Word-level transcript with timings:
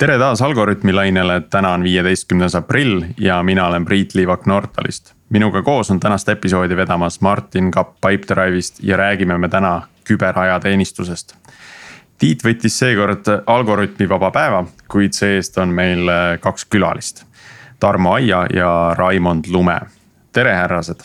tere 0.00 0.18
taas 0.18 0.40
Algorütmi 0.42 0.92
lainele, 0.92 1.42
täna 1.52 1.74
on 1.76 1.82
viieteistkümnes 1.84 2.54
aprill 2.56 3.02
ja 3.20 3.42
mina 3.42 3.66
olen 3.66 3.84
Priit 3.84 4.14
Liivak 4.14 4.46
Nortalist. 4.46 5.12
minuga 5.28 5.62
koos 5.62 5.90
on 5.90 6.00
tänast 6.00 6.28
episoodi 6.28 6.76
vedamas 6.76 7.20
Martin 7.20 7.70
Kapp 7.70 7.96
Pipedrive'ist 8.06 8.80
ja 8.82 8.96
räägime 8.96 9.38
me 9.38 9.48
täna 9.48 9.82
küberajateenistusest. 10.04 11.34
Tiit 12.18 12.44
võttis 12.44 12.78
seekord 12.78 13.28
Algorütmi 13.46 14.08
vaba 14.08 14.30
päeva, 14.30 14.64
kuid 14.88 15.12
see-eest 15.12 15.58
on 15.58 15.68
meil 15.68 16.08
kaks 16.40 16.64
külalist. 16.64 17.24
Tarmo 17.80 18.14
Aia 18.14 18.46
ja 18.54 18.94
Raimond 18.98 19.44
Lume. 19.52 19.80
tere, 20.32 20.54
härrased, 20.54 21.00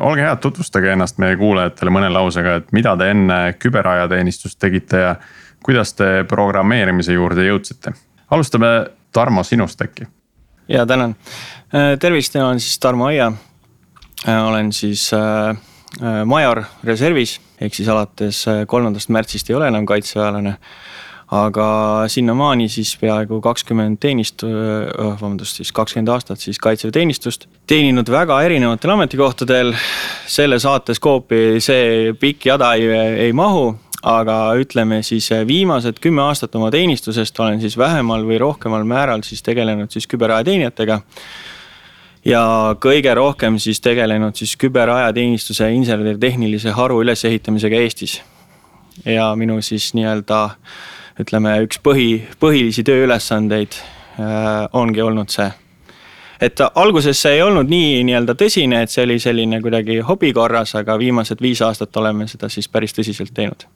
olge 0.00 0.22
head, 0.22 0.36
tutvustage 0.36 0.92
ennast 0.92 1.18
meie 1.18 1.36
kuulajatele 1.36 1.90
mõne 1.90 2.12
lausega, 2.12 2.54
et 2.54 2.72
mida 2.72 2.96
te 2.96 3.10
enne 3.10 3.54
küberajateenistust 3.58 4.58
tegite 4.58 4.96
ja 4.96 5.16
kuidas 5.64 5.94
te 5.94 6.24
programmeerimise 6.28 7.12
juurde 7.12 7.46
jõudsite 7.48 7.92
alustame 8.30 8.86
Tarmo 9.12 9.42
sinust 9.44 9.82
äkki. 9.82 10.06
ja 10.68 10.86
tänan, 10.86 11.16
äh, 11.74 11.98
tervist, 11.98 12.34
mina 12.34 12.48
olen 12.48 12.60
siis 12.60 12.78
Tarmo 12.78 13.06
Aia. 13.06 13.32
Äh, 14.28 14.48
olen 14.48 14.72
siis 14.72 15.10
äh, 15.14 15.56
major 16.24 16.62
reservis, 16.84 17.40
ehk 17.60 17.74
siis 17.74 17.88
alates 17.88 18.44
kolmandast 18.66 19.08
märtsist 19.08 19.50
ei 19.50 19.56
ole 19.56 19.68
enam 19.68 19.86
kaitseväelane 19.86 20.56
aga 21.30 21.64
sinnamaani 22.10 22.68
siis 22.68 22.96
peaaegu 22.98 23.40
kakskümmend 23.40 24.00
teenist-, 24.02 24.42
vabandust, 24.42 25.60
siis 25.60 25.70
kakskümmend 25.72 26.08
aastat 26.10 26.42
siis 26.42 26.58
kaitseväeteenistust. 26.58 27.46
teeninud 27.66 28.10
väga 28.10 28.40
erinevatel 28.42 28.90
ametikohtadel, 28.90 29.74
selle 30.26 30.58
saate 30.58 30.94
skoopi 30.94 31.60
see 31.62 32.12
pikk 32.18 32.46
jada 32.50 32.72
ei, 32.74 32.90
ei 33.26 33.32
mahu, 33.32 33.76
aga 34.02 34.54
ütleme 34.56 35.02
siis 35.04 35.28
eh, 35.32 35.44
viimased 35.46 36.00
kümme 36.00 36.22
aastat 36.22 36.54
oma 36.56 36.70
teenistusest 36.72 37.40
olen 37.40 37.60
siis 37.60 37.76
vähemal 37.78 38.24
või 38.24 38.38
rohkemal 38.40 38.84
määral 38.88 39.22
siis 39.26 39.42
tegelenud 39.42 39.90
siis 39.90 40.06
küberajateenijatega. 40.08 41.00
ja 42.24 42.42
kõige 42.80 43.14
rohkem 43.14 43.58
siis 43.58 43.80
tegelenud 43.80 44.36
siis 44.36 44.56
küberajateenistuse 44.56 45.72
insener-tehnilise 45.72 46.70
haru 46.70 47.02
ülesehitamisega 47.02 47.76
Eestis. 47.76 48.22
ja 49.04 49.34
minu 49.36 49.62
siis 49.62 49.94
nii-öelda 49.94 50.50
ütleme, 51.20 51.58
üks 51.64 51.80
põhi, 51.84 52.22
põhilisi 52.40 52.84
tööülesandeid 52.84 53.76
äh, 53.76 54.68
ongi 54.72 55.02
olnud 55.02 55.28
see 55.28 55.50
et 56.40 56.60
alguses 56.74 57.20
see 57.20 57.34
ei 57.36 57.42
olnud 57.42 57.68
nii 57.68 58.00
nii-öelda 58.08 58.32
tõsine, 58.32 58.80
et 58.80 58.90
see 58.90 59.04
oli 59.04 59.18
selline 59.20 59.60
kuidagi 59.60 60.00
hobi 60.00 60.32
korras, 60.32 60.72
aga 60.74 60.96
viimased 60.98 61.42
viis 61.42 61.60
aastat 61.60 61.96
oleme 61.96 62.28
seda 62.28 62.48
siis 62.48 62.68
päris 62.68 62.96
tõsiselt 62.96 63.34
teinud 63.36 63.68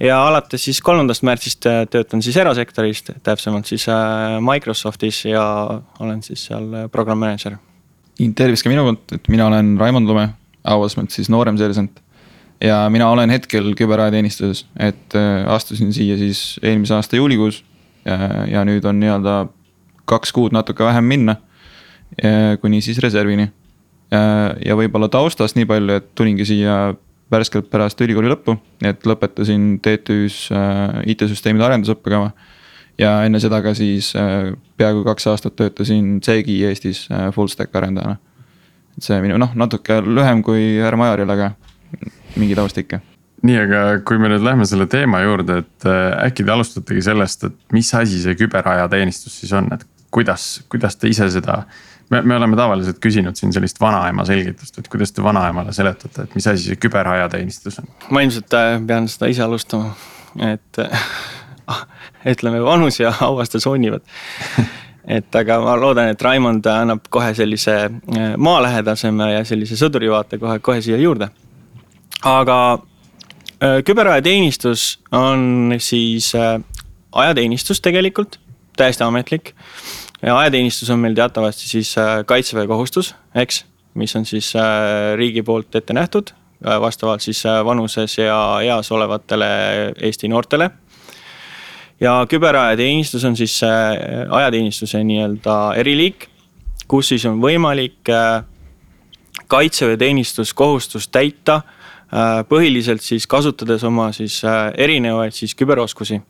ja 0.00 0.18
alates 0.26 0.64
siis 0.66 0.80
kolmandast 0.84 1.24
märtsist 1.26 1.66
äh, 1.68 1.84
töötan 1.90 2.22
siis 2.24 2.36
erasektoris, 2.40 3.04
täpsemalt 3.24 3.68
siis 3.68 3.86
äh, 3.88 4.38
Microsoftis 4.44 5.24
ja 5.30 5.44
olen 6.00 6.22
siis 6.22 6.46
seal 6.48 6.72
äh, 6.74 6.88
program 6.92 7.18
manager. 7.22 7.56
tervist 8.36 8.64
ka 8.64 8.72
minu 8.72 8.84
poolt, 8.86 9.12
et 9.12 9.28
mina 9.32 9.46
olen 9.46 9.76
Raimond 9.80 10.08
Lume, 10.08 10.28
auasmalt 10.64 11.10
siis 11.10 11.30
noorem 11.32 11.58
seersant. 11.58 12.00
ja 12.60 12.86
mina 12.90 13.08
olen 13.10 13.30
hetkel 13.30 13.74
küberajateenistuses, 13.76 14.66
et 14.80 15.16
astusin 15.46 15.92
siia 15.92 16.16
siis 16.16 16.60
eelmise 16.62 16.94
aasta 16.94 17.16
juulikuus. 17.16 17.64
ja 18.48 18.64
nüüd 18.64 18.84
on 18.84 19.00
nii-öelda 19.00 19.46
kaks 20.04 20.32
kuud 20.32 20.52
natuke 20.52 20.84
vähem 20.84 21.04
minna. 21.04 21.36
kuni 22.60 22.80
siis 22.80 22.98
reservini. 22.98 23.50
ja 24.64 24.76
võib-olla 24.76 25.08
taustast 25.08 25.56
nii 25.56 25.66
palju, 25.66 25.94
et 26.00 26.14
tulingi 26.14 26.44
siia 26.44 26.94
värskelt 27.32 27.70
pärast 27.70 28.00
ülikooli 28.00 28.30
lõppu, 28.30 28.56
et 28.86 29.06
lõpetasin 29.06 29.76
TTÜ-s 29.82 30.50
äh, 30.54 31.00
IT-süsteemide 31.12 31.66
arendusõppekava. 31.66 32.30
ja 32.98 33.10
enne 33.26 33.40
seda 33.42 33.60
ka 33.62 33.74
siis 33.76 34.12
äh, 34.16 34.52
peaaegu 34.76 35.02
kaks 35.04 35.26
aastat 35.32 35.56
töötasin 35.56 36.20
CGI 36.20 36.62
Eestis 36.70 37.08
äh, 37.10 37.28
full 37.34 37.50
stack 37.52 37.74
arendajana. 37.76 38.16
et 38.96 39.02
see 39.02 39.18
minu 39.20 39.38
noh, 39.38 39.52
natuke 39.54 40.00
lühem 40.02 40.42
kui 40.42 40.78
härra 40.78 40.96
Majoril, 40.96 41.30
aga 41.30 41.50
mingi 42.36 42.54
taust 42.54 42.78
ikka 42.78 43.00
nii, 43.46 43.58
aga 43.66 43.82
kui 44.06 44.18
me 44.18 44.30
nüüd 44.32 44.42
lähme 44.42 44.64
selle 44.66 44.86
teema 44.90 45.20
juurde, 45.22 45.60
et 45.62 45.84
äkki 45.86 46.46
te 46.46 46.54
alustategi 46.54 47.02
sellest, 47.04 47.44
et 47.44 47.58
mis 47.74 47.92
asi 47.94 48.22
see 48.22 48.38
küberajateenistus 48.38 49.42
siis 49.42 49.52
on, 49.54 49.68
et 49.74 49.84
kuidas, 50.10 50.64
kuidas 50.72 50.96
te 50.96 51.10
ise 51.10 51.28
seda 51.30 51.64
me, 52.10 52.22
me 52.22 52.36
oleme 52.36 52.56
tavaliselt 52.56 52.98
küsinud 53.02 53.38
siin 53.38 53.52
sellist 53.54 53.80
vanaema 53.80 54.24
selgitust, 54.28 54.78
et 54.78 54.88
kuidas 54.92 55.12
te 55.12 55.24
vanaemale 55.24 55.74
seletate, 55.76 56.26
et 56.26 56.34
mis 56.38 56.46
asi 56.46 56.70
see 56.70 56.80
küberajateenistus 56.80 57.80
on? 57.82 57.90
ma 58.14 58.22
ilmselt 58.24 58.56
äh, 58.56 58.78
pean 58.86 59.08
seda 59.10 59.30
ise 59.32 59.44
alustama, 59.46 59.92
et 60.52 60.82
äh, 60.82 61.06
ütleme, 62.32 62.62
vanus 62.64 63.00
ja 63.00 63.12
auastel 63.26 63.62
sonnivad 63.64 64.04
et 65.18 65.38
aga 65.38 65.60
ma 65.62 65.76
loodan, 65.78 66.12
et 66.14 66.22
Raimond 66.22 66.66
annab 66.70 67.06
kohe 67.10 67.32
sellise 67.38 67.76
äh, 67.86 68.28
maalähedasema 68.36 69.32
ja 69.36 69.44
sellise 69.48 69.78
sõdurivaate 69.80 70.40
kohe, 70.42 70.58
kohe 70.58 70.82
siia 70.84 71.00
juurde. 71.02 71.30
aga 72.24 72.60
küberajateenistus 73.56 74.98
on 75.16 75.72
siis 75.80 76.26
ajateenistus 76.36 77.80
tegelikult, 77.80 78.36
täiesti 78.76 79.00
ametlik 79.06 79.54
ajateenistus 80.22 80.90
on 80.90 80.98
meil 80.98 81.14
teatavasti 81.14 81.68
siis 81.68 81.98
äh, 81.98 82.24
kaitseväe 82.26 82.66
kohustus, 82.66 83.14
eks, 83.34 83.64
mis 83.94 84.16
on 84.16 84.26
siis 84.26 84.52
äh, 84.56 85.14
riigi 85.16 85.42
poolt 85.42 85.74
ette 85.74 85.92
nähtud 85.92 86.32
äh, 86.32 86.80
vastavalt 86.80 87.20
siis 87.20 87.44
vanuses 87.64 88.18
ja 88.18 88.38
eas 88.64 88.92
olevatele 88.92 89.46
Eesti 90.00 90.28
noortele. 90.28 90.70
ja 92.00 92.26
küberajateenistus 92.28 93.24
on 93.24 93.36
siis 93.36 93.60
ajateenistuse 94.30 95.04
nii-öelda 95.04 95.74
eriliik, 95.76 96.28
kus 96.88 97.08
siis 97.08 97.24
on 97.26 97.40
võimalik 97.40 98.08
kaitseväeteenistuskohustust 99.48 101.10
täita 101.12 101.60
põhiliselt 102.48 103.02
siis 103.02 103.26
kasutades 103.26 103.84
oma 103.84 104.12
siis 104.12 104.42
erinevaid 104.76 105.32
siis 105.32 105.54
küberoskusi 105.54 106.20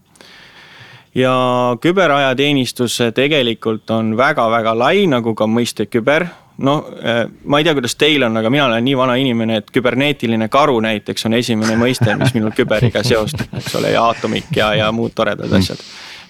ja 1.16 1.76
küberajateenistus 1.80 2.98
tegelikult 3.14 3.90
on 3.90 4.16
väga-väga 4.16 4.74
lai, 4.78 5.06
nagu 5.10 5.34
ka 5.34 5.48
mõiste 5.48 5.86
küber. 5.88 6.26
no 6.58 6.76
eh, 7.02 7.26
ma 7.44 7.60
ei 7.60 7.64
tea, 7.64 7.74
kuidas 7.76 7.96
teil 8.00 8.24
on, 8.24 8.36
aga 8.36 8.50
mina 8.50 8.64
olen 8.66 8.84
nii 8.84 8.96
vana 8.96 9.16
inimene, 9.20 9.60
et 9.60 9.70
küberneetiline 9.72 10.48
karu 10.48 10.78
näiteks 10.80 11.26
on 11.28 11.36
esimene 11.36 11.76
mõiste, 11.76 12.14
mis 12.16 12.32
minul 12.36 12.54
küberiga 12.56 13.02
seostub, 13.04 13.52
eks 13.56 13.74
ole, 13.76 13.92
ja 13.92 14.04
aatomik 14.08 14.52
ja, 14.56 14.72
ja 14.74 14.92
muud 14.92 15.12
toredad 15.16 15.52
asjad. 15.52 15.82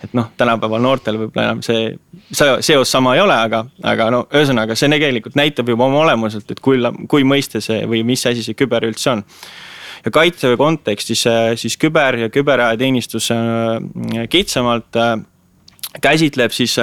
et 0.05 0.15
noh, 0.15 0.33
tänapäeval 0.37 0.83
noortel 0.83 1.19
võib-olla 1.19 1.47
enam 1.51 1.63
see, 1.63 1.95
see 2.31 2.57
seos 2.71 2.91
sama 2.91 3.15
ei 3.17 3.23
ole, 3.23 3.35
aga, 3.35 3.65
aga 3.83 4.11
no 4.11 4.27
ühesõnaga, 4.33 4.75
see 4.75 4.91
tegelikult 4.93 5.39
näitab 5.39 5.71
juba 5.71 5.87
oma 5.87 6.03
olemuselt, 6.03 6.51
et 6.51 6.61
kui, 6.61 6.83
kui 7.09 7.25
mõiste 7.25 7.63
see 7.65 7.87
või 7.87 8.03
mis 8.07 8.27
asi 8.27 8.43
see 8.43 8.59
küber 8.59 8.87
üldse 8.87 9.15
on 9.15 9.25
ja 10.06 10.11
kaitseväe 10.15 10.56
kontekstis 10.56 11.25
siis 11.59 11.77
küber 11.83 12.19
ja 12.21 12.31
küberajateenistus 12.31 13.31
äh, 13.34 14.28
kitsamalt 14.31 14.97
äh, 14.97 15.19
käsitleb 16.00 16.53
siis 16.53 16.77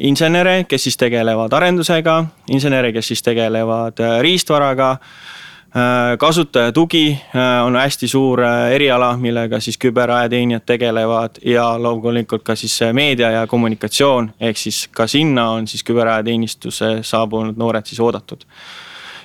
insenere, 0.00 0.64
kes 0.68 0.82
siis 0.84 0.96
tegelevad 0.98 1.52
arendusega, 1.54 2.16
insenere, 2.50 2.90
kes 2.92 3.12
siis 3.12 3.22
tegelevad 3.22 4.00
riistvaraga 4.20 4.88
kasutaja 6.18 6.72
tugi 6.74 7.14
on 7.64 7.76
hästi 7.78 8.08
suur 8.10 8.42
eriala, 8.74 9.12
millega 9.16 9.60
siis 9.62 9.78
küberajateenijad 9.78 10.66
tegelevad 10.66 11.38
ja 11.46 11.70
loomulikult 11.78 12.42
ka 12.42 12.58
siis 12.58 12.74
meedia 12.92 13.30
ja 13.30 13.46
kommunikatsioon, 13.46 14.32
ehk 14.40 14.58
siis 14.58 14.88
ka 14.92 15.06
sinna 15.06 15.50
on 15.54 15.68
siis 15.70 15.86
küberajateenistuse 15.86 16.98
saabunud 17.06 17.56
noored 17.56 17.86
siis 17.86 18.00
oodatud 18.00 18.44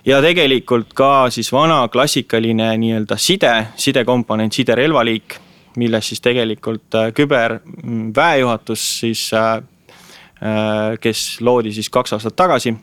ja 0.06 0.22
tegelikult 0.22 0.94
ka 0.98 1.30
siis 1.34 1.50
vana 1.54 1.88
klassikaline 1.92 2.70
nii-öelda 2.82 3.18
side, 3.18 3.54
sidekomponent, 3.82 4.54
siderelvaliik, 4.54 5.38
milles 5.82 6.12
siis 6.12 6.22
tegelikult 6.24 6.96
äh, 6.96 7.10
küberväejuhatus 7.14 8.84
mm, 8.84 9.00
siis 9.00 9.26
äh, 9.34 9.56
äh, 9.56 11.00
kes 11.02 11.42
loodi 11.42 11.74
siis 11.76 11.90
kaks 11.90 12.16
aastat 12.16 12.36
tagasi, 12.36 12.76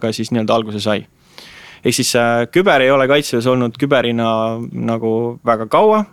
ka 0.00 0.12
siis 0.12 0.32
nii-öelda 0.32 0.54
alguse 0.54 0.80
sai. 0.80 1.04
ehk 1.84 1.94
siis 1.94 2.14
küber 2.54 2.82
ei 2.82 2.90
ole 2.90 3.06
kaitseväes 3.08 3.46
olnud 3.46 3.76
küberina 3.78 4.58
nagu 4.72 5.38
väga 5.46 5.66
kaua, 5.66 6.04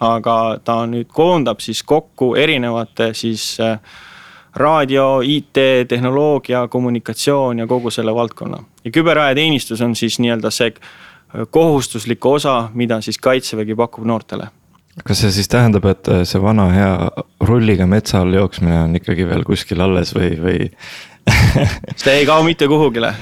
aga 0.00 0.36
ta 0.64 0.80
nüüd 0.86 1.10
koondab 1.12 1.60
siis 1.60 1.82
kokku 1.82 2.34
erinevate 2.34 3.12
siis 3.14 3.56
raadio, 4.56 5.20
IT, 5.24 5.58
tehnoloogia, 5.88 6.68
kommunikatsioon 6.68 7.58
ja 7.58 7.66
kogu 7.66 7.90
selle 7.90 8.14
valdkonna. 8.14 8.62
ja 8.84 8.90
küberajateenistus 8.90 9.80
on 9.80 9.96
siis 9.96 10.18
nii-öelda 10.18 10.50
see 10.50 10.72
kohustuslik 11.50 12.26
osa, 12.26 12.70
mida 12.74 13.00
siis 13.00 13.18
kaitsevägi 13.18 13.74
pakub 13.74 14.04
noortele. 14.04 14.48
kas 15.04 15.20
see 15.20 15.30
siis 15.30 15.48
tähendab, 15.52 15.84
et 15.84 16.08
see 16.24 16.42
vana 16.42 16.70
hea 16.72 16.92
rulliga 17.40 17.86
metsa 17.86 18.20
all 18.24 18.34
jooksmine 18.34 18.80
on 18.82 18.96
ikkagi 18.96 19.28
veel 19.28 19.44
kuskil 19.44 19.80
alles 19.80 20.14
või, 20.16 20.30
või 20.40 20.70
see 22.02 22.20
ei 22.20 22.26
kao 22.26 22.42
mitte 22.46 22.68
kuhugile 22.68 23.12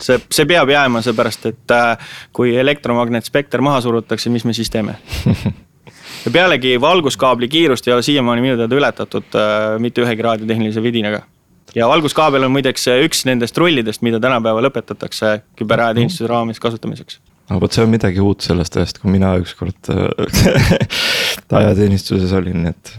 see, 0.00 0.20
see 0.30 0.46
peab 0.46 0.70
jääma, 0.70 1.02
seepärast 1.02 1.48
et 1.50 1.74
äh, 1.74 2.12
kui 2.32 2.54
elektromagnetspekter 2.56 3.64
maha 3.64 3.80
surutakse, 3.80 4.30
mis 4.30 4.46
me 4.46 4.54
siis 4.54 4.70
teeme 4.70 4.98
ja 6.24 6.30
pealegi 6.32 6.80
valguskaabli 6.80 7.48
kiirust 7.48 7.88
ei 7.88 7.94
ole 7.94 8.02
siiamaani 8.02 8.44
minu 8.44 8.56
teada 8.60 8.78
ületatud 8.78 9.38
äh, 9.38 9.78
mitte 9.82 10.04
ühegi 10.04 10.24
raadiotehnilise 10.26 10.82
vidinaga. 10.82 11.22
ja 11.74 11.88
valguskaabel 11.88 12.44
on 12.44 12.52
muideks 12.52 12.88
üks 13.04 13.24
nendest 13.28 13.58
rullidest, 13.58 14.02
mida 14.02 14.20
tänapäeval 14.20 14.70
õpetatakse 14.70 15.40
küberajateenistuse 15.56 16.30
raames 16.30 16.60
kasutamiseks 16.60 17.20
no 17.48 17.60
vot, 17.62 17.72
see 17.72 17.84
on 17.84 17.92
midagi 17.92 18.20
uut 18.22 18.44
sellest 18.44 18.76
ajast, 18.76 19.00
kui 19.02 19.12
mina 19.12 19.32
ükskord 19.40 19.90
äh, 19.92 20.82
ajateenistuses 21.60 22.32
olin, 22.36 22.64
nii 22.64 22.74
et 22.74 22.92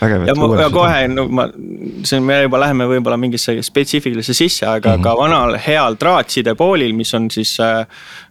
vägev. 0.00 0.26
ja 0.28 0.34
ma 0.36 0.48
ja 0.60 0.68
kohe, 0.74 1.00
no 1.12 1.26
ma, 1.32 1.46
see 2.04 2.20
on, 2.20 2.26
me 2.28 2.38
juba 2.42 2.60
läheme 2.60 2.88
võib-olla 2.90 3.18
mingisse 3.20 3.56
spetsiifilisse 3.64 4.36
sisse, 4.36 4.66
aga 4.68 4.96
mm 4.96 5.00
-hmm. 5.00 5.06
ka 5.06 5.16
vanal 5.18 5.58
heal 5.66 5.98
traatsidepoolil, 6.00 6.94
mis 6.96 7.14
on 7.14 7.30
siis 7.30 7.56
äh, 7.60 7.86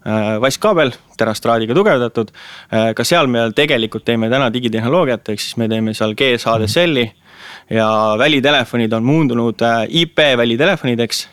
äh 0.05 0.31
vasskaabel, 0.41 0.93
terastraadiga 1.17 1.73
tugevdatud 1.73 2.31
äh,. 2.31 2.93
ka 2.95 3.03
seal 3.03 3.27
me 3.27 3.49
tegelikult 3.55 4.05
teeme 4.05 4.29
täna 4.29 4.53
digitehnoloogiat, 4.53 5.29
ehk 5.29 5.39
siis 5.39 5.57
me 5.57 5.69
teeme 5.69 5.93
seal 5.93 6.13
GSHDSL-i 6.13 7.05
mm 7.05 7.09
-hmm. 7.09 7.75
ja 7.75 8.15
välitelefonid 8.17 8.93
on 8.93 9.03
muundunud 9.03 9.61
äh, 9.61 9.85
IP 9.89 10.17
välitelefonideks 10.37 11.29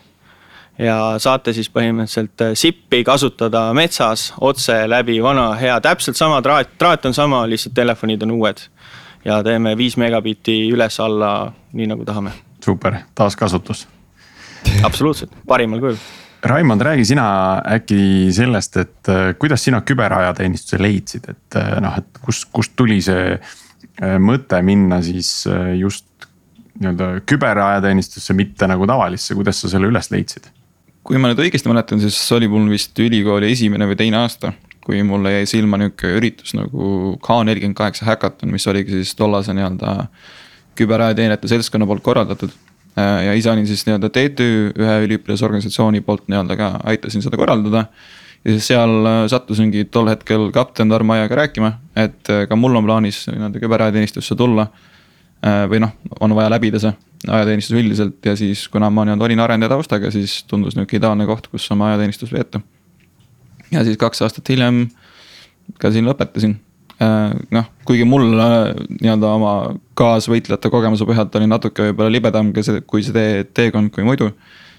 ja 0.79 0.97
saate 1.21 1.53
siis 1.53 1.69
põhimõtteliselt 1.73 2.41
äh, 2.41 2.53
SIP-i 2.57 3.03
kasutada 3.05 3.67
metsas 3.77 4.31
otse 4.41 4.83
läbi 4.89 5.19
vana 5.23 5.51
hea, 5.59 5.75
täpselt 5.83 6.17
sama 6.17 6.41
traat, 6.45 6.73
traat 6.81 7.05
on 7.05 7.13
sama, 7.13 7.43
lihtsalt 7.49 7.75
telefonid 7.77 8.23
on 8.25 8.33
uued. 8.39 8.67
ja 9.25 9.37
teeme 9.43 9.77
viis 9.77 9.95
megabitti 9.97 10.67
üles-alla, 10.73 11.53
nii 11.73 11.87
nagu 11.87 12.05
tahame. 12.05 12.33
super, 12.65 12.97
taaskasutus. 13.15 13.87
absoluutselt, 14.83 15.31
parimal 15.47 15.79
kujul. 15.79 15.97
Raimond, 16.43 16.81
räägi 16.81 17.05
sina 17.05 17.61
äkki 17.75 18.31
sellest, 18.35 18.77
et 18.77 19.09
äh, 19.09 19.35
kuidas 19.39 19.63
sina 19.63 19.81
küberajateenistuse 19.81 20.81
leidsid, 20.81 21.29
et 21.29 21.59
äh, 21.59 21.77
noh, 21.81 22.01
et 22.01 22.19
kust, 22.25 22.49
kust 22.51 22.75
tuli 22.75 23.01
see 23.01 23.37
mõte 24.19 24.57
minna 24.65 24.97
siis 25.05 25.43
just 25.77 26.07
nii-öelda 26.81 27.21
küberajateenistusse, 27.29 28.33
mitte 28.33 28.65
nagu 28.67 28.87
tavalisse, 28.89 29.35
kuidas 29.37 29.59
sa 29.61 29.69
selle 29.69 29.91
üles 29.91 30.09
leidsid? 30.09 30.49
Kui 31.03 31.19
ma 31.19 31.29
nüüd 31.31 31.41
õigesti 31.43 31.69
mäletan, 31.69 32.01
siis 32.01 32.17
oli 32.35 32.47
mul 32.51 32.69
vist 32.71 32.99
ülikooli 32.99 33.51
esimene 33.51 33.87
või 33.89 33.97
teine 33.99 34.21
aasta, 34.23 34.53
kui 34.83 35.01
mulle 35.07 35.33
jäi 35.37 35.49
silma 35.51 35.79
nihuke 35.79 36.15
üritus 36.17 36.55
nagu 36.55 37.15
K48 37.23 38.07
häkaton, 38.07 38.51
mis 38.51 38.67
oligi 38.71 38.95
siis 38.99 39.13
tollase 39.19 39.55
nii-öelda 39.55 39.97
küberajateenijate 40.79 41.51
seltskonna 41.51 41.87
poolt 41.89 42.03
korraldatud. 42.03 42.51
ja 42.95 43.33
ise 43.33 43.51
olin 43.51 43.67
siis 43.67 43.85
nii-öelda 43.87 44.09
TTÜ 44.13 44.49
ühe 44.79 44.97
üliõpilasorganisatsiooni 45.07 46.03
poolt 46.05 46.27
nii-öelda 46.31 46.57
ka 46.57 46.73
aitasin 46.93 47.25
seda 47.25 47.37
korraldada. 47.37 47.85
ja 48.43 48.55
siis 48.55 48.67
seal 48.71 49.07
äh, 49.07 49.21
sattusingi 49.31 49.85
tol 49.85 50.07
hetkel 50.11 50.51
kapten 50.51 50.89
Tarmo 50.89 51.13
Aiaga 51.13 51.35
rääkima, 51.35 51.73
et 51.95 52.29
äh, 52.29 52.47
ka 52.47 52.55
mul 52.55 52.75
on 52.75 52.85
plaanis 52.85 53.25
nii-öelda 53.27 53.59
küberajateenistusse 53.59 54.35
tulla. 54.35 54.67
Äh, 55.43 55.65
või 55.67 55.83
noh, 55.83 55.91
on 56.19 56.35
vaja 56.35 56.51
läbida 56.51 56.79
see 56.79 56.93
ajateenistus 57.27 57.77
üldiselt 57.79 58.25
ja 58.25 58.35
siis, 58.39 58.67
kuna 58.71 58.89
ma 58.91 59.05
nii-öelda 59.07 59.25
olin 59.25 59.43
arendaja 59.43 59.75
taustaga, 59.75 60.11
siis 60.11 60.41
tundus 60.49 60.75
nihuke 60.75 60.97
ideaalne 60.97 61.27
koht, 61.29 61.47
kus 61.51 61.69
oma 61.71 61.91
ajateenistus 61.91 62.33
veeta. 62.33 62.61
ja 63.71 63.83
siis 63.83 63.97
kaks 63.97 64.21
aastat 64.21 64.49
hiljem 64.49 64.87
ka 65.79 65.91
siin 65.91 66.07
lõpetasin. 66.07 66.57
Äh, 67.01 67.31
noh, 67.55 67.69
kuigi 67.87 68.05
mul 68.05 68.27
äh, 68.37 68.57
nii-öelda 68.99 69.29
oma 69.37 69.53
kaasvõitlejate 69.97 70.69
kogemuse 70.71 71.07
põhjalt 71.09 71.35
oli 71.39 71.47
natuke 71.49 71.87
võib-olla 71.89 72.13
libedam 72.13 72.51
ka 72.53 72.63
see, 72.65 72.83
kui 72.87 73.05
see 73.05 73.15
tee, 73.15 73.47
teekond 73.61 73.93
kui 73.95 74.05
muidu. 74.07 74.33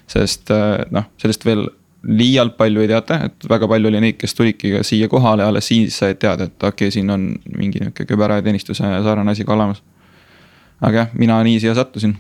sest 0.06 0.52
äh, 0.52 0.84
noh, 0.92 1.08
sellest 1.20 1.46
veel 1.48 1.64
liialt 2.04 2.58
palju 2.58 2.82
ei 2.84 2.88
teata, 2.90 3.16
et 3.30 3.46
väga 3.48 3.68
palju 3.68 3.88
oli 3.88 4.00
neid, 4.04 4.18
kes 4.20 4.36
tulidki 4.36 4.74
ka 4.74 4.82
siia 4.84 5.08
kohale, 5.08 5.42
alles 5.44 5.70
siis 5.72 5.96
said 5.96 6.20
teada, 6.20 6.44
et 6.50 6.56
okei 6.60 6.90
okay,, 6.90 6.92
siin 6.92 7.10
on 7.10 7.30
mingi 7.56 7.80
nihuke 7.80 8.04
küberajateenistuse 8.04 8.84
sarnane 8.84 9.32
asi 9.32 9.46
ka 9.48 9.56
olemas. 9.56 9.80
aga 10.80 10.98
jah, 10.98 11.16
mina 11.16 11.40
nii 11.42 11.62
siia 11.64 11.74
sattusin 11.74 12.12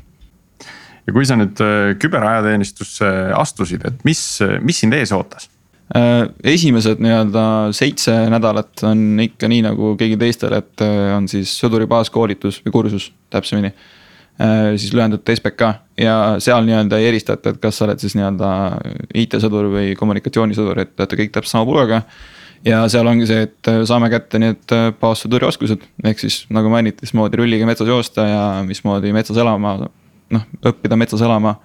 ja 1.06 1.14
kui 1.14 1.26
sa 1.28 1.36
nüüd 1.38 1.60
äh, 1.62 1.94
küberajateenistusse 2.00 3.10
astusid, 3.36 3.84
et 3.88 4.06
mis, 4.08 4.22
mis 4.64 4.80
sind 4.82 4.96
ees 4.96 5.12
ootas? 5.14 5.50
Äh, 5.94 6.24
esimesed 6.54 7.02
nii-öelda 7.04 7.44
seitse 7.76 8.14
nädalat 8.32 8.84
on 8.88 9.20
ikka 9.26 9.50
nii 9.52 9.66
nagu 9.66 9.92
kõigil 10.00 10.20
teistel, 10.20 10.56
et 10.56 10.84
äh, 10.84 11.10
on 11.16 11.28
siis 11.30 11.52
sõduri 11.60 11.88
baaskoolitus 11.90 12.62
või 12.64 12.78
kursus 12.80 13.12
täpsemini. 13.32 13.74
siis 14.74 14.90
lühendatud 14.90 15.30
SBK 15.30 15.66
ja 16.02 16.14
seal 16.42 16.64
nii-öelda 16.66 16.98
ei 16.98 17.04
eristata, 17.06 17.52
et 17.52 17.60
kas 17.62 17.76
sa 17.78 17.84
oled 17.84 18.00
siis 18.02 18.16
nii-öelda 18.18 18.48
IT-sõdur 19.14 19.68
või 19.70 19.92
kommunikatsioonisõdur, 19.94 20.80
et 20.82 20.98
olete 20.98 21.18
kõik 21.20 21.30
täpselt 21.36 21.52
sama 21.52 21.68
pulgaga 21.68 22.00
ja 22.66 22.80
seal 22.90 23.06
ongi 23.06 23.28
see, 23.30 23.44
et 23.46 23.70
saame 23.86 24.08
kätte 24.10 24.40
need 24.42 24.74
baassõduri 24.98 25.46
oskused, 25.46 25.86
ehk 26.02 26.24
siis 26.24 26.40
nagu 26.50 26.72
mainiti, 26.72 27.06
mismoodi 27.06 27.38
rulliga 27.38 27.68
metsas 27.68 27.92
joosta 27.92 28.26
ja 28.26 28.42
mismoodi 28.66 29.14
metsas 29.14 29.38
elama 29.38 29.76
noh, 30.34 30.46
õppida 30.70 30.98
metsas 31.00 31.22
elama. 31.24 31.56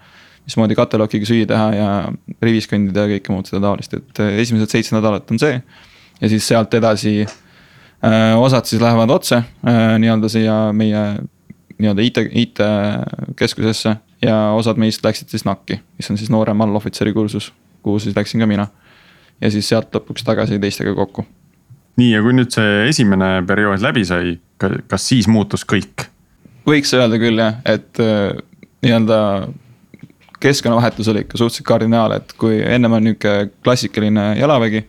mismoodi 0.49 0.75
katelokiga 0.75 1.27
süüa 1.29 1.45
teha 1.45 1.65
ja 1.75 1.89
rivis 2.41 2.65
kõndida 2.69 3.03
ja 3.05 3.17
kõike 3.17 3.33
muud 3.33 3.49
seda 3.49 3.61
taolist, 3.67 3.93
et 3.93 4.21
äh, 4.23 4.39
esimesed 4.41 4.71
seitse 4.71 4.95
nädalat 4.95 5.31
on 5.31 5.39
see. 5.39 5.61
ja 6.21 6.29
siis 6.29 6.47
sealt 6.47 6.73
edasi 6.73 7.21
äh, 7.25 8.33
osad 8.39 8.65
siis 8.65 8.81
lähevad 8.81 9.09
otse 9.09 9.41
äh, 9.43 9.97
nii-öelda 9.99 10.29
siia 10.31 10.57
meie 10.73 11.03
nii-öelda 11.79 12.01
IT, 12.01 12.17
IT-keskusesse 12.31 13.95
ja 14.21 14.37
osad 14.51 14.79
meist 14.79 15.03
läksid 15.05 15.31
siis 15.31 15.45
NAK-i, 15.47 15.79
mis 15.97 16.11
on 16.11 16.17
siis 16.19 16.31
noorem 16.31 16.61
allohvitseri 16.61 17.13
kursus, 17.13 17.53
kuhu 17.83 17.99
siis 17.99 18.15
läksin 18.15 18.43
ka 18.43 18.47
mina. 18.47 18.67
ja 19.41 19.51
siis 19.51 19.69
sealt 19.69 19.95
lõpuks 19.95 20.25
tagasi 20.25 20.59
teistega 20.59 20.95
kokku. 20.95 21.25
nii, 21.97 22.11
ja 22.11 22.21
kui 22.23 22.35
nüüd 22.35 22.51
see 22.51 22.87
esimene 22.89 23.39
periood 23.47 23.83
läbi 23.83 24.05
sai, 24.05 24.37
kas 24.59 25.07
siis 25.07 25.27
muutus 25.27 25.65
kõik? 25.65 26.09
võiks 26.67 26.91
öelda 26.93 27.19
küll 27.21 27.39
jah, 27.39 27.61
et 27.65 28.03
nii-öelda 28.81 29.47
keskkonnavahetus 30.39 31.07
oli 31.07 31.25
ikka 31.25 31.37
suhteliselt 31.37 31.67
kardinaal, 31.67 32.15
et 32.15 32.33
kui 32.39 32.61
ennem 32.63 32.95
on 32.95 33.03
nihuke 33.03 33.49
klassikaline 33.63 34.35
jalavägi. 34.39 34.85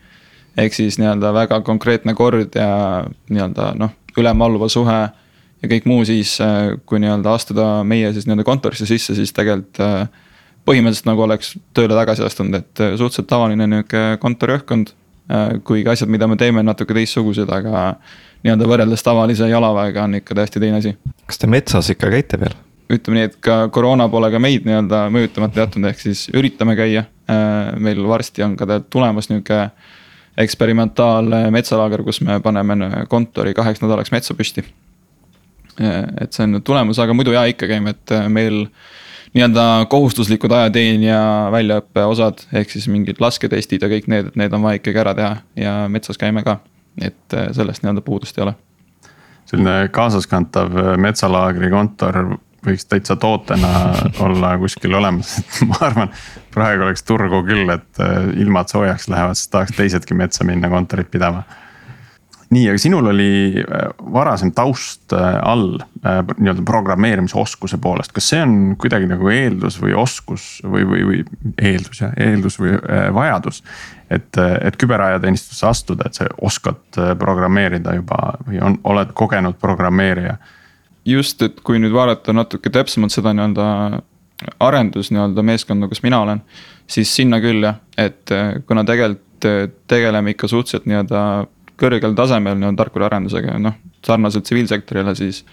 ehk 0.59 0.75
siis 0.75 0.99
nii-öelda 0.99 1.33
väga 1.35 1.61
konkreetne 1.61 2.15
kord 2.15 2.55
ja 2.55 3.05
nii-öelda 3.31 3.73
noh, 3.79 3.91
ülem-alluva 4.19 4.69
suhe 4.69 4.99
ja 5.63 5.69
kõik 5.69 5.87
muu, 5.87 6.05
siis 6.05 6.39
kui 6.87 7.01
nii-öelda 7.01 7.35
astuda 7.35 7.69
meie 7.85 8.13
siis 8.13 8.27
nii-öelda 8.27 8.45
kontorisse 8.45 8.87
sisse, 8.87 9.15
siis 9.15 9.33
tegelikult 9.33 10.11
põhimõtteliselt 10.69 11.09
nagu 11.09 11.23
oleks 11.25 11.55
tööle 11.75 11.95
tagasi 11.97 12.25
astunud, 12.27 12.59
et 12.61 12.83
suhteliselt 12.99 13.29
tavaline 13.31 13.67
nihuke 13.67 14.17
kontoriõhkkond. 14.21 14.97
kuigi 15.65 15.87
asjad, 15.89 16.11
mida 16.11 16.27
me 16.27 16.37
teeme, 16.37 16.59
on 16.59 16.67
natuke 16.67 16.95
teistsugused, 16.95 17.51
aga 17.55 17.95
nii-öelda 18.43 18.67
võrreldes 18.67 19.05
tavalise 19.07 19.47
jalaväega 19.49 20.05
on 20.05 20.19
ikka 20.19 20.35
täiesti 20.35 20.61
teine 20.61 20.83
asi. 20.83 20.97
kas 21.27 21.39
te 21.39 21.47
metsas 21.47 21.91
ikka 21.91 22.11
käite 22.11 22.41
veel? 22.41 22.59
Ütleme 22.91 23.21
nii, 23.21 23.29
et 23.31 23.39
ka 23.45 23.57
koroona 23.73 24.09
pole 24.11 24.31
ka 24.33 24.41
meid 24.43 24.67
nii-öelda 24.67 25.05
mõjutamata 25.15 25.65
jätnud, 25.65 25.89
ehk 25.91 26.03
siis 26.03 26.27
üritame 26.37 26.77
käia. 26.79 27.07
Äh, 27.31 27.73
meil 27.83 28.03
varsti 28.09 28.45
on 28.47 28.57
ka 28.59 28.81
tulemas 28.91 29.31
nihuke 29.31 29.69
eksperimentaalne 30.41 31.49
metsalaager, 31.55 32.03
kus 32.07 32.23
me 32.27 32.39
paneme 32.43 33.05
kontori 33.11 33.55
kaheks 33.55 33.83
nädalaks 33.83 34.13
metsa 34.15 34.35
püsti. 34.39 34.65
Äh, 35.81 36.03
et 36.25 36.35
see 36.35 36.47
on 36.47 36.57
nüüd 36.57 36.67
tulemas, 36.67 36.99
aga 37.03 37.15
muidu 37.17 37.35
jaa, 37.37 37.47
ikka 37.51 37.71
käime, 37.71 37.95
et 37.95 38.17
äh, 38.17 38.27
meil 38.33 38.65
nii-öelda 39.37 39.87
kohustuslikud 39.91 40.51
ajateenija 40.51 41.21
väljaõppe 41.55 42.03
osad, 42.11 42.43
ehk 42.51 42.73
siis 42.75 42.89
mingid 42.91 43.23
lasketestid 43.23 43.87
ja 43.87 43.93
kõik 43.93 44.11
need, 44.11 44.33
et 44.33 44.41
need 44.41 44.57
on 44.57 44.67
vaja 44.67 44.81
ikkagi 44.81 45.05
ära 45.05 45.15
teha 45.15 45.37
ja 45.61 45.77
metsas 45.93 46.19
käime 46.19 46.43
ka. 46.47 46.59
et 47.01 47.35
sellest 47.55 47.85
nii-öelda 47.85 48.03
puudust 48.03 48.39
ei 48.39 48.43
ole 48.43 48.57
selline 49.51 49.89
kaasaskantav 49.95 50.75
metsalaagri 51.01 51.71
kontor 51.71 52.19
võiks 52.67 52.87
täitsa 52.89 53.17
tootena 53.21 53.71
olla 54.27 54.55
kuskil 54.61 54.95
olemas, 54.95 55.39
et 55.41 55.63
ma 55.71 55.81
arvan, 55.87 56.13
praegu 56.55 56.87
oleks 56.89 57.05
turgu 57.07 57.43
küll, 57.49 57.69
et 57.73 58.05
äh, 58.05 58.31
ilmad 58.43 58.73
soojaks 58.73 59.09
lähevad, 59.13 59.39
siis 59.39 59.53
tahaks 59.53 59.77
teisedki 59.79 60.17
metsa 60.19 60.47
minna 60.49 60.71
kontorit 60.73 61.11
pidama. 61.11 61.45
nii, 62.51 62.65
aga 62.73 62.79
sinul 62.83 63.07
oli 63.13 63.63
äh, 63.63 63.87
varasem 64.13 64.53
taust 64.53 65.13
äh, 65.13 65.39
all 65.43 65.79
nii-öelda 66.01 66.65
programmeerimisoskuse 66.67 67.79
poolest, 67.79 68.13
kas 68.17 68.31
see 68.33 68.43
on 68.43 68.55
kuidagi 68.81 69.09
nagu 69.09 69.29
eeldus 69.29 69.77
või 69.83 69.95
oskus 69.97 70.47
või, 70.65 70.87
või, 70.89 71.03
või 71.09 71.25
eeldus 71.59 72.01
jah, 72.01 72.15
eeldus 72.17 72.57
või 72.61 72.79
vajadus. 73.15 73.63
et, 74.11 74.37
et 74.37 74.77
küberajateenistusse 74.81 75.67
astuda, 75.69 76.09
et 76.09 76.17
sa 76.17 76.27
oskad 76.41 76.99
programmeerida 77.19 77.95
juba 78.01 78.39
või 78.47 78.65
on, 78.65 78.81
oled 78.85 79.13
kogenud 79.15 79.61
programmeerija 79.61 80.39
just, 81.07 81.43
et 81.43 81.61
kui 81.65 81.81
nüüd 81.81 81.95
vaadata 81.95 82.35
natuke 82.37 82.71
täpsemalt 82.73 83.15
seda 83.15 83.33
nii-öelda 83.37 83.67
arendus 84.61 85.11
nii-öelda 85.13 85.45
meeskonda, 85.45 85.89
kus 85.89 86.03
mina 86.03 86.21
olen. 86.21 86.43
siis 86.91 87.13
sinna 87.17 87.39
küll 87.41 87.63
jah, 87.63 87.77
et 87.99 88.31
eh, 88.35 88.63
kuna 88.67 88.85
tegelikult 88.85 89.47
eh, 89.47 89.69
tegeleme 89.89 90.35
ikka 90.35 90.49
suhteliselt 90.49 90.89
nii-öelda 90.91 91.21
kõrgel 91.81 92.17
tasemel 92.17 92.59
nii-öelda 92.59 92.85
tarkvaraarendusega, 92.85 93.59
noh 93.59 93.77
sarnaselt 94.07 94.45
tsiviilsektorile, 94.45 95.15
siis. 95.15 95.45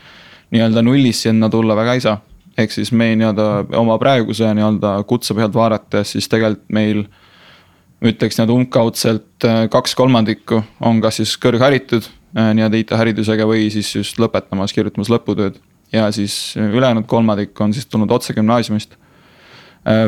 nii-öelda 0.51 0.82
nullist 0.82 1.25
sinna 1.27 1.50
tulla 1.50 1.75
väga 1.75 1.94
ei 1.94 2.01
saa. 2.01 2.22
ehk 2.58 2.72
siis 2.72 2.92
me 2.92 3.12
nii-öelda 3.16 3.77
oma 3.77 3.98
praeguse 4.01 4.54
nii-öelda 4.54 5.04
kutse 5.08 5.34
pealt 5.34 5.54
vaadates, 5.54 6.12
siis 6.12 6.27
tegelikult 6.27 6.70
meil 6.70 7.04
ütleks 8.01 8.38
nii-öelda 8.38 8.54
umbkaudselt 8.54 9.44
eh, 9.46 9.66
kaks 9.70 9.96
kolmandikku 9.96 10.63
on 10.82 11.01
kas 11.01 11.22
siis 11.22 11.36
kõrgharitud 11.44 12.08
äh, 12.08 12.17
nii-öelda 12.36 12.82
IT-haridusega 12.82 13.48
või 13.48 13.70
siis 13.74 13.90
just 13.96 14.20
lõpetamas, 14.22 14.74
kirjutamas 14.76 15.12
lõputööd. 15.14 15.60
ja 15.92 16.10
siis 16.12 16.56
ülejäänud 16.60 17.06
kolmandik 17.08 17.62
on 17.62 17.74
siis 17.74 17.86
tulnud 17.86 18.12
otse 18.12 18.34
gümnaasiumist 18.34 18.98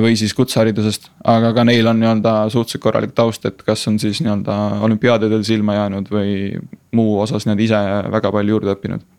või 0.04 0.18
siis 0.20 0.34
kutseharidusest, 0.36 1.08
aga 1.24 1.54
ka 1.56 1.64
neil 1.64 1.88
on 1.88 2.02
nii-öelda 2.02 2.34
suhteliselt 2.52 2.84
korralik 2.84 3.14
taust, 3.16 3.46
et 3.48 3.64
kas 3.64 3.88
on 3.88 4.00
siis 4.00 4.20
nii-öelda 4.20 4.58
olümpiaadidel 4.84 5.46
silma 5.48 5.78
jäänud 5.78 6.12
või 6.12 6.34
muu 6.92 7.22
osas 7.24 7.48
nii-öelda 7.48 7.64
ise 7.64 8.12
väga 8.12 8.34
palju 8.36 8.58
juurde 8.58 8.76
õppinud 8.76 9.08
Äh, 9.08 9.19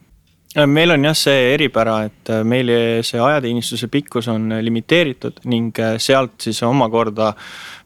meil 0.66 0.90
on 0.90 1.04
jah 1.04 1.14
see 1.14 1.52
eripära, 1.54 2.00
et 2.09 2.30
äh, 2.33 2.42
meil 2.42 2.71
see 3.07 3.21
ajateenistuse 3.23 3.87
pikkus 3.92 4.28
on 4.33 4.49
limiteeritud 4.62 5.45
ning 5.50 5.76
äh, 5.78 5.95
sealt 6.02 6.40
siis 6.42 6.62
omakorda 6.66 7.33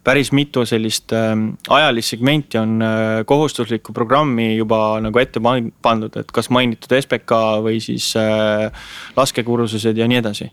päris 0.04 0.32
mitu 0.36 0.64
sellist 0.68 1.12
ähm, 1.16 1.50
ajalist 1.68 2.14
segmenti 2.14 2.58
on 2.60 2.80
kohustuslikku 3.26 3.92
programmi 3.96 4.54
juba 4.56 4.98
nagu 5.00 5.20
ette 5.20 5.40
pandud, 5.40 6.16
et 6.20 6.32
kas 6.32 6.50
mainitud 6.52 6.92
SBK 7.00 7.38
või 7.64 7.80
siis 7.80 8.10
laskekursused 9.16 9.96
ja 9.96 10.08
nii 10.08 10.20
edasi 10.20 10.50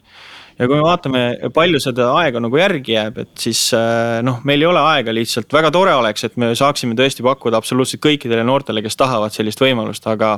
ja 0.62 0.68
kui 0.70 0.78
me 0.78 0.84
vaatame, 0.86 1.22
palju 1.56 1.80
seda 1.82 2.12
aega 2.20 2.42
nagu 2.44 2.60
järgi 2.60 2.94
jääb, 2.94 3.18
et 3.24 3.32
siis 3.42 3.64
äh, 3.74 4.20
noh, 4.26 4.42
meil 4.46 4.62
ei 4.62 4.70
ole 4.70 4.84
aega 4.92 5.14
lihtsalt, 5.16 5.50
väga 5.54 5.72
tore 5.74 5.96
oleks, 5.98 6.28
et 6.28 6.38
me 6.42 6.52
saaksime 6.58 6.94
tõesti 6.98 7.26
pakkuda 7.26 7.58
absoluutselt 7.58 8.04
kõikidele 8.04 8.46
noortele, 8.46 8.84
kes 8.86 9.00
tahavad 9.00 9.34
sellist 9.34 9.62
võimalust, 9.64 10.06
aga. 10.12 10.36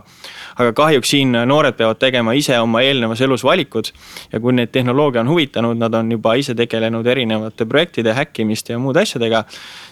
aga 0.54 0.74
kahjuks 0.78 1.10
siin 1.16 1.36
noored 1.50 1.76
peavad 1.78 2.00
tegema 2.00 2.36
ise 2.38 2.56
oma 2.62 2.84
eelnevas 2.86 3.22
elus 3.26 3.44
valikud. 3.44 3.92
ja 4.32 4.40
kui 4.40 4.54
neid 4.54 4.72
tehnoloogia 4.72 5.22
on 5.22 5.32
huvitanud, 5.34 5.78
nad 5.78 5.94
on 6.00 6.12
juba 6.12 6.36
ise 6.40 6.56
tegelenud 6.56 7.08
erinevate 7.08 7.66
projektide 7.66 8.14
häkkimiste 8.14 8.74
ja 8.74 8.80
muude 8.80 9.04
asjadega. 9.04 9.44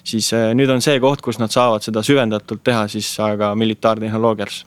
siis 0.04 0.34
äh, 0.34 0.52
nüüd 0.56 0.72
on 0.72 0.82
see 0.82 1.00
koht, 1.00 1.22
kus 1.22 1.40
nad 1.40 1.52
saavad 1.52 1.84
seda 1.84 2.04
süvendatult 2.04 2.64
teha 2.64 2.88
siis 2.88 3.14
aga 3.20 3.56
militaartehnoloogias 3.56 4.66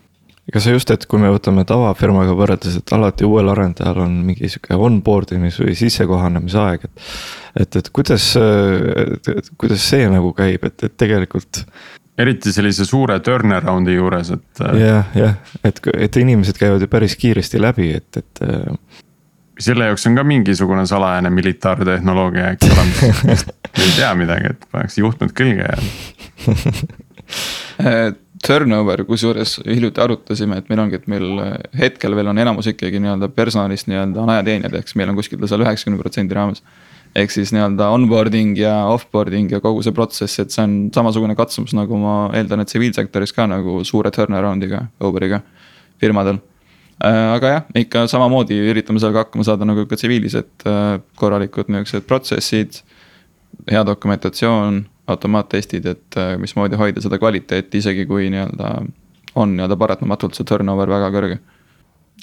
ega 0.51 0.61
see 0.61 0.75
just, 0.75 0.91
et 0.93 1.07
kui 1.09 1.21
me 1.21 1.31
võtame 1.33 1.65
tavafirmaga 1.69 2.35
võrreldes, 2.37 2.79
et 2.81 2.95
alati 2.97 3.27
uuel 3.29 3.49
arendajal 3.53 4.03
on 4.05 4.19
mingi 4.27 4.51
sihuke 4.53 4.77
onboard 4.77 5.33
imis 5.37 5.59
või 5.63 5.77
sissekohanemise 5.79 6.61
aeg, 6.61 6.87
et. 6.89 7.05
et, 7.65 7.79
et 7.81 7.91
kuidas, 7.95 8.27
kuidas 9.61 9.87
see 9.89 10.09
nagu 10.13 10.35
käib, 10.37 10.67
et, 10.69 10.85
et 10.85 10.97
tegelikult. 11.01 11.63
eriti 12.21 12.53
sellise 12.55 12.85
suure 12.87 13.17
turnaround'i 13.25 13.97
juures, 13.97 14.35
et. 14.37 14.65
jah, 14.81 15.17
jah, 15.17 15.41
et, 15.65 15.81
et 15.97 16.21
inimesed 16.21 16.61
käivad 16.61 16.85
ju 16.85 16.89
päris 16.93 17.17
kiiresti 17.21 17.63
läbi, 17.63 17.95
et, 17.97 18.21
et 18.21 18.45
selle 19.65 19.89
jaoks 19.89 20.05
on 20.11 20.19
ka 20.19 20.25
mingisugune 20.27 20.85
salajane 20.91 21.31
militaartehnoloogia, 21.33 22.51
eks 22.53 22.69
ole, 22.69 22.85
ei 23.81 23.97
tea 23.97 24.13
midagi, 24.19 24.53
et 24.53 24.69
paneks 24.75 24.99
juhtmed 25.01 25.33
külge 25.37 25.71
ja 25.71 25.79
turnover, 28.45 29.05
kusjuures 29.09 29.59
hiljuti 29.65 30.03
arutasime, 30.05 30.59
et 30.61 30.69
meil 30.71 30.83
ongi, 30.85 30.99
et 31.01 31.07
meil 31.11 31.27
äh, 31.43 31.53
hetkel 31.81 32.17
veel 32.17 32.29
on 32.33 32.41
enamus 32.43 32.69
ikkagi 32.73 33.01
nii-öelda 33.03 33.31
personalist 33.33 33.89
nii-öelda 33.91 34.21
on 34.21 34.33
ajateenijad, 34.35 34.77
ehk 34.79 34.91
siis 34.91 34.99
meil 35.01 35.13
on 35.13 35.19
kuskil 35.19 35.47
seal 35.49 35.65
üheksakümne 35.65 36.01
protsendi 36.01 36.37
raames. 36.37 36.63
ehk 37.15 37.31
siis 37.31 37.53
nii-öelda 37.55 37.89
onboarding 37.95 38.57
ja 38.59 38.75
offboarding 38.91 39.53
ja 39.55 39.61
kogu 39.63 39.85
see 39.87 39.95
protsess, 39.95 40.41
et 40.43 40.51
see 40.51 40.65
on 40.65 40.73
samasugune 40.95 41.37
katsumus, 41.39 41.75
nagu 41.79 41.99
ma 42.03 42.17
eeldan, 42.35 42.65
et 42.65 42.73
tsiviilsektoris 42.73 43.33
ka 43.33 43.47
nagu 43.47 43.85
suure 43.87 44.11
turnaround'iga, 44.11 44.89
Uberiga 45.01 45.41
firmadel 46.03 46.41
äh, 46.99 47.37
aga 47.37 47.53
jah, 47.53 47.69
ikka 47.85 48.07
samamoodi 48.11 48.59
üritame 48.73 49.01
sellega 49.01 49.25
hakkama 49.25 49.47
saada 49.47 49.69
nagu 49.69 49.87
ka 49.89 49.97
tsiviilis, 50.01 50.37
et 50.43 50.67
äh, 50.69 50.99
korralikud 51.21 51.71
niuksed 51.73 52.05
protsessid, 52.11 52.83
hea 53.71 53.87
dokumentatsioon 53.87 54.85
automaattestid, 55.07 55.87
et 55.87 56.17
äh, 56.17 56.35
mismoodi 56.41 56.79
hoida 56.81 57.03
seda 57.05 57.19
kvaliteeti, 57.21 57.79
isegi 57.79 58.07
kui 58.09 58.31
nii-öelda 58.33 58.71
on 59.41 59.57
nii-öelda 59.57 59.77
paratamatult 59.77 60.37
see 60.39 60.47
turnover 60.49 60.91
väga 60.91 61.11
kõrge. 61.15 61.39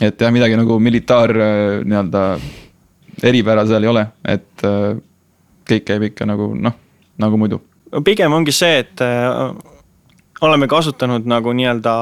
et 0.02 0.22
jah, 0.22 0.32
midagi 0.34 0.58
nagu 0.58 0.80
militaar 0.80 1.36
äh, 1.36 1.82
nii-öelda 1.86 2.24
eripära 3.24 3.66
seal 3.70 3.86
ei 3.86 3.92
ole, 3.92 4.06
et 4.26 4.66
äh, 4.66 4.96
kõik 5.70 5.86
käib 5.92 6.08
ikka 6.10 6.26
nagu 6.26 6.54
noh, 6.56 6.78
nagu 7.22 7.38
muidu. 7.38 7.62
pigem 8.06 8.34
ongi 8.34 8.56
see, 8.56 8.82
et 8.86 9.06
oleme 10.42 10.68
kasutanud 10.68 11.26
nagu 11.30 11.54
nii-öelda 11.54 11.94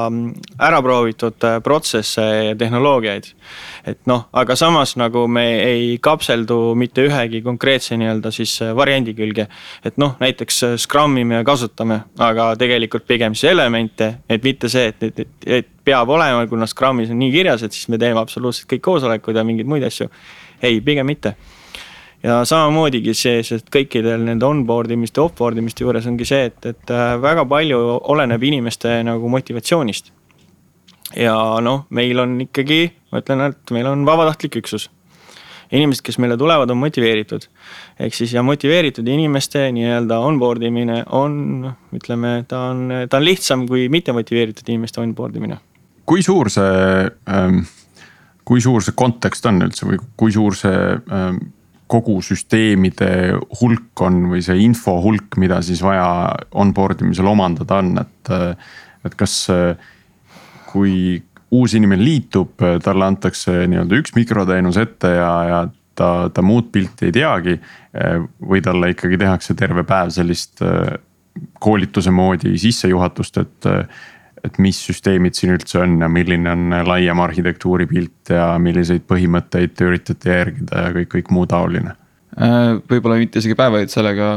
ära 0.58 0.80
proovitud 0.82 1.44
äh, 1.44 1.58
protsesse 1.62 2.22
ja 2.22 2.56
tehnoloogiaid. 2.56 3.24
et 3.86 3.98
noh, 4.06 4.26
aga 4.32 4.56
samas 4.56 4.96
nagu 4.96 5.26
me 5.28 5.44
ei 5.62 5.98
kapseldu 6.02 6.74
mitte 6.74 7.04
ühegi 7.08 7.42
konkreetse 7.42 7.96
nii-öelda 8.00 8.32
siis 8.32 8.56
äh, 8.62 8.72
variandi 8.76 9.14
külge. 9.14 9.46
et 9.84 9.98
noh, 9.98 10.16
näiteks 10.20 10.62
äh, 10.64 10.76
Scrumi 10.76 11.24
me 11.24 11.44
kasutame, 11.44 12.00
aga 12.18 12.54
tegelikult 12.56 13.06
pigem 13.06 13.34
siis 13.34 13.52
elemente, 13.52 14.14
et 14.28 14.44
mitte 14.44 14.68
see, 14.68 14.88
et, 14.88 15.02
et, 15.02 15.28
et 15.46 15.68
peab 15.84 16.08
olema, 16.08 16.46
kuna 16.48 16.66
Scrumis 16.66 17.10
on 17.10 17.18
nii 17.20 17.32
kirjas, 17.32 17.62
et 17.62 17.76
siis 17.76 17.88
me 17.88 17.98
teeme 17.98 18.20
absoluutselt 18.20 18.70
kõik 18.72 18.84
koosolekud 18.88 19.36
ja 19.36 19.44
mingeid 19.44 19.68
muid 19.68 19.84
asju. 19.84 20.08
ei, 20.62 20.80
pigem 20.80 21.06
mitte 21.06 21.36
ja 22.22 22.40
samamoodigi 22.48 23.14
see, 23.16 23.40
sest 23.46 23.70
kõikidel 23.72 24.24
nende 24.26 24.46
onboard 24.48 24.92
imiste, 24.92 25.22
offboard 25.22 25.58
imiste 25.60 25.84
juures 25.84 26.06
ongi 26.10 26.26
see, 26.28 26.48
et, 26.50 26.72
et 26.72 26.94
äh, 26.94 27.14
väga 27.20 27.46
palju 27.48 27.80
oleneb 28.12 28.42
inimeste 28.50 29.00
nagu 29.06 29.30
motivatsioonist. 29.32 30.12
ja 31.16 31.34
noh, 31.64 31.86
meil 31.90 32.20
on 32.22 32.36
ikkagi, 32.44 32.82
ma 33.10 33.22
ütlen, 33.22 33.44
et 33.50 33.74
meil 33.74 33.88
on 33.90 34.04
vabatahtlik 34.06 34.60
üksus. 34.62 34.90
inimesed, 35.70 36.02
kes 36.02 36.18
meile 36.18 36.36
tulevad, 36.36 36.70
on 36.70 36.76
motiveeritud. 36.76 37.46
ehk 37.98 38.14
siis 38.14 38.34
ja 38.34 38.42
motiveeritud 38.42 39.08
inimeste 39.08 39.70
nii-öelda 39.72 40.18
onboard 40.18 40.62
imine 40.62 41.04
on, 41.06 41.72
ütleme, 41.94 42.44
ta 42.48 42.66
on, 42.70 42.88
ta 43.08 43.16
on 43.16 43.24
lihtsam 43.24 43.66
kui 43.68 43.88
mittemotiveeritud 43.88 44.68
inimeste 44.68 45.00
onboard 45.00 45.36
imine. 45.36 45.58
kui 46.04 46.22
suur 46.22 46.50
see 46.50 47.08
ähm,, 47.30 47.64
kui 48.44 48.60
suur 48.60 48.82
see 48.82 48.92
kontekst 48.96 49.46
on 49.46 49.62
üldse 49.62 49.86
või 49.86 49.98
kui 50.18 50.32
suur 50.34 50.56
see 50.58 50.76
ähm, 51.08 51.40
kogu 51.90 52.20
süsteemide 52.22 53.10
hulk 53.60 54.04
on 54.06 54.22
või 54.30 54.44
see 54.46 54.60
info 54.62 54.94
hulk, 55.02 55.34
mida 55.42 55.58
siis 55.66 55.82
vaja 55.82 56.06
onboard 56.54 57.02
imisel 57.02 57.30
omandada 57.30 57.80
on, 57.82 57.96
et. 58.04 58.32
et 59.00 59.14
kas, 59.16 59.34
kui 60.70 60.94
uus 61.50 61.72
inimene 61.74 62.04
liitub, 62.04 62.60
talle 62.84 63.06
antakse 63.06 63.64
nii-öelda 63.66 63.96
üks 63.98 64.12
mikroteenus 64.14 64.76
ette 64.78 65.08
ja, 65.16 65.30
ja 65.48 65.60
ta, 65.98 66.30
ta 66.30 66.44
muud 66.46 66.70
pilti 66.72 67.08
ei 67.08 67.14
teagi. 67.16 67.56
või 68.46 68.62
talle 68.62 68.92
ikkagi 68.92 69.18
tehakse 69.18 69.56
terve 69.58 69.82
päev 69.82 70.12
sellist 70.14 70.62
koolituse 71.58 72.12
moodi 72.14 72.54
sissejuhatust, 72.58 73.40
et 73.42 73.68
et 74.44 74.58
mis 74.62 74.78
süsteemid 74.88 75.36
siin 75.36 75.54
üldse 75.54 75.82
on 75.82 75.98
ja 76.00 76.08
milline 76.08 76.52
on 76.52 76.76
laiem 76.86 77.20
arhitektuuri 77.20 77.86
pilt 77.90 78.32
ja 78.32 78.52
milliseid 78.62 79.04
põhimõtteid 79.10 79.74
te 79.76 79.88
üritate 79.88 80.36
järgida 80.36 80.86
ja 80.86 80.92
kõik, 80.96 81.10
kõik 81.16 81.34
muu 81.34 81.48
taoline? 81.50 81.96
Äh, 82.40 82.76
võib-olla 82.88 83.16
mitte 83.18 83.40
isegi 83.42 83.56
päevaid, 83.58 83.90
sellega 83.90 84.28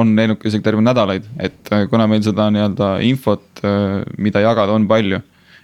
on 0.00 0.14
läinud 0.16 0.40
isegi 0.48 0.64
terve 0.64 0.80
nädalaid, 0.82 1.26
et 1.36 1.68
äh, 1.74 1.84
kuna 1.90 2.06
meil 2.08 2.22
seda 2.24 2.46
nii-öelda 2.50 2.94
infot, 3.04 3.44
äh, 3.60 4.00
mida 4.16 4.40
jagada, 4.40 4.72
on 4.72 4.88
palju. 4.88 5.20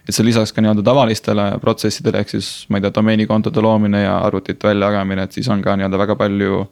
et 0.09 0.17
see 0.17 0.25
lisaks 0.25 0.55
ka 0.57 0.63
nii-öelda 0.65 0.81
tavalistele 0.85 1.43
protsessidele, 1.61 2.23
ehk 2.23 2.31
siis 2.33 2.67
ma 2.73 2.79
ei 2.79 2.85
tea, 2.85 2.93
domeenikontode 2.97 3.61
loomine 3.61 4.01
ja 4.07 4.15
arvutite 4.25 4.71
väljajagamine, 4.71 5.27
et 5.27 5.37
siis 5.37 5.49
on 5.53 5.65
ka 5.65 5.75
nii-öelda 5.77 6.01
väga 6.01 6.17
palju. 6.17 6.67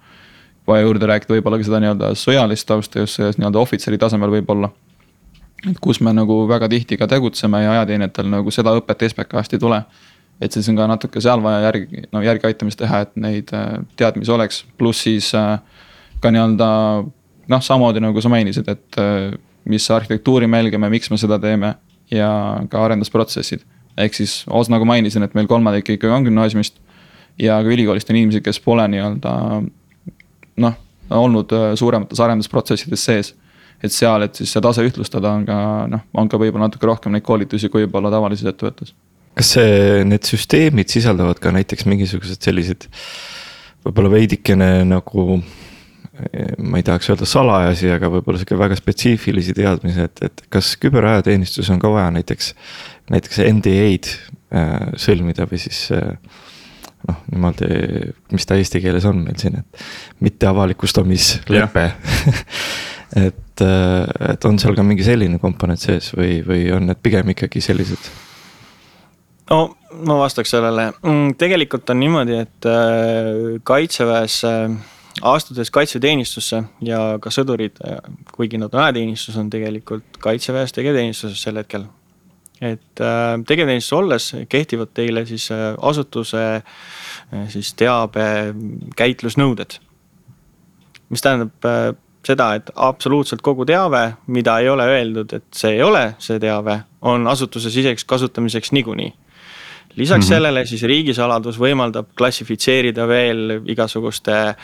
vaja 0.67 0.83
juurde 0.83 1.07
rääkida 1.07 1.35
võib-olla 1.35 1.59
ka 1.61 1.65
seda 1.65 1.81
nii-öelda 1.81 2.09
sõjalist 2.19 2.67
tausta 2.67 2.99
just 2.99 3.17
selles 3.17 3.37
nii-öelda 3.39 3.61
ohvitseri 3.61 3.99
tasemel 3.99 4.31
võib-olla 4.31 4.71
et 5.65 5.79
kus 5.81 6.01
me 6.05 6.13
nagu 6.15 6.43
väga 6.49 6.69
tihti 6.69 6.99
ka 7.01 7.09
tegutseme 7.11 7.63
ja 7.63 7.73
ajateenijatel 7.77 8.29
nagu 8.31 8.53
seda 8.55 8.75
õpet 8.79 9.07
SBK-st 9.09 9.57
ei 9.57 9.63
tule. 9.63 9.81
et 10.41 10.53
siis 10.53 10.67
on 10.69 10.77
ka 10.77 10.85
natuke 10.85 11.21
seal 11.25 11.41
vaja 11.41 11.63
järgi, 11.65 12.03
no 12.13 12.21
järgiaitamist 12.21 12.77
teha, 12.77 12.99
et 13.07 13.15
neid 13.17 13.53
äh, 13.57 13.79
teadmisi 13.97 14.33
oleks, 14.33 14.67
pluss 14.77 15.07
siis 15.07 15.31
äh, 15.35 15.55
ka 16.21 16.29
nii-öelda 16.29 16.67
noh, 17.49 17.63
samamoodi 17.65 18.03
nagu 18.05 18.21
sa 18.21 18.29
mainisid, 18.29 18.69
et 18.69 18.99
äh, 19.01 19.33
mis 19.65 19.87
arhitektuuri 19.91 20.47
me 20.47 20.61
jälgime, 20.61 20.91
miks 20.93 21.09
me 21.11 21.17
seda 21.17 21.39
teeme 21.41 21.73
ja 22.13 22.29
ka 22.69 22.85
arendusprotsessid. 22.85 23.65
ehk 23.97 24.15
siis 24.15 24.43
os 24.53 24.69
nagu 24.69 24.85
mainisin, 24.85 25.25
et 25.25 25.35
meil 25.35 25.49
kolmandik 25.49 25.89
ikkagi 25.89 26.13
on 26.13 26.29
gümnaasiumist 26.29 26.77
ja 27.41 27.57
ka 27.65 27.73
ülikoolist 27.73 28.13
on 28.13 28.21
inimesi, 28.21 28.45
kes 28.45 28.61
pole 28.61 28.85
nii-öelda 28.93 29.33
noh, 30.67 30.79
olnud 31.11 31.57
suuremates 31.81 32.21
arendusprotsessides 32.21 33.09
sees 33.09 33.33
et 33.85 33.93
seal, 33.93 34.27
et 34.27 34.39
siis 34.39 34.53
see 34.53 34.65
tase 34.65 34.85
ühtlustada 34.87 35.35
on 35.37 35.45
ka 35.49 35.59
noh, 35.93 36.07
on 36.17 36.31
ka 36.33 36.41
võib-olla 36.41 36.71
natuke 36.71 36.89
rohkem 36.89 37.15
neid 37.15 37.27
koolitusi 37.27 37.71
kui 37.73 37.85
võib-olla 37.85 38.13
tavalises 38.15 38.49
ettevõttes. 38.53 38.95
kas 39.37 39.53
see, 39.59 40.03
need 40.09 40.25
süsteemid 40.29 40.93
sisaldavad 40.93 41.41
ka 41.43 41.53
näiteks 41.55 41.89
mingisugused 41.91 42.41
sellised 42.43 42.89
võib-olla 43.85 44.17
veidikene 44.17 44.71
nagu 44.89 45.41
ma 46.59 46.81
ei 46.81 46.85
tahaks 46.87 47.11
öelda 47.13 47.27
salajasi, 47.29 47.91
aga 47.93 48.09
võib-olla 48.13 48.41
sihuke 48.41 48.59
väga 48.59 48.77
spetsiifilisi 48.79 49.55
teadmisi, 49.57 50.07
et, 50.07 50.23
et 50.25 50.43
kas 50.53 50.73
küberajateenistus 50.81 51.69
on 51.75 51.81
ka 51.83 51.91
vaja 51.93 52.09
näiteks, 52.15 52.53
näiteks 53.13 53.43
NDA-d 53.45 54.13
äh, 54.57 54.87
sõlmida 55.01 55.45
või 55.51 55.61
siis 55.61 55.83
äh, 55.95 56.15
noh, 57.09 57.19
niimoodi, 57.33 57.69
mis 58.33 58.49
ta 58.49 58.57
eesti 58.59 58.81
keeles 58.85 59.07
on 59.09 59.21
meil 59.27 59.37
siin, 59.41 59.61
et 59.61 59.85
mitte 60.25 60.49
avalikustamislepe 60.49 61.85
et, 63.27 63.43
et 63.65 64.45
on 64.45 64.59
seal 64.59 64.77
ka 64.77 64.85
mingi 64.87 65.05
selline 65.07 65.39
komponent 65.43 65.81
sees 65.81 66.13
või, 66.17 66.41
või 66.47 66.67
on 66.77 66.89
need 66.91 67.03
pigem 67.03 67.35
ikkagi 67.35 67.63
sellised? 67.65 68.11
no 69.51 69.61
ma 70.07 70.19
vastaks 70.21 70.53
sellele, 70.55 70.91
mm, 71.03 71.35
tegelikult 71.41 71.91
on 71.93 72.01
niimoodi, 72.03 72.39
et 72.45 72.69
äh, 72.69 73.59
kaitseväes 73.67 74.41
äh, 74.49 74.75
astudes 75.23 75.71
kaitseteenistusse 75.73 76.63
ja 76.85 77.03
ka 77.23 77.33
sõdurid, 77.33 77.79
äh, 77.87 78.01
kuigi 78.35 78.61
nad 78.61 78.75
on 78.75 78.85
ajateenistus, 78.85 79.39
on 79.41 79.51
tegelikult 79.53 80.19
kaitseväes 80.23 80.75
tegevteenistuses 80.77 81.43
sel 81.43 81.63
hetkel. 81.63 81.87
et 82.61 83.01
tegevteenistuses 83.47 83.93
olles 83.93 84.27
kehtivad 84.49 84.89
teile 84.97 85.27
siis 85.29 85.51
asutuse 85.77 86.63
siis 87.53 87.75
teabe 87.77 88.55
käitlusnõuded. 88.97 89.77
mis 91.11 91.23
tähendab 91.23 91.67
seda, 92.27 92.53
et 92.59 92.71
absoluutselt 92.75 93.43
kogu 93.47 93.67
teave, 93.69 94.03
mida 94.27 94.59
ei 94.63 94.69
ole 94.69 94.89
öeldud, 94.97 95.33
et 95.39 95.47
see 95.55 95.77
ei 95.77 95.83
ole 95.83 96.09
see 96.19 96.41
teave, 96.43 96.81
on 97.07 97.27
asutuse 97.31 97.71
siseseks 97.71 98.05
kasutamiseks 98.05 98.73
niikuinii 98.77 99.13
lisaks 99.97 100.19
mm 100.19 100.23
-hmm. 100.23 100.29
sellele 100.29 100.67
siis 100.67 100.83
riigisaladus 100.83 101.59
võimaldab 101.59 102.07
klassifitseerida 102.19 103.09
veel 103.09 103.61
igasuguste 103.67 104.55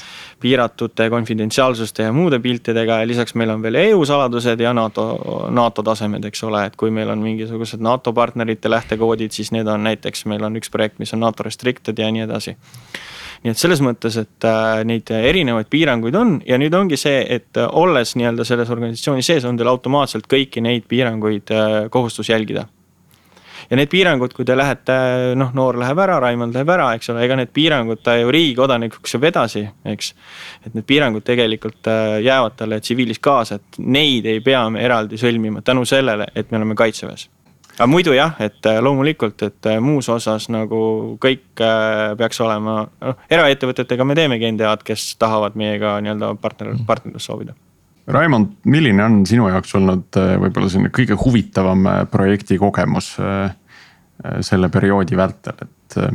piiratute 0.40 1.10
konfidentsiaalsuste 1.10 2.02
ja 2.02 2.12
muude 2.12 2.38
piltidega 2.38 2.98
ja 3.00 3.06
lisaks 3.06 3.34
meil 3.34 3.50
on 3.50 3.62
veel 3.62 3.74
EU 3.74 4.04
saladused 4.04 4.60
ja 4.60 4.72
NATO, 4.72 5.06
NATO 5.50 5.82
tasemed, 5.82 6.24
eks 6.24 6.42
ole, 6.44 6.66
et 6.66 6.76
kui 6.76 6.90
meil 6.90 7.10
on 7.10 7.18
mingisugused 7.18 7.80
NATO 7.80 8.12
partnerite 8.12 8.70
lähtekoodid, 8.70 9.30
siis 9.30 9.52
need 9.52 9.66
on 9.66 9.84
näiteks, 9.84 10.26
meil 10.26 10.44
on 10.44 10.56
üks 10.56 10.70
projekt, 10.70 10.98
mis 10.98 11.14
on 11.14 11.20
NATO 11.20 11.42
restricted 11.42 11.98
ja 11.98 12.10
nii 12.10 12.22
edasi 12.22 12.56
nii 13.42 13.50
et 13.50 13.58
selles 13.58 13.80
mõttes, 13.82 14.16
et 14.20 14.46
äh, 14.46 14.84
neid 14.86 15.10
erinevaid 15.10 15.66
piiranguid 15.70 16.14
on 16.14 16.36
ja 16.46 16.58
nüüd 16.58 16.74
ongi 16.78 16.98
see, 17.00 17.24
et 17.28 17.58
äh, 17.58 17.66
olles 17.66 18.14
nii-öelda 18.14 18.46
selles 18.46 18.70
organisatsioonis 18.70 19.26
sees, 19.26 19.44
on 19.48 19.58
teil 19.58 19.70
automaatselt 19.72 20.28
kõiki 20.30 20.62
neid 20.62 20.86
piiranguid 20.90 21.50
äh, 21.50 21.90
kohustus 21.90 22.30
jälgida 22.30 22.68
ja 23.70 23.78
need 23.78 23.90
piirangud, 23.92 24.32
kui 24.36 24.46
te 24.48 24.56
lähete, 24.56 24.94
noh, 25.38 25.52
noor 25.56 25.78
läheb 25.80 26.00
ära, 26.04 26.18
Raimond 26.22 26.56
läheb 26.56 26.72
ära, 26.74 26.88
eks 26.96 27.12
ole, 27.12 27.24
ega 27.26 27.36
need 27.38 27.52
piirangud 27.54 28.02
ta 28.04 28.16
ju 28.18 28.32
riigi 28.34 28.54
kodanikuks 28.58 29.16
jääb 29.16 29.28
edasi, 29.32 29.64
eks. 29.92 30.12
et 30.66 30.74
need 30.74 30.86
piirangud 30.88 31.24
tegelikult 31.26 31.90
äh, 31.90 32.18
jäävad 32.24 32.58
talle 32.58 32.80
tsiviilis 32.80 33.22
kaasa, 33.22 33.60
et 33.60 33.78
neid 33.78 34.26
ei 34.26 34.42
pea 34.44 34.64
me 34.70 34.82
eraldi 34.84 35.20
sõlmima 35.20 35.62
tänu 35.64 35.86
sellele, 35.88 36.28
et 36.34 36.50
me 36.50 36.60
oleme 36.60 36.78
kaitseväes 36.78 37.28
aga 37.72 37.88
muidu 37.88 38.12
jah, 38.12 38.36
et 38.44 38.66
äh, 38.68 38.82
loomulikult, 38.84 39.42
et 39.48 39.70
äh, 39.70 39.80
muus 39.80 40.08
osas 40.12 40.48
nagu 40.52 40.82
kõik 41.22 41.62
peaks 42.18 42.40
olema, 42.44 42.82
noh 43.00 43.26
eraettevõtetega 43.32 44.04
me 44.04 44.16
teemegi 44.18 44.50
NDA-d, 44.52 44.86
kes 44.92 45.12
tahavad 45.20 45.56
meiega 45.58 45.98
nii-öelda 46.04 46.34
partner, 46.40 46.74
partnerlust 46.86 47.30
soovida 47.30 47.56
Raimond, 48.06 48.56
milline 48.66 49.04
on 49.04 49.20
sinu 49.26 49.46
jaoks 49.46 49.76
olnud 49.78 50.16
võib-olla 50.16 50.68
selline 50.68 50.90
kõige 50.94 51.14
huvitavam 51.18 51.84
projekti 52.10 52.58
kogemus 52.58 53.12
Äh, 54.22 54.38
selle 54.46 54.68
perioodi 54.70 55.16
vältel, 55.18 55.64
et 55.64 55.96
äh, 55.98 56.12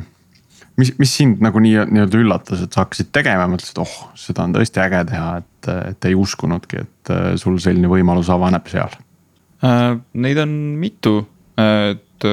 mis, 0.79 0.93
mis 0.99 1.11
sind 1.17 1.41
nagu 1.43 1.59
nii, 1.59 1.81
nii-öelda 1.91 2.19
üllatas, 2.21 2.61
et 2.63 2.71
sa 2.71 2.85
hakkasid 2.85 3.09
tegema 3.11 3.43
ja 3.43 3.49
mõtlesid, 3.51 3.81
oh, 3.83 3.95
seda 4.15 4.45
on 4.45 4.53
tõesti 4.55 4.79
äge 4.79 5.01
teha, 5.09 5.31
et, 5.41 5.69
et 5.91 6.07
ei 6.07 6.15
uskunudki, 6.15 6.85
et 6.85 7.11
äh, 7.11 7.25
sul 7.41 7.57
selline 7.63 7.89
võimalus 7.91 8.29
avaneb 8.31 8.69
seal 8.71 8.95
äh,? 9.59 9.97
Neid 10.23 10.39
on 10.39 10.53
mitu, 10.79 11.17
et 11.59 12.29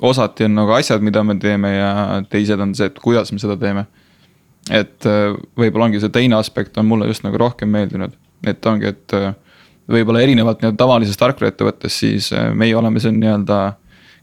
osati 0.00 0.46
on 0.46 0.56
nagu 0.62 0.72
asjad, 0.78 1.04
mida 1.04 1.20
me 1.26 1.36
teeme 1.42 1.74
ja 1.74 1.92
teised 2.32 2.62
on 2.62 2.72
see, 2.78 2.88
et 2.88 2.96
kuidas 3.02 3.34
me 3.34 3.42
seda 3.42 3.58
teeme. 3.60 3.84
et 4.70 5.04
võib-olla 5.58 5.90
ongi 5.90 6.00
see 6.00 6.14
teine 6.14 6.38
aspekt 6.38 6.78
on 6.78 6.86
mulle 6.88 7.10
just 7.10 7.26
nagu 7.26 7.36
rohkem 7.42 7.68
meeldinud, 7.74 8.14
et 8.46 8.66
ongi, 8.66 8.90
et 8.90 9.14
võib-olla 9.90 10.22
erinevalt 10.22 10.62
nii-öelda 10.62 10.78
tavalisest 10.78 11.20
tarkvaraettevõttest, 11.20 12.02
siis 12.04 12.30
meie 12.58 12.76
oleme 12.76 13.00
siin 13.02 13.18
nii-öelda 13.20 13.60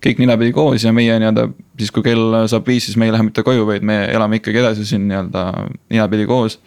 kõik 0.04 0.22
ninapidi 0.22 0.54
koos 0.56 0.84
ja 0.84 0.94
meie 0.96 1.18
nii-öelda 1.20 1.48
siis, 1.80 1.92
kui 1.92 2.04
kell 2.06 2.44
saab 2.52 2.68
viis, 2.68 2.88
siis 2.88 2.98
me 3.00 3.10
ei 3.10 3.14
lähe 3.16 3.26
mitte 3.28 3.44
koju, 3.44 3.66
vaid 3.68 3.86
me 3.86 4.02
elame 4.12 4.40
ikkagi 4.40 4.62
edasi 4.62 4.88
siin 4.88 5.08
nii-öelda 5.10 5.46
ninapidi 5.92 6.28
koos. 6.30 6.60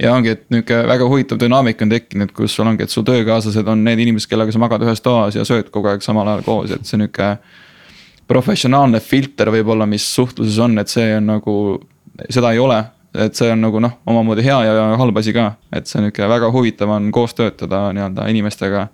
ja 0.00 0.14
ongi, 0.14 0.32
et 0.32 0.46
nihuke 0.52 0.76
väga 0.88 1.08
huvitav 1.08 1.40
dünaamika 1.40 1.84
on 1.84 1.90
tekkinud, 1.92 2.30
kus 2.36 2.54
sul 2.56 2.68
ongi, 2.68 2.86
et 2.86 2.92
su 2.92 3.02
töökaaslased 3.04 3.66
on 3.68 3.82
need 3.84 4.00
inimesed, 4.00 4.30
kellega 4.30 4.52
sa 4.52 4.60
magad 4.62 4.84
ühes 4.84 5.02
toas 5.04 5.36
ja 5.36 5.44
sööd 5.44 5.68
kogu 5.72 5.90
aeg 5.92 6.04
samal 6.04 6.28
ajal 6.28 6.44
koos, 6.46 6.72
et 6.76 6.86
see 6.88 7.00
nihuke. 7.00 7.36
professionaalne 8.30 9.00
filter 9.00 9.48
võib-olla, 9.50 9.86
mis 9.90 10.04
suhtluses 10.14 10.58
on, 10.62 10.78
et 10.78 10.88
see 10.88 11.16
on 11.16 11.26
nagu, 11.26 11.54
seda 12.30 12.52
ei 12.52 12.58
ole 12.62 12.84
et 13.14 13.34
see 13.34 13.50
on 13.50 13.60
nagu 13.60 13.80
noh, 13.82 13.96
omamoodi 14.06 14.44
hea 14.46 14.58
ja 14.66 14.90
halb 15.00 15.16
asi 15.18 15.32
ka, 15.34 15.52
et 15.72 15.86
see 15.90 15.98
on 15.98 16.06
nihuke 16.06 16.28
väga 16.30 16.50
huvitav 16.54 16.92
on 16.94 17.10
koos 17.14 17.34
töötada 17.34 17.88
nii-öelda 17.96 18.28
inimestega 18.30 18.86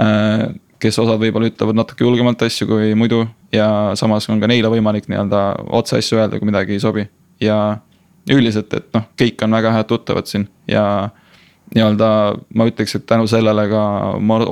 äh, 0.00 0.50
kes 0.80 0.98
osad 1.02 1.20
võib-olla 1.20 1.50
ütlevad 1.50 1.78
natuke 1.78 2.04
julgemalt 2.04 2.42
asju 2.46 2.68
kui 2.68 2.92
muidu 2.98 3.24
ja 3.52 3.68
samas 3.98 4.28
on 4.32 4.40
ka 4.40 4.48
neile 4.50 4.70
võimalik 4.72 5.08
nii-öelda 5.10 5.44
otse 5.76 5.98
asju 6.00 6.20
öelda, 6.20 6.40
kui 6.40 6.48
midagi 6.48 6.76
ei 6.76 6.82
sobi. 6.82 7.06
ja 7.40 7.78
üldiselt, 8.30 8.72
et 8.76 8.90
noh, 8.94 9.06
kõik 9.18 9.40
on 9.44 9.56
väga 9.56 9.72
head 9.74 9.88
tuttavad 9.88 10.28
siin 10.28 10.44
ja 10.68 10.84
nii-öelda 11.74 12.10
ma 12.56 12.66
ütleks, 12.68 12.96
et 12.96 13.06
tänu 13.08 13.26
sellele 13.30 13.66
ka 13.70 13.82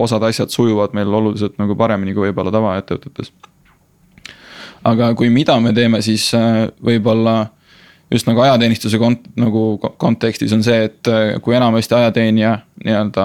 osad 0.01 0.25
asjad 0.29 0.53
sujuvad 0.55 0.95
meil 0.97 1.13
oluliselt 1.15 1.59
nagu 1.59 1.77
paremini 1.77 2.15
kui 2.15 2.29
võib-olla 2.29 2.53
tavaettevõtetes. 2.55 3.33
aga 4.85 5.13
kui 5.15 5.31
mida 5.31 5.59
me 5.61 5.73
teeme, 5.73 6.03
siis 6.03 6.31
äh, 6.35 6.67
võib-olla 6.85 7.47
just 8.11 8.29
nagu 8.29 8.41
ajateenistuse 8.41 8.99
kont-, 9.01 9.29
nagu 9.37 9.79
kontekstis 10.01 10.53
on 10.57 10.65
see, 10.65 10.89
et 10.89 11.11
äh, 11.11 11.37
kui 11.45 11.57
enamasti 11.57 11.95
ajateenija 11.95 12.55
nii-öelda 12.85 13.25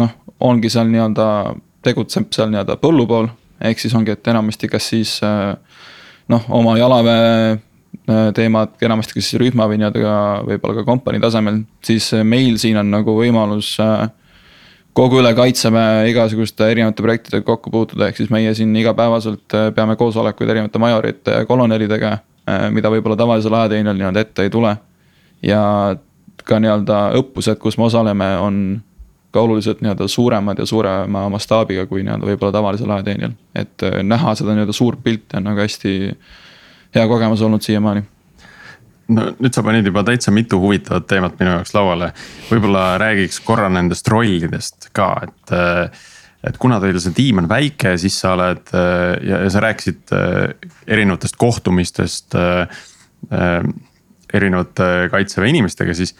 noh, 0.00 0.12
ongi 0.40 0.70
seal 0.72 0.88
nii-öelda 0.90 1.28
tegutseb 1.86 2.30
seal 2.34 2.52
nii-öelda 2.52 2.78
põllu 2.82 3.06
pool. 3.10 3.30
ehk 3.60 3.80
siis 3.80 3.94
ongi, 3.96 4.12
et 4.12 4.28
enamasti, 4.28 4.68
kas 4.68 4.90
siis 4.92 5.16
äh, 5.24 5.56
noh, 6.28 6.44
oma 6.52 6.76
jalaväe 6.78 7.56
äh, 7.56 8.28
teemad 8.36 8.76
enamasti 8.82 9.16
kas 9.16 9.30
siis 9.30 9.40
rühma 9.42 9.66
või 9.70 9.80
nii-öelda 9.80 10.20
võib-olla 10.46 10.80
ka 10.80 10.86
kompanii 10.86 11.22
tasemel, 11.22 11.64
siis 11.84 12.12
meil 12.22 12.60
siin 12.62 12.78
on 12.82 12.92
nagu 12.92 13.16
võimalus 13.16 13.74
kogu 14.96 15.18
üle 15.20 15.34
kaitseväe 15.36 16.06
igasuguste 16.12 16.70
erinevate 16.70 17.04
projektidega 17.04 17.44
kokku 17.44 17.72
puutuda, 17.74 18.06
ehk 18.08 18.22
siis 18.22 18.30
meie 18.32 18.54
siin 18.56 18.70
igapäevaselt 18.76 19.58
peame 19.76 19.96
koosolekuid 19.96 20.48
erinevate 20.54 20.80
majorite 20.80 21.40
ja 21.40 21.44
kolonelidega. 21.48 22.16
Mida 22.70 22.90
võib-olla 22.90 23.16
tavalisel 23.18 23.54
ajateenijal 23.54 23.96
nii-öelda 23.98 24.22
ette 24.22 24.42
ei 24.46 24.50
tule. 24.50 24.76
ja 25.42 25.62
ka 26.44 26.58
nii-öelda 26.62 26.98
õppused, 27.18 27.58
kus 27.58 27.78
me 27.78 27.88
osaleme, 27.88 28.28
on 28.38 28.60
ka 29.34 29.40
oluliselt 29.40 29.80
nii-öelda 29.80 30.08
suuremad 30.08 30.58
ja 30.58 30.66
suurema 30.66 31.26
mastaabiga 31.32 31.86
kui 31.86 32.04
nii-öelda 32.06 32.28
võib-olla 32.28 32.52
tavalisel 32.54 32.90
ajateenijal. 32.90 33.32
et 33.54 33.82
äh, 33.82 34.02
näha 34.02 34.34
seda 34.34 34.54
nii-öelda 34.54 34.76
suurt 34.76 35.02
pilti 35.02 35.36
on 35.36 35.48
nagu 35.50 35.60
hästi 35.60 35.96
hea 36.94 37.08
kogemus 37.08 37.42
olnud 37.42 37.62
siiamaani 37.66 38.04
no 39.08 39.26
nüüd 39.36 39.54
sa 39.54 39.62
panid 39.66 39.86
juba 39.86 40.02
täitsa 40.06 40.32
mitu 40.34 40.60
huvitavat 40.62 41.06
teemat 41.10 41.38
minu 41.40 41.52
jaoks 41.56 41.74
lauale. 41.74 42.12
võib-olla 42.50 42.86
räägiks 43.02 43.40
korra 43.44 43.68
nendest 43.72 44.08
rollidest 44.08 44.90
ka, 44.96 45.10
et. 45.26 45.52
Äh, 45.52 46.04
et 46.44 46.58
kuna 46.60 46.80
teil 46.82 46.98
see 47.02 47.14
tiim 47.16 47.40
on 47.42 47.48
väike, 47.50 47.96
siis 48.00 48.18
sa 48.20 48.34
oled 48.36 48.74
äh, 48.76 49.16
ja, 49.26 49.40
ja 49.46 49.50
sa 49.50 49.64
rääkisid 49.64 50.14
erinevatest 50.86 51.36
kohtumistest. 51.36 52.34
erinevate 54.36 55.08
kaitseväe 55.10 55.48
inimestega, 55.48 55.94
siis 55.96 56.12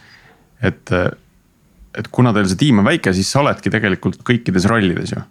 et 0.65 0.91
et 1.97 2.09
kuna 2.13 2.33
teil 2.37 2.49
see 2.51 2.61
tiim 2.61 2.83
on 2.83 2.87
väike, 2.87 3.13
siis 3.17 3.31
sa 3.33 3.43
oledki 3.43 3.73
tegelikult 3.73 4.21
kõikides 4.27 4.69
rollides 4.71 5.15
ju. 5.15 5.23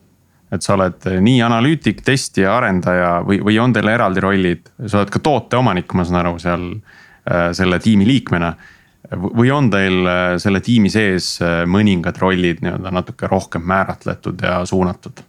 et 0.53 0.63
sa 0.63 0.75
oled 0.75 1.07
nii 1.25 1.39
analüütik, 1.43 2.03
testija, 2.05 2.53
arendaja 2.55 3.17
või, 3.25 3.39
või 3.43 3.57
on 3.59 3.73
teil 3.75 3.89
eraldi 3.91 4.21
rollid, 4.23 4.69
sa 4.85 5.01
oled 5.01 5.11
ka 5.11 5.19
tooteomanik, 5.25 5.93
ma 5.97 6.05
saan 6.05 6.19
aru, 6.21 6.35
seal 6.39 6.67
äh, 6.75 7.49
selle 7.57 7.79
tiimi 7.81 8.05
liikmena. 8.07 8.53
Või 9.11 9.51
on 9.53 9.69
teil 9.73 10.05
äh, 10.07 10.23
selle 10.41 10.61
tiimi 10.65 10.89
sees 10.93 11.35
äh, 11.43 11.63
mõningad 11.69 12.17
rollid 12.21 12.63
nii-öelda 12.65 12.93
natuke 12.93 13.29
rohkem 13.31 13.65
määratletud 13.67 14.43
ja 14.43 14.59
suunatud? 14.65 15.25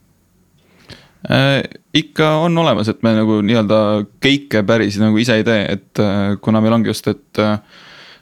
ikka 1.96 2.26
on 2.38 2.54
olemas, 2.60 2.86
et 2.86 3.00
me 3.02 3.10
nagu 3.16 3.40
nii-öelda 3.42 3.78
kõike 4.22 4.60
päris 4.62 4.94
nagu 5.02 5.18
ise 5.18 5.40
ei 5.40 5.46
tee, 5.48 5.64
et 5.74 6.00
kuna 6.44 6.60
meil 6.62 6.76
ongi 6.76 6.92
just, 6.92 7.08
et 7.10 7.40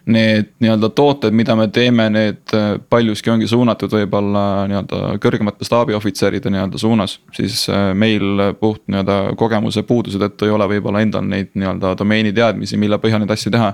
need 0.04 0.50
nii-öelda 0.60 0.88
tooted, 0.92 1.32
mida 1.32 1.56
me 1.56 1.68
teeme, 1.72 2.08
need 2.12 2.52
äh, 2.52 2.74
paljuski 2.90 3.30
ongi 3.32 3.48
suunatud 3.48 3.92
võib-olla 3.92 4.42
nii-öelda 4.68 5.14
kõrgemate 5.22 5.64
staabiohvitseride 5.64 6.52
nii-öelda 6.52 6.80
suunas. 6.80 7.18
siis 7.32 7.64
äh, 7.72 7.92
meil 7.96 8.52
puht 8.60 8.82
nii-öelda 8.86 9.34
kogemuse 9.40 9.82
puuduse 9.82 10.20
tõttu 10.20 10.48
ei 10.48 10.52
ole 10.52 10.68
võib-olla 10.74 11.00
endal 11.04 11.24
neid 11.24 11.54
nii-öelda 11.54 11.94
domeeni 11.98 12.34
teadmisi, 12.36 12.76
mille 12.76 12.98
põhjal 13.00 13.24
neid 13.24 13.32
asju 13.32 13.52
teha. 13.54 13.72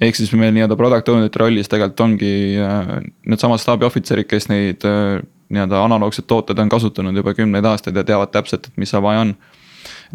Ehk 0.00 0.18
siis 0.18 0.32
meil 0.34 0.54
nii-öelda 0.56 0.78
product 0.80 1.10
owner'ite 1.12 1.42
rollis 1.42 1.70
tegelikult 1.70 2.00
ongi 2.06 2.32
äh, 2.58 2.94
needsamad 3.30 3.62
staabiohvitserid, 3.62 4.28
kes 4.30 4.50
neid 4.50 4.84
nii-öelda 4.84 5.84
analoogseid 5.84 6.26
tooteid 6.30 6.58
on 6.58 6.72
kasutanud 6.72 7.16
juba 7.16 7.34
kümneid 7.36 7.66
aastaid 7.68 7.96
ja 7.96 8.06
teavad 8.06 8.32
täpselt, 8.34 8.70
et 8.70 8.80
mis 8.80 8.90
seal 8.90 9.04
vaja 9.04 9.26
on. 9.26 9.36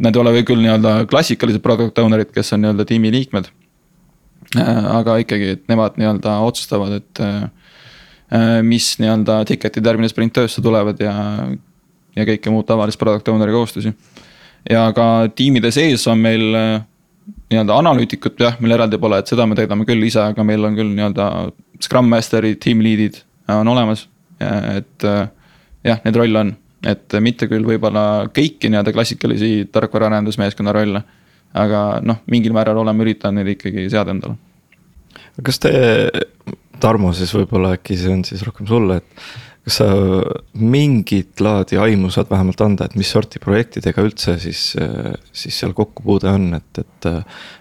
Nad 0.01 0.15
ei 0.15 0.21
ole 0.21 0.33
või 0.39 0.45
küll 0.47 0.61
nii-öelda 0.63 1.03
klassikalised 1.11 1.63
product 1.63 1.99
owner'id, 2.01 2.33
kes 2.35 2.53
on 2.55 2.65
nii-öelda 2.65 2.87
tiimi 2.89 3.11
liikmed 3.13 3.51
Äh, 4.57 4.85
aga 4.97 5.19
ikkagi, 5.21 5.53
et 5.57 5.67
nemad 5.69 5.97
nii-öelda 5.99 6.39
otsustavad, 6.47 6.99
et. 7.01 7.23
Äh, 7.23 7.49
mis 8.61 8.91
nii-öelda 9.01 9.39
ticket'id 9.49 9.87
järgmine 9.89 10.05
sprint 10.11 10.35
töösse 10.37 10.61
tulevad 10.61 10.99
ja, 11.01 11.13
ja 12.13 12.25
kõike 12.27 12.51
muud 12.53 12.67
tavalist 12.69 12.99
product 13.01 13.31
owner'i 13.31 13.55
kohustusi. 13.55 13.89
ja 14.69 14.83
ka 14.93 15.31
tiimide 15.33 15.71
sees 15.73 16.05
on 16.07 16.21
meil 16.21 16.43
nii-öelda 17.49 17.75
analüütikut 17.81 18.39
jah, 18.39 18.57
meil 18.61 18.77
eraldi 18.77 18.99
pole, 19.01 19.19
et 19.21 19.31
seda 19.31 19.45
me 19.49 19.57
täidame 19.57 19.87
küll 19.89 20.05
ise, 20.05 20.21
aga 20.31 20.45
meil 20.45 20.65
on 20.67 20.77
küll 20.77 20.93
nii-öelda 20.93 21.27
Scrum 21.81 22.09
master'id, 22.11 22.59
team 22.61 22.83
lead'id 22.85 23.21
on 23.49 23.67
olemas, 23.71 24.07
et 24.39 25.05
jah, 25.07 26.01
neid 26.05 26.19
rolle 26.19 26.43
on 26.43 26.57
et 26.87 27.15
mitte 27.23 27.47
küll 27.51 27.65
võib-olla 27.67 28.03
kõiki 28.35 28.71
nii-öelda 28.71 28.93
klassikalisi 28.95 29.67
tarkvaraarendusmeeskonna 29.73 30.75
rolle. 30.75 31.03
aga 31.53 31.99
noh, 32.05 32.19
mingil 32.29 32.53
määral 32.53 32.77
oleme 32.77 33.01
üritanud 33.01 33.41
neid 33.41 33.55
ikkagi 33.55 33.87
seada 33.89 34.13
endale. 34.13 34.37
kas 35.43 35.59
te, 35.59 35.71
Tarmo 36.79 37.11
siis 37.13 37.33
võib-olla 37.35 37.73
äkki 37.75 37.97
see 37.97 38.13
on 38.13 38.23
siis 38.23 38.43
rohkem 38.45 38.67
sulle, 38.67 39.01
et 39.01 39.48
kas 39.69 39.77
sa 39.83 39.87
mingit 40.57 41.41
laadi 41.45 41.77
aimu 41.77 42.09
saad 42.13 42.31
vähemalt 42.31 42.61
anda, 42.65 42.87
et 42.89 42.97
mis 42.97 43.09
sorti 43.13 43.41
projektidega 43.43 44.01
üldse 44.01 44.33
siis, 44.41 44.63
siis 45.31 45.59
seal 45.61 45.75
kokkupuude 45.77 46.31
on, 46.31 46.47
et, 46.57 46.81
et. 46.81 47.09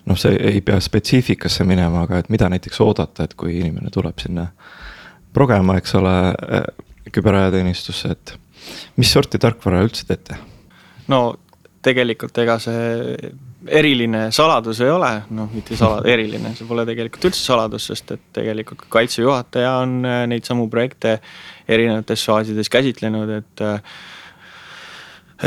noh, 0.09 0.17
see 0.17 0.39
ei 0.51 0.63
pea 0.65 0.81
spetsiifikasse 0.81 1.67
minema, 1.69 2.07
aga 2.07 2.23
et 2.23 2.31
mida 2.33 2.49
näiteks 2.49 2.81
oodata, 2.81 3.29
et 3.29 3.37
kui 3.39 3.59
inimene 3.61 3.93
tuleb 3.93 4.17
sinna 4.23 4.47
progema, 5.37 5.77
eks 5.79 5.95
ole, 6.01 6.15
küberajateenistusse, 7.13 8.15
et 8.17 8.35
mis 8.97 9.13
sorti 9.13 9.41
tarkvara 9.41 9.85
üldse 9.85 10.09
teete? 10.09 10.41
no 11.13 11.21
tegelikult 11.85 12.39
ega 12.43 12.59
see 12.63 13.31
eriline 13.67 14.29
saladus 14.35 14.81
ei 14.85 14.91
ole, 14.93 15.11
noh 15.35 15.49
mitte 15.53 15.77
sala-, 15.79 16.03
eriline, 16.09 16.53
see 16.57 16.69
pole 16.69 16.85
tegelikult 16.89 17.31
üldse 17.31 17.43
saladus, 17.43 17.89
sest 17.91 18.15
et 18.15 18.23
tegelikult 18.37 18.85
ka 18.85 18.93
kaitseväe 18.99 19.27
juhataja 19.27 19.73
on 19.83 19.99
äh, 20.07 20.23
neid 20.31 20.47
samu 20.49 20.69
projekte 20.73 21.19
erinevates 21.69 22.25
faasides 22.29 22.71
käsitlenud, 22.73 23.33
et 23.41 23.65
äh, 23.65 23.99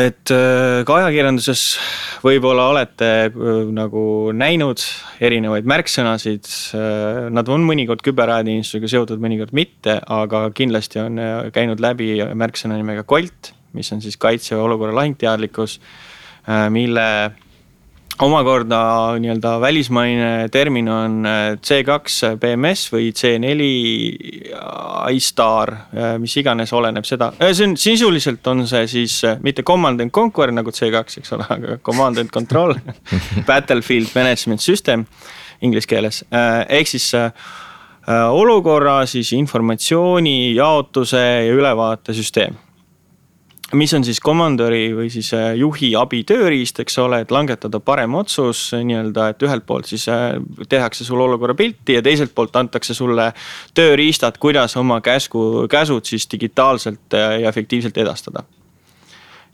et 0.02 0.32
äh, 0.32 0.82
ka 0.88 0.98
ajakirjanduses 1.02 1.64
võib-olla 2.24 2.70
olete 2.72 3.10
nagu 3.76 4.04
näinud 4.38 4.84
erinevaid 5.24 5.66
märksõnasid. 5.68 6.48
Nad 7.34 7.50
on 7.50 7.66
mõnikord 7.66 8.04
küberajateenistusega 8.06 8.92
seotud, 8.94 9.24
mõnikord 9.24 9.56
mitte, 9.58 9.98
aga 10.06 10.46
kindlasti 10.56 11.02
on 11.02 11.18
käinud 11.52 11.82
läbi 11.84 12.14
märksõna 12.38 12.78
nimega 12.78 13.04
Colt, 13.10 13.52
mis 13.74 13.90
on 13.92 14.04
siis 14.06 14.20
kaitseväe 14.22 14.62
olukorra 14.62 14.96
lahingteadlikkus, 15.02 15.80
mille 16.70 17.08
omakorda 18.22 18.80
nii-öelda 19.20 19.62
välismaine 19.62 20.50
termin 20.52 20.90
on 20.90 21.26
äh, 21.26 21.58
C2 21.58 22.36
BMS 22.38 22.86
või 22.94 23.10
C4 23.18 23.70
iStar, 25.16 25.74
äh, 25.74 26.14
mis 26.22 26.36
iganes, 26.38 26.74
oleneb 26.78 27.08
seda, 27.08 27.32
äh, 27.42 27.54
see 27.58 27.70
on 27.70 27.76
sisuliselt 27.80 28.48
on 28.52 28.66
see 28.70 28.88
siis 28.92 29.18
mitte 29.42 29.66
command 29.68 30.04
and 30.04 30.14
conquer 30.14 30.54
nagu 30.54 30.74
C2, 30.76 31.04
eks 31.24 31.36
ole, 31.38 31.48
aga 31.50 31.80
command 31.86 32.22
and 32.22 32.34
control 32.34 32.76
Battlefield 33.50 34.14
management 34.16 34.62
system 34.62 35.06
inglise 35.62 35.90
keeles, 35.90 36.24
ehk 36.34 36.90
siis 36.90 37.12
olukorra 38.34 39.04
siis 39.06 39.30
informatsiooni 39.38 40.56
jaotuse 40.56 41.22
ja 41.22 41.54
ülevaate 41.54 42.16
süsteem 42.18 42.58
mis 43.74 43.94
on 43.94 44.04
siis 44.04 44.20
komandöri 44.24 44.92
või 44.96 45.10
siis 45.14 45.32
äh, 45.36 45.54
juhi 45.60 45.92
abitööriist, 45.98 46.82
eks 46.84 46.98
ole, 47.04 47.22
et 47.24 47.32
langetada 47.32 47.80
parem 47.84 48.16
otsus 48.20 48.70
nii-öelda, 48.76 49.32
et 49.32 49.44
ühelt 49.46 49.66
poolt 49.68 49.90
siis 49.92 50.08
äh, 50.12 50.34
tehakse 50.70 51.06
sulle 51.08 51.24
olukorra 51.24 51.56
pilti 51.58 51.96
ja 51.98 52.02
teiselt 52.04 52.34
poolt 52.36 52.56
antakse 52.60 52.96
sulle 52.98 53.32
tööriistad, 53.78 54.40
kuidas 54.42 54.76
oma 54.80 55.02
käsku, 55.02 55.68
käsud 55.72 56.08
siis 56.10 56.28
digitaalselt 56.32 57.16
äh, 57.16 57.38
ja 57.42 57.50
efektiivselt 57.50 57.98
edastada. 57.98 58.44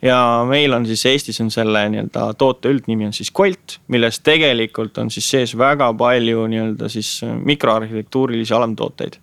ja 0.01 0.45
meil 0.49 0.73
on 0.73 0.85
siis 0.85 1.05
Eestis 1.05 1.41
on 1.41 1.51
selle 1.51 1.83
nii-öelda 1.89 2.31
toote 2.37 2.69
üldnimi 2.69 3.05
on 3.05 3.13
siis 3.13 3.31
Colt, 3.33 3.79
milles 3.87 4.19
tegelikult 4.19 4.97
on 4.97 5.11
siis 5.11 5.29
sees 5.29 5.57
väga 5.57 5.91
palju 5.93 6.47
nii-öelda 6.47 6.89
siis 6.89 7.21
mikroarhitektuurilisi 7.43 8.53
alamtooteid. 8.53 9.19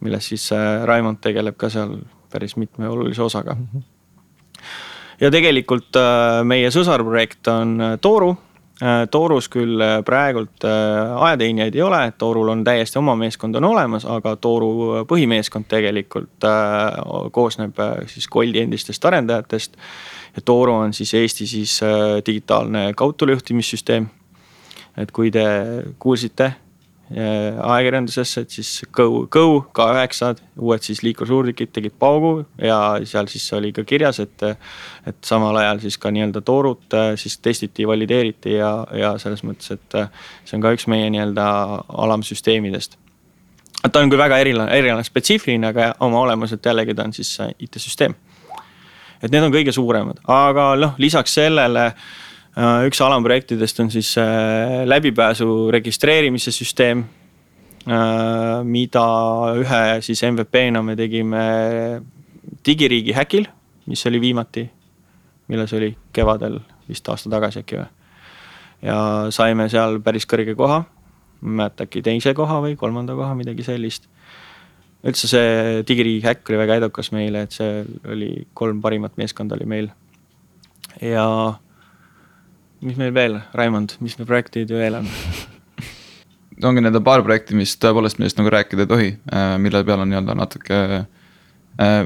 milles 0.00 0.28
siis 0.28 0.50
Raimond 0.84 1.20
tegeleb 1.20 1.56
ka 1.56 1.68
seal 1.68 1.98
päris 2.30 2.56
mitme 2.56 2.88
olulise 2.88 3.22
osaga. 3.22 3.56
ja 5.20 5.30
tegelikult 5.30 5.96
äh, 5.96 6.44
meie 6.44 6.70
sõsarprojekt 6.70 7.50
on 7.52 7.74
äh, 7.80 7.96
Tooru. 8.00 8.30
Äh, 8.80 9.02
Toorus 9.10 9.48
küll 9.52 9.82
praegult 10.04 10.64
ajateenijaid 10.64 11.74
ei 11.74 11.82
ole, 11.82 12.00
Toorul 12.18 12.48
on 12.48 12.64
täiesti 12.64 12.98
oma 12.98 13.16
meeskond 13.16 13.58
on 13.60 13.68
olemas, 13.68 14.06
aga 14.08 14.36
Tooru 14.36 15.04
põhimeeskond 15.08 15.68
tegelikult 15.68 16.48
koosneb 17.32 17.82
siis 18.06 18.28
Goldi 18.28 18.64
endistest 18.64 19.04
arendajatest. 19.04 19.76
ja 20.36 20.42
Tooru 20.44 20.74
on 20.74 20.94
siis 20.94 21.14
Eesti 21.14 21.46
siis 21.46 21.80
digitaalne 22.26 22.92
kaudtulejuhtimissüsteem. 22.96 24.08
et 24.96 25.12
kui 25.12 25.30
te 25.30 25.44
kuulsite 25.98 26.52
ajakirjandusesse, 27.10 28.40
et 28.40 28.50
siis 28.54 28.84
Go, 28.94 29.26
Go 29.26 29.64
K9-d, 29.74 30.44
uued 30.62 30.84
siis 30.86 31.02
liikursuurtükid 31.02 31.72
tegid 31.74 31.96
paugu 31.98 32.44
ja 32.62 33.00
seal 33.08 33.26
siis 33.30 33.48
oli 33.58 33.72
ka 33.74 33.84
kirjas, 33.84 34.20
et. 34.22 34.44
et 35.06 35.16
samal 35.24 35.56
ajal 35.56 35.80
siis 35.82 35.96
ka 35.98 36.10
nii-öelda 36.12 36.42
toorut 36.46 36.94
äh, 36.94 37.12
siis 37.18 37.38
testiti, 37.38 37.86
valideeriti 37.88 38.52
ja, 38.52 38.70
ja 38.94 39.14
selles 39.18 39.42
mõttes, 39.42 39.72
et 39.74 39.96
äh, 39.98 40.10
see 40.44 40.58
on 40.58 40.62
ka 40.62 40.74
üks 40.76 40.86
meie 40.92 41.08
nii-öelda 41.10 41.46
alamsüsteemidest. 42.04 42.98
ta 43.90 44.00
on 44.00 44.12
küll 44.12 44.20
väga 44.20 44.38
eriline, 44.38 44.68
eriline, 44.70 45.04
spetsiifiline, 45.04 45.72
aga 45.72 45.92
oma 46.06 46.20
olemuselt 46.20 46.66
jällegi 46.66 46.94
ta 46.94 47.08
on 47.08 47.16
siis 47.16 47.32
IT-süsteem. 47.58 48.14
et 49.22 49.30
need 49.32 49.42
on 49.42 49.54
kõige 49.54 49.72
suuremad, 49.72 50.20
aga 50.28 50.74
noh, 50.76 50.94
lisaks 50.98 51.34
sellele 51.40 51.90
Äh, 51.90 52.02
üks 52.58 53.00
alamprojektidest 53.04 53.80
on 53.80 53.90
siis 53.90 54.10
äh, 54.18 54.82
läbipääsu 54.84 55.70
registreerimise 55.70 56.52
süsteem. 56.52 57.04
Äh, 57.88 58.64
mida 58.64 59.04
ühe 59.56 60.00
siis 60.04 60.22
MVP-na 60.26 60.82
me 60.82 60.96
tegime 60.96 61.44
digiriigi 62.66 63.14
häkil, 63.16 63.46
mis 63.86 64.04
oli 64.06 64.20
viimati, 64.20 64.66
milles 65.48 65.72
oli 65.72 65.94
kevadel 66.12 66.58
vist 66.88 67.08
aasta 67.08 67.30
tagasi 67.30 67.62
äkki 67.62 67.78
või. 67.78 67.88
ja 68.82 68.98
saime 69.32 69.68
seal 69.72 70.00
päris 70.04 70.26
kõrge 70.28 70.54
koha, 70.56 70.82
ma 71.40 71.48
ei 71.48 71.56
mäleta 71.62 71.86
äkki 71.86 72.02
teise 72.02 72.34
koha 72.34 72.60
või 72.60 72.76
kolmanda 72.76 73.16
koha, 73.16 73.32
midagi 73.38 73.64
sellist 73.64 74.10
üldse 75.00 75.30
see 75.30 75.82
digiriigi 75.88 76.26
häkk 76.26 76.52
oli 76.52 76.60
väga 76.60 76.76
edukas 76.82 77.12
meile, 77.16 77.46
et 77.46 77.56
see 77.56 77.80
oli 78.04 78.30
kolm 78.54 78.82
parimat 78.84 79.16
meeskonda 79.16 79.56
oli 79.56 79.68
meil. 79.68 79.90
ja 81.00 81.26
mis 82.80 82.96
meil 83.00 83.14
veel, 83.14 83.40
Raimond, 83.54 83.96
mis 84.00 84.18
meil 84.18 84.28
projektid 84.28 84.70
veel 84.72 85.00
on 85.02 85.08
ongi 86.64 86.82
nii-öelda 86.82 87.00
paar 87.04 87.22
projekti, 87.24 87.56
mis 87.56 87.72
tõepoolest, 87.80 88.18
millest 88.20 88.38
nagu 88.40 88.52
rääkida 88.52 88.84
ei 88.84 88.90
tohi, 88.90 89.08
äh, 89.32 89.54
mille 89.62 89.82
peal 89.86 90.02
on 90.02 90.10
nii-öelda 90.10 90.36
natuke 90.38 90.80
äh, 90.98 91.06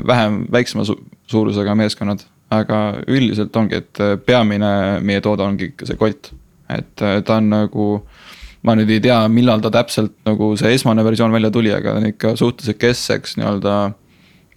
vähem, 0.07 0.45
väiksema 0.53 0.87
su 0.87 0.99
suurusega 1.31 1.75
meeskonnad. 1.79 2.27
aga 2.55 3.01
üldiselt 3.09 3.57
ongi, 3.57 3.81
et 3.81 4.01
äh, 4.01 4.15
peamine 4.21 5.01
meie 5.03 5.21
toode 5.25 5.43
ongi 5.43 5.73
ikka 5.73 5.89
see 5.89 5.97
Colt, 5.99 6.31
et 6.71 6.93
ta 6.95 7.37
on 7.37 7.49
nagu. 7.51 7.87
ma 8.65 8.73
nüüd 8.73 8.89
ei 8.89 9.01
tea, 9.05 9.19
millal 9.29 9.61
ta 9.61 9.69
täpselt 9.71 10.15
nagu 10.25 10.55
see 10.57 10.71
esmane 10.73 11.03
versioon 11.05 11.33
välja 11.33 11.51
tuli, 11.53 11.73
aga 11.73 11.93
ta 11.93 12.01
on 12.01 12.07
ikka 12.09 12.37
suhteliselt 12.37 12.79
keskseks 12.81 13.37
nii-öelda 13.37 13.75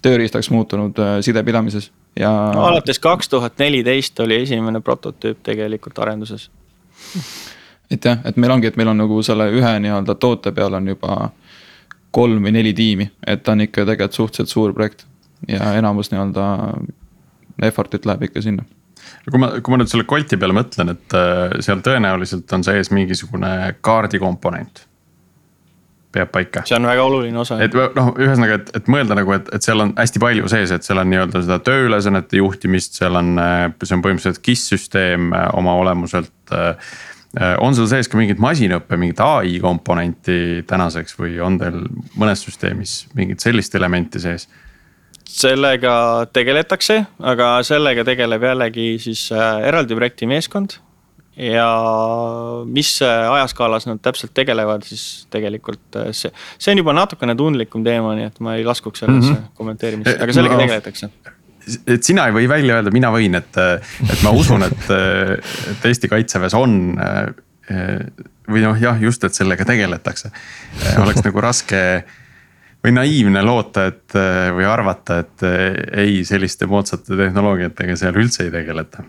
tööriistaks 0.05 0.47
muutunud 0.53 0.99
sidepidamises 1.25 1.89
ja 2.19 2.31
no,. 2.53 2.65
alates 2.69 2.99
kaks 2.99 3.29
tuhat 3.29 3.59
neliteist 3.59 4.19
oli 4.19 4.41
esimene 4.43 4.81
prototüüp 4.81 5.43
tegelikult 5.43 5.99
arenduses. 5.99 6.49
et 7.91 8.05
jah, 8.05 8.19
et 8.25 8.37
meil 8.37 8.51
ongi, 8.51 8.71
et 8.71 8.79
meil 8.79 8.93
on 8.93 9.03
nagu 9.03 9.21
selle 9.23 9.49
ühe 9.53 9.73
nii-öelda 9.83 10.15
toote 10.15 10.51
peal 10.51 10.73
on 10.79 10.87
juba 10.93 11.29
kolm 12.11 12.47
või 12.47 12.55
neli 12.55 12.73
tiimi, 12.73 13.11
et 13.27 13.43
ta 13.43 13.53
on 13.53 13.61
ikka 13.67 13.85
tegelikult 13.85 14.21
suhteliselt 14.21 14.53
suur 14.53 14.73
projekt 14.73 15.05
ja 15.47 15.73
enamus 15.77 16.11
nii-öelda 16.11 16.47
effort'it 17.67 18.05
läheb 18.05 18.29
ikka 18.29 18.41
sinna 18.41 18.65
kui 19.31 19.39
ma, 19.41 19.51
kui 19.61 19.73
ma 19.73 19.81
nüüd 19.81 19.91
selle 19.91 20.07
Colti 20.07 20.39
peale 20.39 20.55
mõtlen, 20.55 20.93
et 20.95 21.15
äh, 21.17 21.57
seal 21.63 21.83
tõenäoliselt 21.85 22.51
on 22.55 22.65
sees 22.65 22.91
mingisugune 22.95 23.51
kaardikomponent 23.85 24.86
peab 26.15 26.31
paika. 26.31 26.63
see 26.65 26.77
on 26.77 26.87
väga 26.87 27.03
oluline 27.03 27.39
osa. 27.41 27.59
et 27.63 27.73
noh, 27.75 28.13
ühesõnaga, 28.15 28.61
et, 28.61 28.71
et 28.79 28.91
mõelda 28.91 29.17
nagu, 29.19 29.33
et, 29.35 29.49
et 29.55 29.65
seal 29.65 29.83
on 29.83 29.93
hästi 29.97 30.21
palju 30.23 30.51
sees, 30.51 30.73
et 30.73 30.87
seal 30.87 31.01
on 31.01 31.11
nii-öelda 31.11 31.43
seda 31.45 31.59
tööülesannete 31.67 32.39
juhtimist, 32.41 32.97
seal 32.99 33.19
on, 33.19 33.35
see 33.83 33.97
on 33.97 34.05
põhimõtteliselt 34.05 34.43
KISS 34.45 34.71
süsteem 34.75 35.31
äh, 35.35 35.49
oma 35.57 35.75
olemuselt. 35.81 36.33
Äh, 36.55 36.95
on 37.61 37.75
seal 37.75 37.89
sees 37.91 38.07
ka 38.09 38.17
mingit 38.17 38.39
masinõppe, 38.41 38.97
mingit 38.97 39.19
ai 39.21 39.57
komponenti 39.61 40.63
tänaseks 40.67 41.17
või 41.19 41.35
on 41.43 41.59
teil 41.61 41.83
mõnes 42.17 42.41
süsteemis 42.47 43.03
mingit 43.17 43.43
sellist 43.43 43.75
elementi 43.77 44.23
sees? 44.23 44.47
sellega 45.27 46.25
tegeletakse, 46.33 47.01
aga 47.19 47.57
sellega 47.67 48.05
tegeleb 48.07 48.45
jällegi 48.47 48.85
siis 49.03 49.25
äh, 49.35 49.65
eraldi 49.67 49.97
projektimeeskond 49.99 50.79
ja 51.37 51.67
mis 52.65 52.91
ajaskaalas 53.05 53.85
nad 53.87 54.01
täpselt 54.01 54.33
tegelevad, 54.37 54.85
siis 54.87 55.27
tegelikult 55.33 55.99
see, 56.11 56.31
see 56.57 56.73
on 56.73 56.81
juba 56.81 56.95
natukene 56.97 57.35
tundlikum 57.37 57.83
teema, 57.85 58.15
nii 58.17 58.29
et 58.31 58.39
ma 58.43 58.55
ei 58.57 58.65
laskuks 58.65 59.03
sellesse 59.03 59.31
mm 59.31 59.35
-hmm. 59.35 59.57
kommenteerimisse, 59.57 60.17
aga 60.23 60.33
sellega 60.33 60.57
no, 60.57 60.63
tegeletakse 60.65 61.11
et 61.87 62.03
sina 62.03 62.27
ei 62.27 62.33
või 62.33 62.47
välja 62.49 62.77
öelda, 62.79 62.91
mina 62.95 63.11
võin, 63.11 63.35
et, 63.35 63.57
et 64.07 64.21
ma 64.23 64.31
usun, 64.31 64.63
et, 64.63 64.85
et 65.71 65.85
Eesti 65.85 66.07
kaitseväes 66.07 66.53
on. 66.55 66.95
või 68.47 68.61
noh, 68.63 68.77
jah, 68.79 69.01
just, 69.01 69.23
et 69.27 69.35
sellega 69.35 69.65
tegeletakse, 69.67 70.31
oleks 71.01 71.19
nagu 71.25 71.41
raske 71.43 71.81
või 72.85 72.93
naiivne 72.95 73.41
loota, 73.43 73.89
et 73.91 74.15
või 74.55 74.63
arvata, 74.63 75.19
et 75.19 75.43
ei, 75.91 76.23
selliste 76.23 76.65
moodsate 76.65 77.17
tehnoloogiatega 77.19 77.97
seal 77.99 78.15
üldse 78.15 78.47
ei 78.47 78.51
tegeleta 78.53 79.03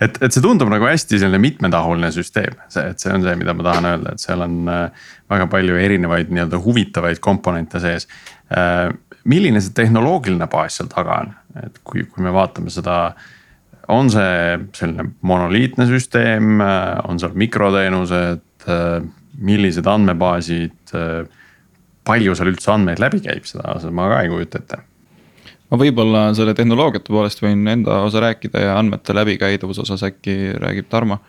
et, 0.00 0.18
et 0.22 0.34
see 0.34 0.42
tundub 0.44 0.70
nagu 0.72 0.86
hästi 0.88 1.20
selline 1.20 1.40
mitmetahuline 1.42 2.10
süsteem, 2.14 2.58
see, 2.72 2.86
et 2.92 3.02
see 3.02 3.12
on 3.14 3.24
see, 3.24 3.36
mida 3.40 3.54
ma 3.56 3.66
tahan 3.66 3.88
öelda, 3.92 4.14
et 4.14 4.22
seal 4.22 4.44
on 4.44 4.56
äh, 4.70 5.06
väga 5.30 5.48
palju 5.52 5.78
erinevaid 5.80 6.32
nii-öelda 6.34 6.60
huvitavaid 6.64 7.22
komponente 7.24 7.82
sees. 7.82 8.08
Äh, 8.54 8.88
milline 9.30 9.62
see 9.62 9.74
tehnoloogiline 9.76 10.48
baas 10.50 10.80
seal 10.80 10.90
taga 10.92 11.20
on, 11.24 11.34
et 11.64 11.82
kui, 11.84 12.06
kui 12.08 12.24
me 12.26 12.34
vaatame 12.34 12.72
seda 12.72 13.00
on 13.90 14.10
see 14.12 14.58
selline 14.76 15.10
monoliitne 15.26 15.88
süsteem, 15.90 16.60
äh, 16.64 17.00
on 17.08 17.22
seal 17.22 17.34
mikroteenused, 17.38 18.46
millised 19.40 19.86
andmebaasid, 19.88 20.90
palju 22.04 22.34
seal 22.36 22.50
üldse 22.50 22.74
andmeid 22.74 23.00
läbi 23.00 23.22
käib, 23.24 23.46
seda 23.48 23.72
ma 23.96 24.10
ka 24.12 24.18
ei 24.20 24.28
kujuta 24.28 24.60
ette 24.60 24.82
ma 25.70 25.78
võib-olla 25.78 26.24
selle 26.36 26.54
tehnoloogiate 26.58 27.12
poolest 27.12 27.42
võin 27.44 27.62
enda 27.70 28.02
osa 28.06 28.22
rääkida 28.24 28.66
ja 28.66 28.76
andmete 28.78 29.14
läbikäidavuse 29.16 29.84
osas 29.84 30.02
äkki 30.08 30.56
räägib 30.58 30.90
Tarmo. 30.90 31.20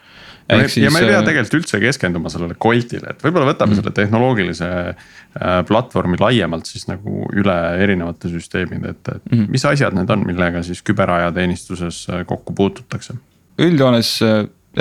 ja 0.49 0.58
me, 0.58 0.67
siis, 0.67 0.86
ja 0.86 0.91
me 0.93 1.04
ei 1.04 1.12
pea 1.12 1.19
äh, 1.19 1.25
tegelikult 1.27 1.60
üldse 1.60 1.82
keskenduma 1.84 2.32
sellele 2.34 2.58
Coltile, 2.62 3.13
et 3.13 3.25
võib-olla 3.25 3.51
võtame 3.51 3.75
mm 3.75 3.82
selle 3.82 3.93
tehnoloogilise 3.97 4.69
äh, 4.71 5.60
platvormi 5.67 6.17
laiemalt 6.19 6.69
siis 6.69 6.88
nagu 6.89 7.27
üle 7.38 7.58
erinevate 7.84 8.32
süsteemide, 8.34 8.95
et, 8.95 9.13
et 9.15 9.36
mm 9.36 9.51
mis 9.51 9.67
asjad 9.67 9.95
need 9.97 10.10
on, 10.10 10.25
millega 10.25 10.63
siis 10.65 10.82
küberajateenistuses 10.89 12.08
äh, 12.10 12.25
kokku 12.25 12.58
puututakse? 12.58 13.19
üldjoones 13.62 14.17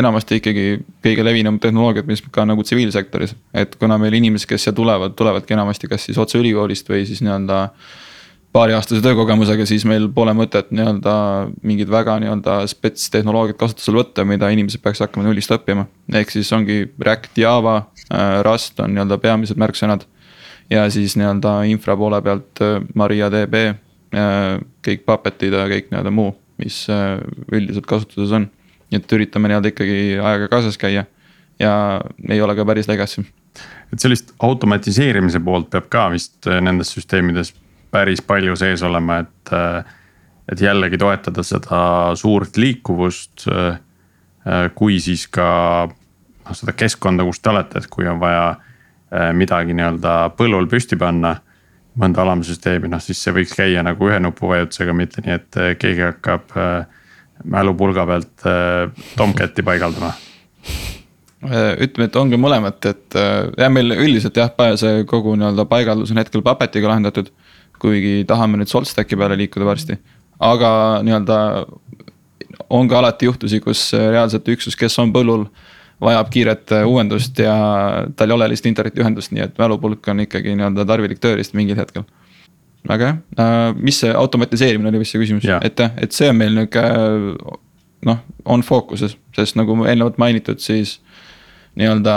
enamasti 0.01 0.39
ikkagi 0.39 0.67
kõige 1.05 1.25
levinum 1.27 1.59
tehnoloogiad, 1.61 2.07
mis 2.07 2.23
ka 2.33 2.47
nagu 2.47 2.63
tsiviilsektoris, 2.65 3.35
et 3.53 3.75
kuna 3.77 3.99
meil 3.99 4.15
inimesed, 4.17 4.49
kes 4.49 4.65
siia 4.65 4.73
tulevad, 4.73 5.17
tulevadki 5.19 5.57
enamasti 5.57 5.91
kas 5.91 6.07
siis 6.07 6.21
otse 6.23 6.39
ülikoolist 6.39 6.89
või 6.89 7.03
siis 7.09 7.21
nii-öelda 7.27 7.65
äh, 7.67 7.91
paariaastase 8.53 9.03
töökogemusega, 9.05 9.65
siis 9.69 9.85
meil 9.87 10.09
pole 10.15 10.33
mõtet 10.35 10.73
nii-öelda 10.75 11.15
mingit 11.67 11.91
väga 11.91 12.17
nii-öelda 12.23 12.57
spets 12.71 13.11
tehnoloogiat 13.15 13.59
kasutusele 13.61 14.01
võtta, 14.01 14.25
mida 14.27 14.51
inimesed 14.51 14.83
peaks 14.83 15.03
hakkama 15.05 15.29
nullist 15.29 15.53
õppima. 15.55 15.87
ehk 16.15 16.33
siis 16.35 16.51
ongi 16.53 16.83
React, 16.99 17.39
Java, 17.39 17.77
äh, 18.11 18.41
Rust 18.47 18.81
on 18.81 18.95
nii-öelda 18.95 19.19
peamised 19.23 19.61
märksõnad. 19.61 20.05
ja 20.71 20.91
siis 20.91 21.17
nii-öelda 21.17 21.63
infra 21.71 21.97
poole 21.97 22.23
pealt 22.23 22.63
äh, 22.63 22.81
MariaDB, 22.95 23.55
äh, 24.15 24.59
kõik 24.83 25.07
Puppetid 25.07 25.55
ja 25.55 25.69
kõik 25.71 25.91
nii-öelda 25.91 26.11
muu, 26.11 26.35
mis 26.59 26.87
üldiselt 27.53 27.87
kasutuses 27.87 28.33
on. 28.33 28.51
nii 28.91 28.99
et 28.99 29.13
üritame 29.13 29.49
nii-öelda 29.49 29.71
ikkagi 29.71 30.19
ajaga 30.19 30.49
kaasas 30.49 30.79
käia 30.79 31.07
ja 31.59 32.01
ei 32.29 32.43
ole 32.43 32.57
ka 32.57 32.67
päris 32.67 32.89
legacy. 32.89 33.23
et 33.93 33.99
sellist 34.01 34.35
automatiseerimise 34.39 35.39
poolt 35.39 35.71
peab 35.71 35.89
ka 35.89 36.11
vist 36.11 36.47
nendes 36.47 36.91
süsteemides 36.91 37.55
päris 37.91 38.23
palju 38.23 38.57
sees 38.57 38.83
olema, 38.87 39.21
et, 39.25 39.53
et 40.53 40.63
jällegi 40.63 40.99
toetada 40.99 41.43
seda 41.47 41.81
suurt 42.19 42.57
liikuvust. 42.57 43.49
kui 44.75 45.01
siis 45.01 45.27
ka 45.29 45.47
noh, 46.51 46.57
seda 46.57 46.73
keskkonda, 46.73 47.25
kus 47.29 47.41
te 47.41 47.51
olete, 47.53 47.79
et 47.79 47.91
kui 47.93 48.09
on 48.09 48.21
vaja 48.21 48.55
midagi 49.37 49.75
nii-öelda 49.77 50.15
põllul 50.39 50.69
püsti 50.71 50.97
panna 50.97 51.35
mõnda 52.01 52.23
alamsüsteemi, 52.23 52.89
noh 52.89 53.03
siis 53.03 53.21
see 53.21 53.35
võiks 53.35 53.53
käia 53.59 53.83
nagu 53.85 54.09
ühe 54.09 54.21
nupuvajutusega, 54.23 54.95
mitte 54.97 55.25
nii, 55.25 55.37
et 55.37 55.61
keegi 55.83 56.07
hakkab 56.07 56.55
mälupulga 57.51 58.07
pealt 58.07 58.47
Tomcati 59.17 59.65
paigaldama. 59.67 60.13
ütleme, 61.43 62.07
et 62.07 62.17
ongi 62.17 62.37
mõlemat, 62.37 62.87
et 62.87 63.19
jah, 63.59 63.73
meil 63.73 63.97
üldiselt 63.97 64.37
jah, 64.37 64.53
see 64.77 65.05
kogu 65.09 65.35
nii-öelda 65.37 65.67
paigaldus 65.69 66.13
on 66.15 66.23
hetkel 66.23 66.45
Puppetiga 66.47 66.93
lahendatud 66.93 67.33
kuigi 67.81 68.25
tahame 68.29 68.61
nüüd 68.61 68.71
Solstacki 68.71 69.19
peale 69.19 69.39
liikuda 69.41 69.67
varsti. 69.69 69.99
aga 70.41 70.71
nii-öelda 71.05 71.37
on 72.71 72.89
ka 72.89 72.99
alati 72.99 73.29
juhtusi, 73.29 73.61
kus 73.61 73.91
reaalselt 73.93 74.49
üksus, 74.49 74.77
kes 74.77 74.99
on 75.03 75.13
põllul, 75.13 75.45
vajab 76.01 76.31
kiiret 76.33 76.73
uuendust 76.87 77.39
ja 77.39 77.55
tal 78.17 78.31
ei 78.33 78.37
ole 78.37 78.49
lihtsalt 78.49 78.71
internetiühendust, 78.71 79.35
nii 79.37 79.45
et 79.45 79.59
mälupulk 79.61 80.09
on 80.09 80.25
ikkagi 80.25 80.55
nii-öelda 80.57 80.87
tarvilik 80.89 81.21
tööriist 81.21 81.57
mingil 81.59 81.77
hetkel. 81.77 82.07
väga 82.89 83.07
hea, 83.07 83.17
äh, 83.45 83.75
mis 83.77 83.99
see 84.01 84.13
automatiseerimine 84.17 84.89
oli 84.89 85.03
vist 85.03 85.13
see 85.13 85.21
küsimus, 85.21 85.45
et, 85.61 85.81
et 86.01 86.17
see 86.17 86.31
on 86.33 86.39
meil 86.39 86.55
nihuke 86.57 86.85
noh, 88.09 88.23
on 88.45 88.65
fookuses, 88.65 89.19
sest 89.37 89.59
nagu 89.61 89.77
eelnevalt 89.85 90.17
mainitud, 90.19 90.63
siis 90.65 90.99
nii-öelda 91.77 92.15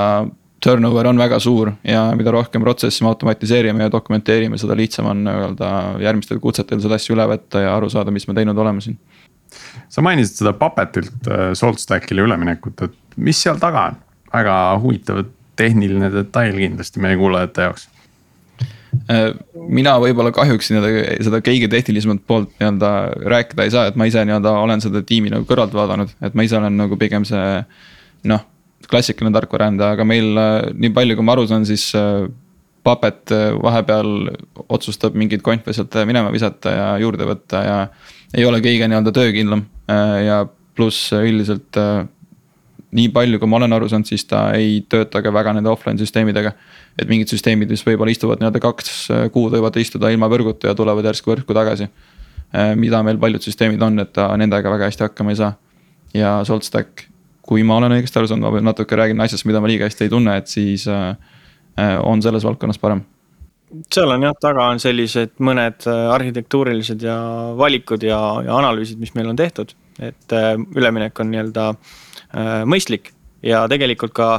turnover 0.64 1.08
on 1.08 1.20
väga 1.20 1.40
suur 1.44 1.74
ja 1.88 2.06
mida 2.18 2.32
rohkem 2.32 2.64
protsessi 2.64 3.04
me 3.04 3.12
automatiseerime 3.12 3.88
ja 3.88 3.92
dokumenteerime, 3.92 4.58
seda 4.62 4.78
lihtsam 4.80 5.10
on 5.12 5.24
nii-öelda 5.28 5.70
järgmistel 6.04 6.40
kutsetel 6.44 6.82
seda 6.84 7.00
asja 7.00 7.16
üle 7.16 7.28
võtta 7.34 7.64
ja 7.66 7.76
aru 7.76 7.90
saada, 7.92 8.14
mis 8.16 8.28
me 8.30 8.36
teinud 8.38 8.58
oleme 8.64 8.84
siin. 8.84 8.98
sa 9.90 10.02
mainisid 10.02 10.40
seda 10.42 10.54
Puppetilt 10.58 11.28
äh, 11.28 11.50
Saltstackile 11.58 12.24
üleminekut, 12.26 12.86
et 12.88 13.18
mis 13.18 13.42
seal 13.44 13.60
taga 13.62 13.90
on? 13.92 14.00
väga 14.34 14.54
huvitav 14.82 15.26
tehniline 15.60 16.10
detail 16.14 16.56
kindlasti 16.58 17.02
meie 17.04 17.18
kuulajate 17.20 17.68
jaoks 17.68 17.90
äh, 19.12 19.34
mina 19.68 19.98
võib-olla 20.02 20.32
kahjuks 20.34 20.72
nii-öelda 20.72 21.20
seda 21.28 21.44
kõige 21.46 21.70
tehnilisemat 21.76 22.24
poolt 22.28 22.56
nii-öelda 22.56 22.94
rääkida 23.36 23.68
ei 23.68 23.76
saa, 23.76 23.92
et 23.92 24.00
ma 24.00 24.08
ise 24.10 24.24
nii-öelda 24.24 24.56
olen 24.64 24.82
seda 24.86 25.04
tiimi 25.04 25.34
nagu 25.34 25.46
kõrvalt 25.50 25.76
vaadanud, 25.76 26.16
et 26.24 26.40
ma 26.40 26.48
ise 26.48 26.58
olen 26.62 26.82
nagu 26.86 26.98
pigem 27.02 27.28
see 27.28 27.62
noh 28.32 28.48
klassikaline 28.92 29.34
tarkvaraarendaja, 29.36 29.98
aga 29.98 30.06
meil 30.08 30.40
äh, 30.40 30.72
nii 30.78 30.94
palju, 30.96 31.18
kui 31.18 31.26
ma 31.26 31.36
aru 31.36 31.46
saan, 31.50 31.68
siis 31.68 31.90
äh, 31.98 32.26
Puppet 32.84 33.32
äh, 33.32 33.52
vahepeal 33.64 34.32
otsustab 34.68 35.16
mingeid 35.20 35.44
konfe 35.46 35.76
sealt 35.76 35.96
minema 36.10 36.34
visata 36.34 36.74
ja 36.74 36.88
juurde 37.04 37.28
võtta 37.30 37.62
ja. 37.64 37.78
ei 38.36 38.46
ole 38.48 38.60
kõige 38.64 38.90
nii-öelda 38.90 39.14
töökindlam 39.16 39.68
ja 40.24 40.42
pluss 40.74 41.12
üldiselt 41.14 41.78
nii 42.94 43.10
palju, 43.14 43.38
kui 43.40 43.50
ma 43.52 43.60
olen 43.60 43.76
aru 43.76 43.90
saanud, 43.92 44.08
siis 44.10 44.24
ta 44.30 44.46
ei 44.58 44.80
tööta 44.90 45.22
ka 45.22 45.32
väga 45.34 45.54
nende 45.58 45.70
offline 45.70 46.00
süsteemidega. 46.02 46.54
et 46.98 47.10
mingid 47.10 47.30
süsteemid, 47.30 47.70
mis 47.70 47.84
võib-olla 47.86 48.14
istuvad 48.14 48.42
nii-öelda 48.42 48.62
kaks 48.64 49.08
kuud 49.36 49.54
võivad 49.54 49.78
istuda 49.82 50.12
ilma 50.14 50.30
võrguta 50.32 50.72
ja 50.72 50.76
tulevad 50.78 51.06
järsku 51.06 51.34
võrku 51.34 51.56
tagasi. 51.56 51.90
mida 52.76 53.04
meil 53.04 53.18
paljud 53.18 53.44
süsteemid 53.44 53.82
on, 53.82 54.00
et 54.00 54.14
ta 54.14 54.30
nendega 54.38 54.72
väga 54.72 54.92
hästi 54.92 55.08
hakkama 55.08 55.34
ei 55.34 55.42
saa. 55.42 55.54
ja 56.14 56.40
SaltStack 56.46 57.13
kui 57.44 57.64
ma 57.68 57.78
olen 57.80 57.98
õigesti 57.98 58.20
aru 58.20 58.30
saanud, 58.32 58.48
ma 58.48 58.62
natuke 58.72 58.98
räägin 58.98 59.22
asjast, 59.24 59.48
mida 59.50 59.62
ma 59.64 59.70
liiga 59.72 59.88
hästi 59.88 60.08
ei 60.08 60.12
tunne, 60.14 60.38
et 60.40 60.52
siis 60.52 60.86
äh, 60.92 61.16
äh, 61.80 61.98
on 62.04 62.24
selles 62.24 62.46
valdkonnas 62.48 62.80
parem. 62.82 63.04
Seal 63.94 64.12
on 64.14 64.22
jah, 64.22 64.36
taga 64.38 64.68
on 64.70 64.80
sellised 64.80 65.34
mõned 65.44 65.88
äh, 65.90 66.04
arhitektuurilised 66.14 67.04
ja 67.04 67.18
valikud 67.60 68.06
ja, 68.06 68.20
ja 68.46 68.60
analüüsid, 68.62 69.02
mis 69.02 69.16
meil 69.18 69.32
on 69.34 69.40
tehtud. 69.40 69.76
et 70.02 70.34
üleminek 70.74 71.20
on 71.22 71.28
nii-öelda 71.30 71.64
mõistlik. 72.66 73.12
Ja 73.46 73.60
tegelikult 73.70 74.14
ka 74.18 74.30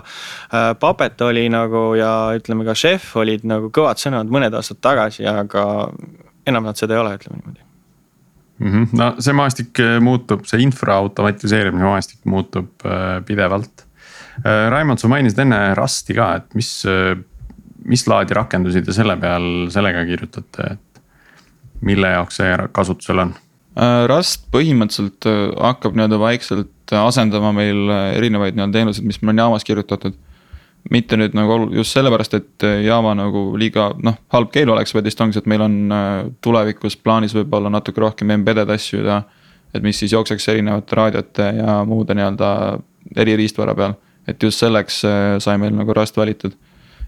Puppet 0.81 1.21
oli 1.23 1.45
nagu 1.53 1.93
ja 1.95 2.11
ütleme 2.35 2.67
ka 2.67 2.75
Chef 2.75 3.12
olid 3.21 3.45
nagu 3.47 3.71
kõvad 3.71 4.03
sõnad 4.03 4.33
mõned 4.35 4.57
aastad 4.59 4.81
tagasi, 4.83 5.23
aga 5.31 5.93
enam 6.43 6.67
nad 6.67 6.81
seda 6.81 6.99
ei 6.99 7.05
ole, 7.05 7.14
ütleme 7.21 7.38
niimoodi 7.38 7.62
mm. 8.59 8.73
-hmm. 8.73 8.88
no 8.99 9.14
see 9.19 9.37
maastik 9.37 9.81
äh, 9.81 10.01
muutub, 10.01 10.45
see 10.49 10.62
infra 10.62 10.99
automatiseerimise 11.03 11.85
maastik 11.85 12.25
muutub 12.25 12.87
äh, 12.87 13.21
pidevalt. 13.27 13.87
Äh, 14.45 14.71
Raimond, 14.71 14.99
sa 14.99 15.09
mainisid 15.09 15.38
enne 15.45 15.61
Rusti 15.79 16.14
ka, 16.14 16.35
et 16.40 16.55
mis, 16.55 16.73
mis 17.85 18.07
laadi 18.11 18.35
rakendusi 18.35 18.83
te 18.83 18.93
selle 18.93 19.17
peal, 19.21 19.71
sellega 19.71 20.05
kirjutate, 20.09 20.75
et 20.75 21.03
mille 21.85 22.12
jaoks 22.17 22.40
see 22.40 22.61
kasutusel 22.73 23.27
on? 23.27 23.35
Rust 24.07 24.45
põhimõtteliselt 24.55 25.27
hakkab 25.59 25.97
nii-öelda 25.99 26.19
vaikselt 26.23 26.93
asendama 26.95 27.51
meil 27.53 27.90
erinevaid 27.90 28.55
nii-öelda 28.55 28.79
teenuseid, 28.79 29.07
mis 29.09 29.19
meil 29.23 29.33
on 29.33 29.40
jaamas 29.43 29.67
kirjutatud 29.67 30.14
mitte 30.90 31.16
nüüd 31.16 31.35
nagu 31.37 31.57
just 31.73 31.94
sellepärast, 31.97 32.35
et 32.37 32.66
äh, 32.66 32.83
Java 32.85 33.14
nagu 33.16 33.47
liiga 33.61 33.90
noh, 34.05 34.18
halb 34.35 34.51
keel 34.53 34.70
oleks, 34.73 34.92
vaid 34.94 35.09
lihtsalt 35.09 35.27
ongi 35.27 35.38
see, 35.38 35.44
et 35.44 35.51
meil 35.51 35.64
on 35.64 35.79
äh, 35.94 36.11
tulevikus 36.44 36.99
plaanis 37.01 37.35
võib-olla 37.37 37.73
natuke 37.73 38.03
rohkem 38.05 38.35
embedded 38.35 38.70
asju 38.75 39.05
ja. 39.05 39.23
et 39.75 39.83
mis 39.83 39.99
siis 39.99 40.12
jookseks 40.12 40.49
erinevate 40.53 40.99
raadiote 40.99 41.49
ja 41.61 41.79
muude 41.88 42.16
nii-öelda 42.16 42.51
eririistvara 43.16 43.75
peal. 43.75 43.97
et 44.29 44.42
just 44.42 44.61
selleks 44.61 45.03
äh, 45.09 45.38
sai 45.38 45.57
meil 45.59 45.75
nagu 45.77 45.97
Rust 45.97 46.16
valitud. 46.20 46.53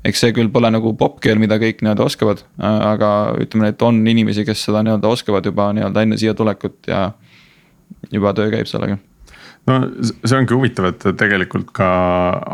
eks 0.04 0.20
see 0.24 0.32
küll 0.32 0.48
pole 0.52 0.70
nagu 0.70 0.94
popkeel, 0.96 1.38
mida 1.42 1.58
kõik 1.60 1.82
nii-öelda 1.82 2.04
oskavad, 2.06 2.44
aga 2.62 3.10
ütleme, 3.42 3.72
et 3.74 3.82
on 3.82 4.00
inimesi, 4.06 4.44
kes 4.46 4.64
seda 4.68 4.84
nii-öelda 4.86 5.10
oskavad 5.10 5.44
juba 5.44 5.72
nii-öelda 5.76 6.06
enne 6.06 6.16
siia 6.16 6.34
tulekut 6.34 6.88
ja 6.88 7.10
juba 8.12 8.32
töö 8.32 8.48
käib 8.54 8.70
sellega 8.70 8.96
no 9.66 9.76
see 10.02 10.38
ongi 10.38 10.54
huvitav, 10.54 10.90
et 10.92 11.06
tegelikult 11.18 11.72
ka 11.76 11.88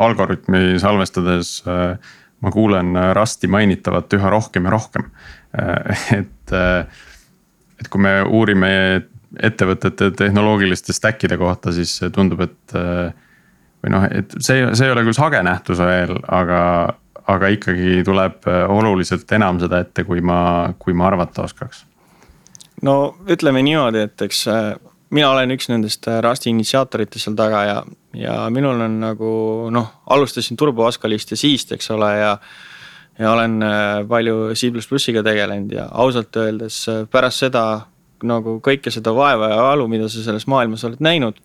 algoritmi 0.07 0.79
salvestades 0.83 1.55
äh, 1.69 2.13
ma 2.43 2.53
kuulen 2.55 2.97
Rusti 3.17 3.51
mainitavat 3.53 4.13
üha 4.19 4.31
rohkem 4.33 4.67
ja 4.67 4.75
rohkem. 4.75 5.11
Äh, 5.59 6.07
et, 6.21 6.57
et 7.81 7.91
kui 7.93 8.03
me 8.03 8.17
uurime 8.25 8.73
ettevõtete 9.43 10.11
tehnoloogiliste 10.17 10.93
stack'ide 10.93 11.39
kohta, 11.41 11.73
siis 11.73 11.95
tundub, 12.13 12.43
et. 12.45 12.75
või 13.83 13.93
noh, 13.95 14.05
et 14.13 14.35
see, 14.45 14.67
see 14.77 14.85
ei 14.87 14.93
ole 14.93 15.07
küll 15.07 15.17
sage 15.17 15.41
nähtus 15.43 15.81
veel, 15.81 16.13
aga, 16.29 16.59
aga 17.33 17.49
ikkagi 17.55 18.03
tuleb 18.05 18.45
oluliselt 18.69 19.33
enam 19.33 19.57
seda 19.63 19.81
ette, 19.87 20.05
kui 20.05 20.21
ma, 20.21 20.75
kui 20.79 20.93
ma 20.93 21.09
arvata 21.09 21.47
oskaks. 21.49 21.87
no 22.85 23.15
ütleme 23.33 23.65
niimoodi, 23.65 24.05
et 24.05 24.27
eks 24.29 24.45
mina 25.13 25.31
olen 25.33 25.53
üks 25.55 25.69
nendest 25.71 26.09
äh, 26.11 26.21
Rasti 26.25 26.51
initsiaatoritest 26.53 27.29
seal 27.29 27.39
taga 27.39 27.63
ja, 27.69 27.79
ja 28.17 28.37
minul 28.55 28.81
on 28.81 28.99
nagu 29.03 29.33
noh, 29.75 29.91
alustasin 30.13 30.59
Turbo 30.61 30.87
Pascalist 30.87 31.35
ja 31.35 31.39
Siist, 31.39 31.75
eks 31.77 31.91
ole, 31.95 32.11
ja. 32.19 32.33
ja 33.21 33.33
olen 33.35 33.59
äh, 33.67 34.03
palju 34.09 34.53
C++-iga 34.59 35.25
tegelenud 35.27 35.73
ja 35.77 35.87
ausalt 36.05 36.37
öeldes 36.41 36.83
äh, 36.93 37.05
pärast 37.11 37.45
seda 37.45 37.65
nagu 38.23 38.59
kõike 38.63 38.93
seda 38.95 39.11
vaeva 39.15 39.49
ja 39.51 39.63
valu, 39.67 39.89
mida 39.91 40.07
sa 40.11 40.23
selles 40.23 40.47
maailmas 40.51 40.85
oled 40.87 41.03
näinud. 41.03 41.41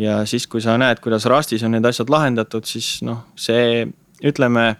ja 0.00 0.22
siis, 0.28 0.46
kui 0.48 0.60
sa 0.64 0.76
näed, 0.80 1.00
kuidas 1.04 1.26
Rustis 1.28 1.64
on 1.64 1.76
need 1.76 1.86
asjad 1.88 2.10
lahendatud, 2.12 2.64
siis 2.68 2.98
noh, 3.04 3.22
see 3.36 3.84
ütleme 4.24 4.74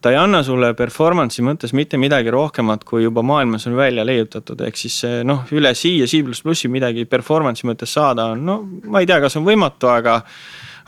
ta 0.00 0.12
ei 0.12 0.16
anna 0.16 0.42
sulle 0.46 0.72
performance'i 0.78 1.42
mõttes 1.42 1.74
mitte 1.74 1.98
midagi 1.98 2.30
rohkemat, 2.30 2.84
kui 2.86 3.02
juba 3.02 3.22
maailmas 3.26 3.66
on 3.66 3.76
välja 3.78 4.04
leiutatud, 4.06 4.60
ehk 4.66 4.78
siis 4.78 5.00
noh, 5.26 5.42
üle 5.54 5.74
C 5.74 5.96
ja 5.98 6.06
C++-i 6.06 6.70
midagi 6.70 7.04
performance'i 7.10 7.66
mõttes 7.68 7.92
saada 7.98 8.30
on, 8.34 8.44
no 8.46 8.60
ma 8.86 9.02
ei 9.02 9.10
tea, 9.10 9.18
kas 9.24 9.38
on 9.40 9.46
võimatu, 9.48 9.90
aga 9.90 10.20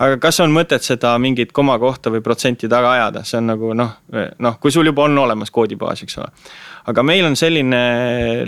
aga 0.01 0.17
kas 0.23 0.41
on 0.41 0.55
mõtet 0.55 0.85
seda 0.87 1.13
mingit 1.21 1.51
komakohta 1.53 2.13
või 2.13 2.23
protsenti 2.25 2.71
taga 2.71 2.95
ajada, 2.97 3.25
see 3.27 3.41
on 3.41 3.51
nagu 3.53 3.75
noh, 3.77 3.99
noh, 4.39 4.57
kui 4.63 4.73
sul 4.73 4.89
juba 4.89 5.05
on 5.09 5.19
olemas 5.27 5.53
koodibaas, 5.53 6.07
eks 6.07 6.19
ole. 6.23 6.31
aga 6.93 7.05
meil 7.05 7.27
on 7.27 7.37
selline 7.37 7.83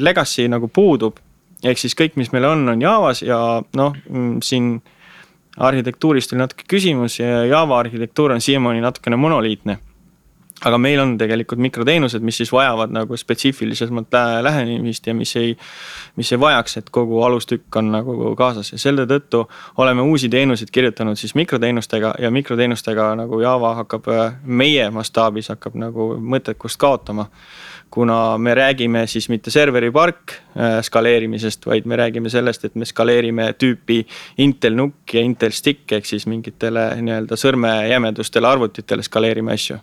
legacy 0.01 0.46
nagu 0.48 0.70
puudub, 0.72 1.18
ehk 1.62 1.79
siis 1.79 1.98
kõik, 1.98 2.16
mis 2.16 2.33
meil 2.33 2.48
on, 2.48 2.64
on 2.72 2.83
Javas 2.83 3.22
ja 3.27 3.38
noh, 3.79 3.94
mm, 4.09 4.40
siin 4.46 4.77
arhitektuurist 5.62 6.33
oli 6.33 6.40
natuke 6.40 6.64
küsimus 6.70 7.18
ja 7.18 7.42
Java 7.44 7.83
arhitektuur 7.83 8.33
on 8.33 8.40
siiamaani 8.40 8.81
natukene 8.81 9.18
monoliitne 9.20 9.77
aga 10.64 10.79
meil 10.79 11.01
on 11.03 11.16
tegelikult 11.18 11.61
mikroteenused, 11.62 12.22
mis 12.25 12.38
siis 12.42 12.53
vajavad 12.53 12.92
nagu 12.94 13.16
spetsiifilisemat 13.18 14.14
lähenemist 14.42 15.07
ja 15.07 15.14
mis 15.14 15.35
ei, 15.37 15.57
mis 16.16 16.33
ei 16.33 16.40
vajaks, 16.40 16.77
et 16.77 16.90
kogu 16.94 17.22
alustükk 17.27 17.77
on 17.81 17.90
nagu 17.94 18.35
kaasas 18.38 18.72
ja 18.72 18.79
selle 18.79 19.07
tõttu 19.11 19.44
oleme 19.83 20.05
uusi 20.07 20.31
teenuseid 20.33 20.70
kirjutanud 20.72 21.18
siis 21.18 21.35
mikroteenustega 21.38 22.14
ja 22.22 22.31
mikroteenustega 22.31 23.12
nagu 23.18 23.40
Java 23.42 23.75
hakkab 23.83 24.09
meie 24.44 24.88
mastaabis 24.94 25.53
hakkab 25.55 25.79
nagu 25.81 26.12
mõttekust 26.18 26.81
kaotama. 26.81 27.29
kuna 27.92 28.38
me 28.38 28.55
räägime 28.55 29.07
siis 29.07 29.29
mitte 29.29 29.51
serveri 29.51 29.90
park 29.90 30.33
äh, 30.33 30.81
skaleerimisest, 30.83 31.66
vaid 31.66 31.85
me 31.85 31.96
räägime 31.96 32.31
sellest, 32.31 32.64
et 32.64 32.75
me 32.75 32.85
skaleerime 32.85 33.53
tüüpi 33.53 34.07
Intel 34.38 34.75
nukk 34.75 35.14
ja 35.14 35.20
Intel 35.20 35.51
stick 35.53 35.92
ehk 35.92 36.07
siis 36.07 36.27
mingitele 36.27 36.88
nii-öelda 37.03 37.37
sõrmejämedustele 37.37 38.48
arvutitele 38.48 39.03
skaleerime 39.03 39.53
asju 39.53 39.77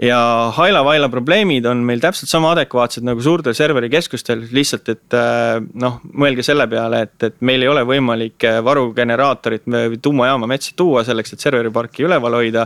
ja 0.00 0.18
Haila-Vaila 0.56 1.08
probleemid 1.12 1.66
on 1.68 1.82
meil 1.84 2.00
täpselt 2.00 2.30
sama 2.30 2.52
adekvaatsed 2.54 3.04
nagu 3.04 3.20
suurtel 3.22 3.54
serverikeskustel, 3.56 4.46
lihtsalt 4.54 4.88
et 4.88 5.16
äh, 5.16 5.58
noh, 5.60 5.98
mõelge 6.16 6.44
selle 6.46 6.64
peale, 6.70 7.02
et, 7.06 7.16
et 7.28 7.36
meil 7.44 7.64
ei 7.64 7.68
ole 7.68 7.84
võimalik 7.88 8.46
äh, 8.48 8.60
varugeneraatorit 8.64 9.68
või 9.68 10.00
tuumajaama 10.02 10.48
metsa 10.50 10.72
tuua 10.76 11.04
selleks, 11.04 11.34
et 11.34 11.44
serveriparki 11.44 12.06
üleval 12.08 12.38
hoida. 12.40 12.64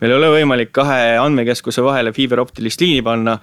meil 0.00 0.14
ei 0.14 0.18
ole 0.20 0.30
võimalik 0.38 0.70
kahe 0.76 1.16
andmekeskuse 1.18 1.82
vahele 1.82 2.14
fiiberoptilist 2.14 2.84
liini 2.84 3.02
panna, 3.02 3.38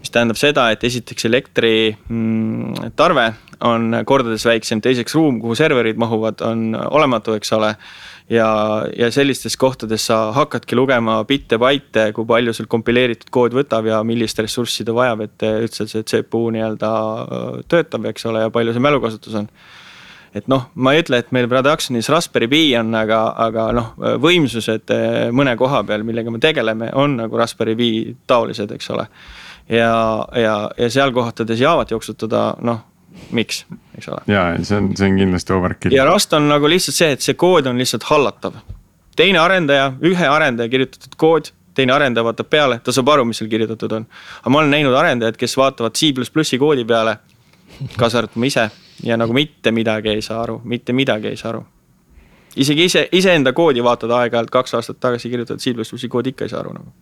mis 0.00 0.10
tähendab 0.10 0.40
seda, 0.40 0.70
et 0.74 0.84
esiteks 0.84 1.30
elektri 1.30 1.74
mm, 1.94 2.92
tarve 2.98 3.30
on 3.66 4.02
kordades 4.08 4.44
väiksem, 4.48 4.80
teiseks 4.82 5.14
ruum, 5.14 5.38
kuhu 5.40 5.54
serverid 5.54 5.98
mahuvad, 6.00 6.42
on 6.42 6.72
olematu, 6.74 7.36
eks 7.38 7.52
ole 7.54 7.74
ja, 8.30 8.48
ja 8.96 9.10
sellistes 9.12 9.56
kohtades 9.60 10.06
sa 10.06 10.20
hakkadki 10.36 10.78
lugema 10.78 11.18
bitte-baite, 11.28 12.10
kui 12.16 12.26
palju 12.28 12.54
sul 12.56 12.70
kompileeritud 12.70 13.30
kood 13.34 13.56
võtab 13.56 13.88
ja 13.90 14.00
millist 14.06 14.38
ressurssi 14.40 14.86
ta 14.86 14.94
vajab, 14.96 15.26
et 15.26 15.46
üldse 15.50 15.88
see 15.90 16.06
CPU 16.06 16.48
nii-öelda 16.54 16.90
töötab, 17.70 18.10
eks 18.12 18.26
ole, 18.30 18.46
ja 18.46 18.54
palju 18.54 18.74
see 18.76 18.86
mälukasutus 18.86 19.38
on. 19.42 19.48
et 20.34 20.46
noh, 20.46 20.68
ma 20.74 20.94
ei 20.94 21.02
ütle, 21.02 21.18
et 21.18 21.32
meil 21.34 21.48
production'is 21.50 22.08
Raspberry 22.12 22.46
Pi 22.48 22.62
on, 22.78 22.94
aga, 22.94 23.22
aga 23.48 23.70
noh, 23.74 23.94
võimsused 24.22 24.92
mõne 25.34 25.56
koha 25.58 25.82
peal, 25.88 26.06
millega 26.06 26.30
me 26.30 26.38
tegeleme, 26.38 26.92
on 26.94 27.18
nagu 27.24 27.40
Raspberry 27.40 27.74
Pi 27.76 27.90
taolised, 28.30 28.70
eks 28.76 28.92
ole. 28.94 29.08
ja, 29.68 29.90
ja, 30.38 30.54
ja 30.78 30.90
seal 30.90 31.10
kohtades 31.14 31.60
Javat 31.60 31.90
jooksutada, 31.90 32.54
noh 32.62 32.86
miks, 33.30 33.64
eks 33.98 34.08
ole. 34.08 34.20
ja 34.26 34.42
see 34.62 34.76
on, 34.76 34.90
see 34.96 35.08
on 35.10 35.16
kindlasti 35.18 35.54
overkill. 35.54 35.94
ja 35.94 36.04
Rust 36.08 36.32
on 36.32 36.48
nagu 36.48 36.68
lihtsalt 36.68 36.96
see, 36.96 37.14
et 37.16 37.24
see 37.24 37.38
kood 37.38 37.66
on 37.70 37.78
lihtsalt 37.78 38.06
hallatav. 38.10 38.60
teine 39.16 39.38
arendaja, 39.38 39.92
ühe 40.06 40.28
arendaja 40.28 40.68
kirjutatud 40.68 41.16
kood, 41.20 41.50
teine 41.74 41.92
arendaja 41.92 42.24
vaatab 42.24 42.50
peale, 42.50 42.78
ta 42.84 42.92
saab 42.92 43.12
aru, 43.14 43.26
mis 43.28 43.42
seal 43.42 43.50
kirjutatud 43.50 43.92
on. 43.98 44.06
aga 44.40 44.54
ma 44.54 44.62
olen 44.62 44.70
näinud 44.76 44.94
arendajaid, 44.94 45.36
kes 45.40 45.56
vaatavad 45.56 45.98
C 45.98 46.58
koodi 46.58 46.84
peale, 46.84 47.16
kaasa 47.96 48.22
arvatud 48.22 48.40
ma 48.40 48.50
ise 48.50 48.70
ja 49.04 49.16
nagu 49.16 49.32
mitte 49.32 49.70
midagi 49.72 50.14
ei 50.14 50.22
saa 50.22 50.42
aru, 50.42 50.60
mitte 50.64 50.92
midagi 50.92 51.28
ei 51.28 51.36
saa 51.36 51.54
aru. 51.54 51.64
isegi 52.56 52.84
ise, 52.84 53.08
iseenda 53.12 53.52
koodi 53.52 53.84
vaatad 53.84 54.10
aeg-ajalt 54.10 54.50
kaks 54.50 54.74
aastat 54.74 55.00
tagasi 55.00 55.30
kirjutatud 55.30 55.98
C 55.98 56.08
koodi 56.08 56.34
ikka 56.34 56.44
ei 56.44 56.54
saa 56.54 56.60
aru 56.60 56.74
nagu 56.78 56.92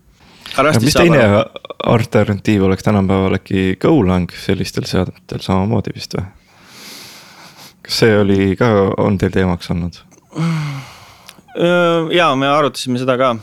mis 0.81 0.95
teine 0.95 1.23
alternatiiv 1.87 2.63
oleks 2.63 2.83
tänapäeval 2.83 3.35
äkki 3.39 3.77
Golang 3.81 4.31
sellistel 4.31 4.87
seadmetel 4.89 5.43
samamoodi 5.45 5.95
vist 5.95 6.17
või? 6.17 6.25
kas 7.83 8.01
see 8.03 8.17
oli 8.21 8.57
ka, 8.59 8.71
on 9.01 9.19
teil 9.19 9.33
teemaks 9.35 9.71
olnud? 9.75 10.01
ja 12.15 12.33
me 12.37 12.49
arutasime 12.49 13.01
seda 13.01 13.17
ka, 13.19 13.37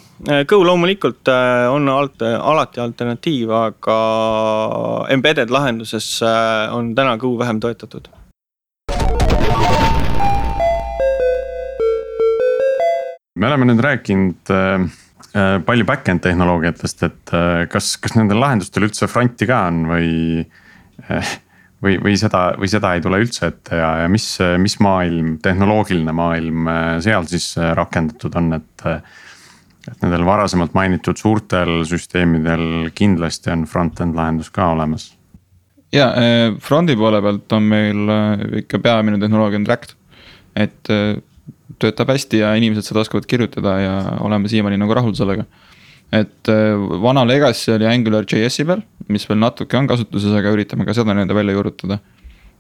Go 0.47 0.61
loomulikult 0.63 1.27
äh, 1.27 1.65
on 1.71 1.89
alt, 1.91 2.21
alati 2.23 2.79
alternatiiv, 2.79 3.51
aga 3.51 3.97
embedded 5.11 5.51
lahenduses 5.51 6.19
äh, 6.23 6.75
on 6.75 6.93
täna 6.95 7.17
Go 7.17 7.35
vähem 7.39 7.59
toetatud 7.59 8.07
me 13.35 13.49
oleme 13.49 13.67
nüüd 13.67 13.83
rääkinud 13.83 14.53
äh, 14.55 14.85
Äh, 14.85 15.04
palju 15.65 15.85
back-end 15.87 16.23
tehnoloogiatest, 16.23 17.03
et 17.07 17.33
äh, 17.35 17.65
kas, 17.71 17.95
kas 18.01 18.15
nendel 18.15 18.39
lahendustel 18.41 18.87
üldse 18.87 19.09
front'i 19.11 19.47
ka 19.49 19.65
on 19.71 19.83
või. 19.89 20.13
Äh, 21.09 21.33
või, 21.83 21.97
või 22.01 22.15
seda, 22.17 22.47
või 22.57 22.69
seda 22.71 22.93
ei 22.95 23.01
tule 23.03 23.19
üldse 23.21 23.49
ette 23.51 23.77
ja, 23.77 23.89
ja 23.99 24.05
mis, 24.09 24.23
mis 24.63 24.77
maailm, 24.81 25.35
tehnoloogiline 25.43 26.13
maailm 26.15 26.69
seal 27.03 27.27
siis 27.29 27.51
rakendatud 27.77 28.37
on, 28.39 28.55
et. 28.57 28.85
et 29.91 29.99
nendel 30.01 30.23
varasemalt 30.25 30.73
mainitud 30.73 31.19
suurtel 31.19 31.83
süsteemidel 31.85 32.87
kindlasti 32.95 33.51
on 33.53 33.67
front-end 33.69 34.17
lahendus 34.17 34.49
ka 34.55 34.71
olemas. 34.73 35.11
ja 35.93 36.07
front'i 36.63 36.95
poole 36.97 37.21
pealt 37.21 37.53
on 37.59 37.69
meil 37.75 38.15
ikka 38.63 38.79
peamine 38.81 39.19
tehnoloogia 39.21 39.61
on 39.61 39.69
React, 39.69 39.95
et 40.55 40.93
töötab 41.81 42.11
hästi 42.13 42.41
ja 42.41 42.51
inimesed 42.57 42.87
seda 42.87 43.03
oskavad 43.03 43.27
kirjutada 43.29 43.77
ja 43.81 43.93
oleme 44.23 44.49
siiamaani 44.51 44.79
nagu 44.81 44.95
rahul 44.95 45.15
sellega. 45.17 45.45
et 46.13 46.49
äh, 46.49 46.75
vana 47.01 47.25
legacy 47.25 47.71
oli 47.73 47.87
Angular 47.89 48.25
JS-i 48.29 48.65
peal, 48.65 48.83
mis 49.09 49.25
veel 49.29 49.39
natuke 49.41 49.77
on 49.77 49.87
kasutuses, 49.87 50.31
aga 50.37 50.51
üritame 50.53 50.85
ka 50.85 50.93
seda 50.93 51.15
nii-öelda 51.15 51.35
välja 51.35 51.55
juurutada. 51.57 51.99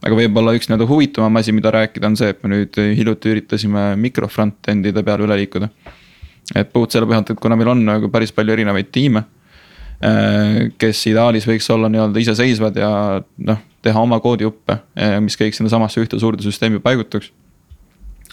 aga 0.05 0.17
võib-olla 0.17 0.55
üks 0.57 0.69
nii-öelda 0.69 0.87
huvitavam 0.89 1.37
asi, 1.39 1.53
mida 1.55 1.71
rääkida, 1.71 2.09
on 2.09 2.17
see, 2.19 2.33
et 2.33 2.41
me 2.43 2.51
nüüd 2.51 2.81
hiljuti 2.97 3.31
üritasime 3.35 3.93
mikro 4.01 4.27
front-end'ide 4.27 5.05
peale 5.05 5.27
üle 5.27 5.39
liikuda. 5.43 5.69
et 6.55 6.73
puht 6.73 6.91
selle 6.91 7.07
põhjalt, 7.09 7.31
et 7.31 7.39
kuna 7.39 7.55
meil 7.55 7.71
on 7.75 7.85
nagu 7.85 8.11
päris 8.11 8.33
palju 8.35 8.57
erinevaid 8.57 8.91
tiime 8.91 9.23
äh, 10.01 10.67
kes 10.77 11.05
ideaalis 11.13 11.47
võiks 11.47 11.69
olla 11.73 11.89
nii-öelda 11.93 12.25
iseseisvad 12.25 12.81
ja 12.81 12.91
noh, 13.21 13.63
teha 13.85 14.01
oma 14.01 14.19
koodijuppe, 14.19 14.81
äh, 14.97 15.17
mis 15.21 15.37
kõik 15.37 15.55
sinnasamasse 15.55 16.01
ühte 16.01 16.19
suurde 16.19 16.43
süsteemi 16.43 16.81
paigutuks 16.83 17.31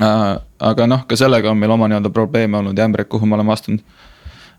aga 0.01 0.86
noh, 0.88 1.05
ka 1.09 1.18
sellega 1.18 1.51
on 1.51 1.61
meil 1.61 1.74
oma 1.74 1.88
nii-öelda 1.90 2.12
probleeme 2.14 2.59
olnud 2.59 2.78
ja 2.78 2.86
ämbreid, 2.88 3.11
kuhu 3.12 3.26
me 3.26 3.36
oleme 3.36 3.53
astunud. 3.53 3.82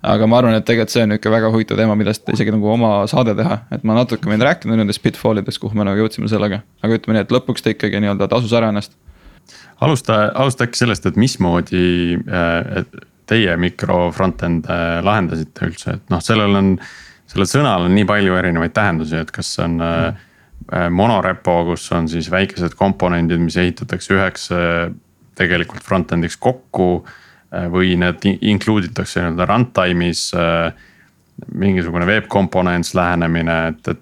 aga 0.03 0.27
ma 0.27 0.37
arvan, 0.37 0.57
et 0.59 0.65
tegelikult 0.67 0.91
see 0.91 1.05
on 1.05 1.15
ikka 1.15 1.31
väga 1.31 1.49
huvitav 1.53 1.79
teema, 1.79 1.95
millest 1.95 2.27
isegi 2.33 2.51
nagu 2.51 2.67
oma 2.73 2.91
saade 3.07 3.37
teha, 3.39 3.61
et 3.71 3.85
ma 3.87 3.95
natuke 3.95 4.27
võin 4.27 4.41
rääkida 4.43 4.75
nendest 4.75 4.99
pitfall 5.01 5.39
idest, 5.39 5.61
kuhu 5.63 5.79
me 5.79 5.87
nagu 5.87 6.01
jõudsime 6.01 6.27
sellega. 6.27 6.59
aga 6.83 6.99
ütleme 6.99 7.17
nii, 7.17 7.23
et 7.23 7.31
lõpuks 7.31 7.63
ta 7.63 7.71
ikkagi 7.71 8.03
nii-öelda 8.03 8.27
tasus 8.27 8.53
ära 8.53 8.69
ennast. 8.73 8.97
alusta, 9.81 10.25
alusta 10.35 10.67
äkki 10.67 10.83
sellest, 10.83 11.07
et 11.07 11.15
mismoodi 11.15 12.19
äh, 12.19 12.83
teie 13.25 13.55
mikro 13.57 14.09
front-end'e 14.11 14.77
lahendasite 15.05 15.71
üldse, 15.71 15.97
et 15.97 16.13
noh, 16.13 16.21
sellel 16.23 16.59
on. 16.59 16.75
sellel 17.33 17.49
sõnal 17.49 17.87
on 17.87 17.95
nii 17.95 18.05
palju 18.05 18.35
erinevaid 18.37 18.73
tähendusi, 18.75 19.15
et 19.17 19.31
kas 19.33 19.55
see 19.55 19.63
on 19.63 19.79
mm. 19.79 20.91
monorepo, 20.93 21.55
kus 21.71 21.87
on 21.95 22.11
siis 22.11 22.27
väikesed 22.31 22.75
komponendid, 22.77 23.39
mis 23.41 23.55
ehitatakse 23.57 24.13
üheks 24.13 24.51
tegelikult 25.35 25.83
front-end'iks 25.83 26.39
kokku. 26.39 27.05
või 27.69 27.91
need 28.01 28.23
include 28.41 28.87
itakse 28.89 29.21
nii-öelda 29.21 29.45
runtime'is 29.45 30.21
mingisugune 31.53 32.05
web 32.09 32.25
components 32.25 32.95
lähenemine, 32.97 33.57
et, 33.67 33.91
et 33.93 34.01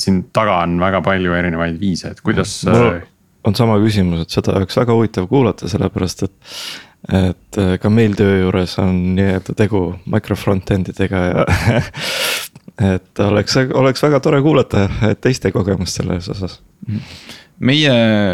siin 0.00 0.22
taga 0.32 0.62
on 0.64 0.78
väga 0.80 1.00
palju 1.04 1.34
erinevaid 1.36 1.80
viise, 1.80 2.14
et 2.14 2.20
kuidas. 2.24 2.54
on 3.44 3.56
sama 3.56 3.78
küsimus, 3.80 4.24
et 4.24 4.36
seda 4.36 4.54
oleks 4.58 4.76
väga 4.76 4.96
huvitav 4.96 5.28
kuulata, 5.30 5.68
sellepärast 5.68 6.24
et. 6.28 6.54
et 7.16 7.58
äh, 7.58 7.74
ka 7.80 7.92
meil 7.92 8.16
töö 8.18 8.42
juures 8.42 8.76
on 8.82 8.96
nii-öelda 9.16 9.56
tegu 9.56 9.86
micro 10.12 10.36
front-end 10.36 10.92
idega 10.92 11.22
ja 11.24 11.46
et 12.94 13.24
oleks, 13.24 13.56
oleks 13.56 14.02
väga 14.04 14.20
tore 14.20 14.42
kuulata 14.44 14.88
teiste 15.20 15.52
kogemust 15.52 16.00
selles 16.00 16.28
osas. 16.32 16.60
Meie 17.60 17.92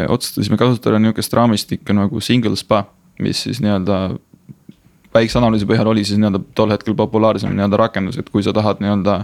otsustasime 0.09 0.59
kasutada 0.61 1.01
nihukest 1.03 1.35
raamistikku 1.35 1.95
nagu 1.97 2.21
single 2.23 2.57
spa, 2.57 2.85
mis 3.23 3.43
siis 3.47 3.61
nii-öelda 3.65 3.99
väikse 5.17 5.41
analüüsi 5.41 5.67
põhjal 5.69 5.91
oli 5.91 6.05
siis 6.07 6.21
nii-öelda 6.21 6.43
tol 6.57 6.73
hetkel 6.75 6.97
populaarsem 6.99 7.55
nii-öelda 7.57 7.81
rakendus, 7.81 8.19
et 8.21 8.31
kui 8.31 8.45
sa 8.47 8.55
tahad 8.57 8.83
nii-öelda 8.83 9.23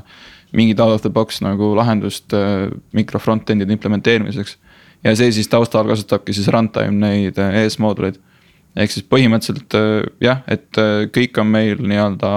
mingit 0.57 0.81
out 0.81 0.97
of 0.97 1.05
the 1.05 1.13
box 1.13 1.41
nagu 1.45 1.73
lahendust 1.79 2.35
äh, 2.37 2.69
mikro 2.97 3.21
front-end'ide 3.23 3.73
implementeerimiseks. 3.73 4.59
ja 5.05 5.15
see 5.19 5.33
siis 5.35 5.49
taustal 5.51 5.89
kasutabki 5.89 6.35
siis 6.35 6.49
runtime 6.53 6.99
neid 6.99 7.39
äh, 7.39 7.63
ES 7.63 7.79
mooduleid. 7.83 8.19
ehk 8.77 8.95
siis 8.95 9.07
põhimõtteliselt 9.07 9.79
äh, 9.79 10.09
jah, 10.21 10.43
et 10.49 10.83
kõik 11.15 11.39
on 11.41 11.53
meil 11.53 11.81
nii-öelda 11.81 12.33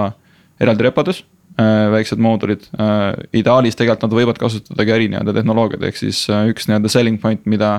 eraldi 0.60 0.86
repodes 0.86 1.24
väiksed 1.56 2.20
moodulid, 2.20 2.66
ideaalis 3.32 3.78
tegelikult 3.78 4.04
nad 4.04 4.16
võivad 4.18 4.40
kasutada 4.40 4.84
ka 4.84 4.96
eri 4.98 5.06
nii-öelda 5.08 5.32
tehnoloogiaid, 5.38 5.86
ehk 5.88 5.96
siis 5.96 6.26
üks 6.28 6.68
nii-öelda 6.68 6.90
selling 6.92 7.20
point, 7.22 7.46
mida 7.48 7.78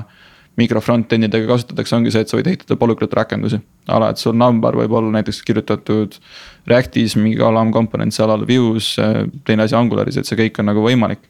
mikro 0.58 0.82
front-end 0.82 1.28
idega 1.28 1.46
kasutatakse, 1.52 1.94
ongi 1.96 2.12
see, 2.12 2.24
et 2.24 2.30
sa 2.30 2.38
võid 2.38 2.48
ehitada 2.50 2.76
polyglot 2.80 3.14
rakendusi. 3.14 3.60
ala, 3.86 4.10
et 4.10 4.20
sul 4.20 4.34
number 4.36 4.74
võib 4.76 4.94
olla 4.98 5.12
näiteks 5.18 5.42
kirjutatud 5.46 6.18
Reactis 6.68 7.14
mingi 7.16 7.40
alamkomponent 7.44 8.14
seal 8.14 8.32
all 8.34 8.46
Vue's, 8.48 8.96
teine 9.46 9.64
asi 9.64 9.76
Angularis, 9.78 10.18
et 10.18 10.26
see 10.26 10.38
kõik 10.38 10.58
on 10.58 10.68
nagu 10.72 10.82
võimalik. 10.84 11.22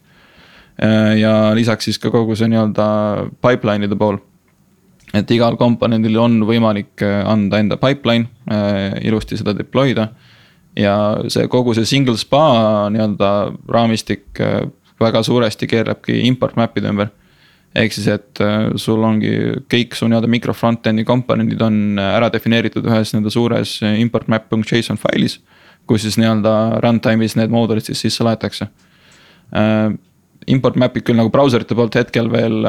ja 1.19 1.51
lisaks 1.53 1.85
siis 1.85 1.99
ka 1.99 2.09
kogu 2.09 2.35
see 2.39 2.49
nii-öelda 2.49 2.87
pipeline'ide 3.43 3.97
pool. 3.99 4.17
et 5.13 5.31
igal 5.31 5.57
komponendil 5.57 6.17
on 6.17 6.41
võimalik 6.45 7.05
anda 7.25 7.59
enda 7.59 7.77
pipeline, 7.77 8.29
ilusti 9.01 9.37
seda 9.37 9.53
deploy 9.53 9.93
da. 9.93 10.09
Ja 10.79 10.95
see 11.27 11.47
kogu 11.51 11.73
see 11.75 11.87
single 11.89 12.17
spa 12.17 12.43
nii-öelda 12.93 13.31
raamistik 13.67 14.39
väga 14.99 15.23
suuresti 15.23 15.67
keerlebki 15.67 16.21
import 16.27 16.55
map'ide 16.59 16.91
ümber 16.91 17.09
ehk 17.77 17.93
siis, 17.93 18.07
et 18.09 18.41
äh, 18.41 18.71
sul 18.81 19.03
ongi 19.05 19.31
kõik 19.69 19.95
su 19.97 20.09
nii-öelda 20.09 20.29
mikro 20.31 20.55
front-end'i 20.57 21.05
komponendid 21.07 21.61
on 21.61 21.99
äh, 21.99 22.11
ära 22.17 22.31
defineeritud 22.33 22.87
ühes 22.89 23.13
nii-öelda 23.13 23.33
suures 23.33 23.77
äh, 23.85 23.99
import 24.01 24.29
map.json 24.31 24.99
failis. 25.01 25.39
kus 25.89 26.03
siis 26.05 26.19
nii-öelda 26.21 26.81
runtime'is 26.83 27.33
need 27.37 27.49
moodulid 27.49 27.81
siis 27.81 27.97
sisse 28.03 28.21
laetakse. 28.21 28.67
Import 30.53 30.75
map'id 30.77 31.01
küll 31.01 31.17
nagu 31.17 31.31
brauserite 31.33 31.73
poolt 31.73 31.95
hetkel 31.97 32.29
veel 32.29 32.59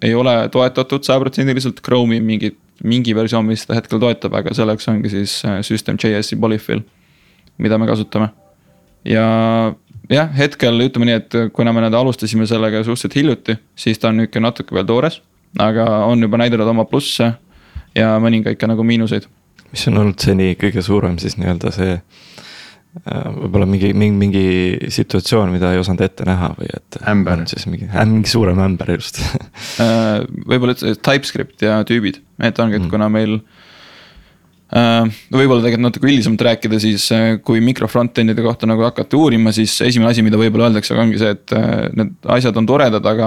ei 0.00 0.14
ole 0.16 0.32
toetatud 0.48 1.04
sajaprotsendiliselt, 1.04 1.82
Chrome'i 1.84 2.22
mingi, 2.24 2.54
mingi 2.80 3.12
versioon, 3.12 3.44
mis 3.50 3.66
seda 3.66 3.76
hetkel 3.76 4.00
toetab, 4.00 4.38
aga 4.40 4.54
selleks 4.56 4.88
ongi 4.88 5.12
siis 5.12 5.34
System.js-i 5.68 6.40
polyfill, 6.40 6.80
mida 7.58 7.78
me 7.78 7.86
kasutame. 7.86 8.30
ja 9.04 9.26
jah, 10.12 10.32
hetkel 10.36 10.86
ütleme 10.86 11.08
nii, 11.08 11.18
et 11.20 11.36
kuna 11.56 11.74
me 11.74 11.84
nüüd 11.84 11.96
alustasime 11.96 12.46
sellega 12.50 12.82
suhteliselt 12.84 13.16
hiljuti, 13.18 13.56
siis 13.78 14.00
ta 14.00 14.10
on 14.10 14.20
nihuke 14.20 14.42
natuke 14.42 14.74
veel 14.74 14.88
toores. 14.88 15.20
aga 15.60 15.84
on 16.08 16.22
juba 16.22 16.38
näidanud 16.40 16.68
oma 16.72 16.86
plusse 16.88 17.34
ja 17.96 18.14
mõningaid 18.22 18.56
ka 18.56 18.70
nagu 18.70 18.84
miinuseid. 18.84 19.26
mis 19.72 19.88
on 19.88 19.98
olnud 20.00 20.20
seni 20.20 20.54
kõige 20.60 20.82
suurem 20.84 21.18
siis 21.20 21.36
nii-öelda 21.40 21.72
see 21.72 21.92
äh, 21.96 23.26
võib-olla 23.36 23.66
mingi, 23.68 23.92
mingi, 23.92 24.16
mingi 24.18 24.90
situatsioon, 24.92 25.52
mida 25.52 25.72
ei 25.72 25.80
osanud 25.80 26.00
ette 26.04 26.24
näha 26.28 26.54
või 26.58 26.70
et. 26.72 27.00
ämber. 27.08 27.46
siis 27.52 27.66
mingi, 27.68 27.88
mingi 27.92 28.32
suurem 28.32 28.60
ämber 28.64 28.94
just 28.96 29.20
äh, 29.80 30.22
võib-olla 30.46 30.76
üldse 30.76 30.96
TypeScript 30.96 31.68
ja 31.68 31.82
tüübid, 31.88 32.22
et 32.40 32.58
ongi, 32.58 32.80
et 32.80 32.86
mm. 32.86 32.92
kuna 32.92 33.12
meil 33.12 33.40
Äh, 33.40 33.61
võib-olla 34.72 35.60
tegelikult 35.60 35.84
natuke 35.84 36.08
üldisemalt 36.08 36.42
rääkida, 36.46 36.78
siis 36.80 37.04
äh, 37.12 37.34
kui 37.44 37.60
mikro 37.64 37.88
front-end'ide 37.92 38.40
kohta 38.44 38.68
nagu 38.68 38.84
hakata 38.86 39.18
uurima, 39.18 39.52
siis 39.52 39.74
esimene 39.84 40.12
asi, 40.14 40.22
mida 40.24 40.38
võib-olla 40.40 40.70
öeldakse, 40.70 40.94
ongi 40.96 41.18
see, 41.20 41.32
et 41.34 41.52
äh, 41.56 41.90
need 41.92 42.14
asjad 42.32 42.56
on 42.56 42.68
toredad, 42.68 43.04
aga 43.04 43.26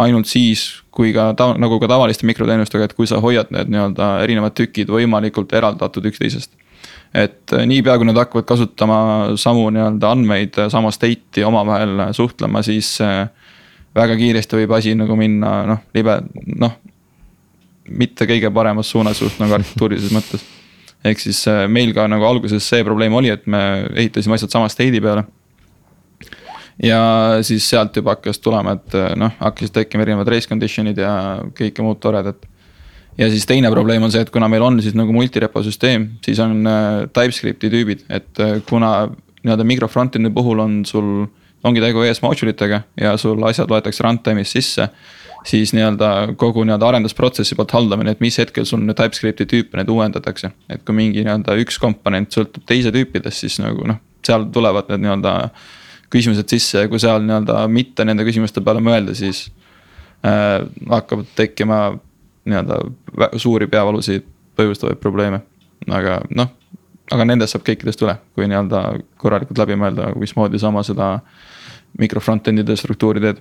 ainult 0.00 0.30
siis, 0.30 0.62
kui 0.94 1.12
ka 1.12 1.30
ta, 1.36 1.50
nagu 1.60 1.76
ka 1.82 1.90
tavaliste 1.90 2.24
mikroteenustega, 2.28 2.88
et 2.88 2.94
kui 2.96 3.08
sa 3.10 3.20
hoiad 3.20 3.52
need 3.52 3.68
nii-öelda 3.74 4.08
erinevad 4.24 4.56
tükid 4.56 4.88
võimalikult 4.92 5.52
eraldatud 5.58 6.08
üksteisest. 6.08 6.54
et 7.12 7.52
niipea, 7.66 7.96
kui 7.98 8.06
nad 8.06 8.16
hakkavad 8.16 8.46
kasutama 8.48 9.00
samu 9.40 9.66
nii-öelda 9.74 10.12
andmeid, 10.14 10.56
sama 10.72 10.92
state'i 10.94 11.44
omavahel 11.44 12.06
suhtlema, 12.16 12.62
siis 12.62 12.94
väga 13.00 14.16
kiiresti 14.16 14.62
võib 14.62 14.72
asi 14.78 14.94
nagu 14.94 15.18
minna 15.18 15.52
noh, 15.74 15.82
libe, 15.92 16.16
noh 16.56 16.78
mitte 17.90 18.24
kõige 18.30 18.52
paremas 18.54 18.94
suunas 18.94 19.20
just 19.20 19.42
nagu 19.42 19.58
arhitektuurilises 19.58 20.14
mõttes 20.14 20.46
ehk 21.04 21.22
siis 21.22 21.40
äh, 21.48 21.64
meil 21.70 21.94
ka 21.96 22.06
nagu 22.10 22.26
alguses 22.28 22.66
see 22.66 22.84
probleem 22.86 23.14
oli, 23.16 23.32
et 23.32 23.46
me 23.50 23.60
ehitasime 23.94 24.36
asjad 24.36 24.56
sama 24.56 24.68
state'i 24.72 25.00
peale. 25.00 25.24
ja 26.82 27.00
siis 27.44 27.66
sealt 27.68 27.96
juba 27.96 28.16
hakkas 28.16 28.40
tulema, 28.40 28.76
et 28.78 28.96
äh, 28.96 29.14
noh, 29.20 29.32
hakkasid 29.40 29.74
tekkima 29.76 30.06
erinevad 30.06 30.28
race 30.32 30.48
condition'id 30.50 31.00
ja 31.00 31.12
kõike 31.56 31.84
muud 31.84 32.00
toredat. 32.02 32.46
ja 33.18 33.30
siis 33.32 33.46
teine 33.48 33.70
probleem 33.72 34.02
on 34.02 34.12
see, 34.12 34.22
et 34.24 34.30
kuna 34.30 34.48
meil 34.48 34.64
on 34.66 34.80
siis 34.82 34.96
nagu 34.96 35.12
multirepo 35.16 35.62
süsteem, 35.64 36.10
siis 36.24 36.40
on 36.44 36.60
äh, 36.66 36.88
TypeScript'i 37.08 37.72
tüübid, 37.72 38.06
et 38.08 38.44
kuna 38.68 39.10
nii-öelda 39.40 39.64
mikro 39.64 39.88
front-end'i 39.88 40.32
puhul 40.34 40.60
on 40.60 40.82
sul, 40.84 41.24
ongi 41.64 41.80
tegu 41.80 42.04
ES 42.04 42.20
module 42.24 42.52
itega 42.52 42.82
ja 43.00 43.16
sul 43.20 43.40
asjad 43.48 43.72
loetakse 43.72 44.04
runtime'is 44.04 44.52
sisse 44.52 44.90
siis 45.44 45.72
nii-öelda 45.76 46.34
kogu 46.36 46.64
nii-öelda 46.64 46.88
arendusprotsessi 46.88 47.56
poolt 47.58 47.72
haldamine, 47.74 48.14
et 48.14 48.20
mis 48.20 48.36
hetkel 48.38 48.66
sul 48.68 48.82
nüüd 48.84 48.98
TypeScript'i 48.98 49.46
tüüpe 49.48 49.78
need 49.80 49.88
uuendatakse. 49.92 50.50
et 50.68 50.84
kui 50.84 50.96
mingi 50.96 51.24
nii-öelda 51.24 51.56
üks 51.62 51.78
komponent 51.80 52.32
sõltub 52.34 52.66
teise 52.68 52.92
tüüpidest, 52.94 53.44
siis 53.44 53.58
nagu 53.62 53.86
noh, 53.88 54.00
seal 54.26 54.46
tulevad 54.52 54.90
need 54.92 55.06
nii-öelda 55.06 55.34
küsimused 56.10 56.50
sisse 56.50 56.84
ja 56.84 56.90
kui 56.90 57.00
seal 57.00 57.22
nii-öelda 57.24 57.64
mitte 57.68 58.04
nende 58.04 58.26
küsimuste 58.26 58.62
peale 58.64 58.82
mõelda, 58.84 59.14
siis 59.16 59.46
äh, 60.26 60.60
hakkavad 60.90 61.30
tekkima 61.38 61.80
nii-öelda 62.44 63.38
suuri 63.38 63.68
peavalusid 63.70 64.26
põhjustavaid 64.58 65.00
probleeme. 65.00 65.40
aga 65.88 66.20
noh, 66.36 66.50
aga 67.10 67.24
nendest 67.24 67.56
saab 67.56 67.64
kõikidest 67.66 68.02
üle, 68.04 68.18
kui 68.34 68.48
nii-öelda 68.50 68.82
korralikult 69.20 69.58
läbi 69.62 69.78
mõelda, 69.80 70.12
mismoodi 70.18 70.60
sa 70.60 70.68
oma 70.68 70.82
seda 70.86 71.14
mikro 71.98 72.20
front-end'ide 72.20 72.76
struktuuri 72.76 73.22
teed 73.24 73.40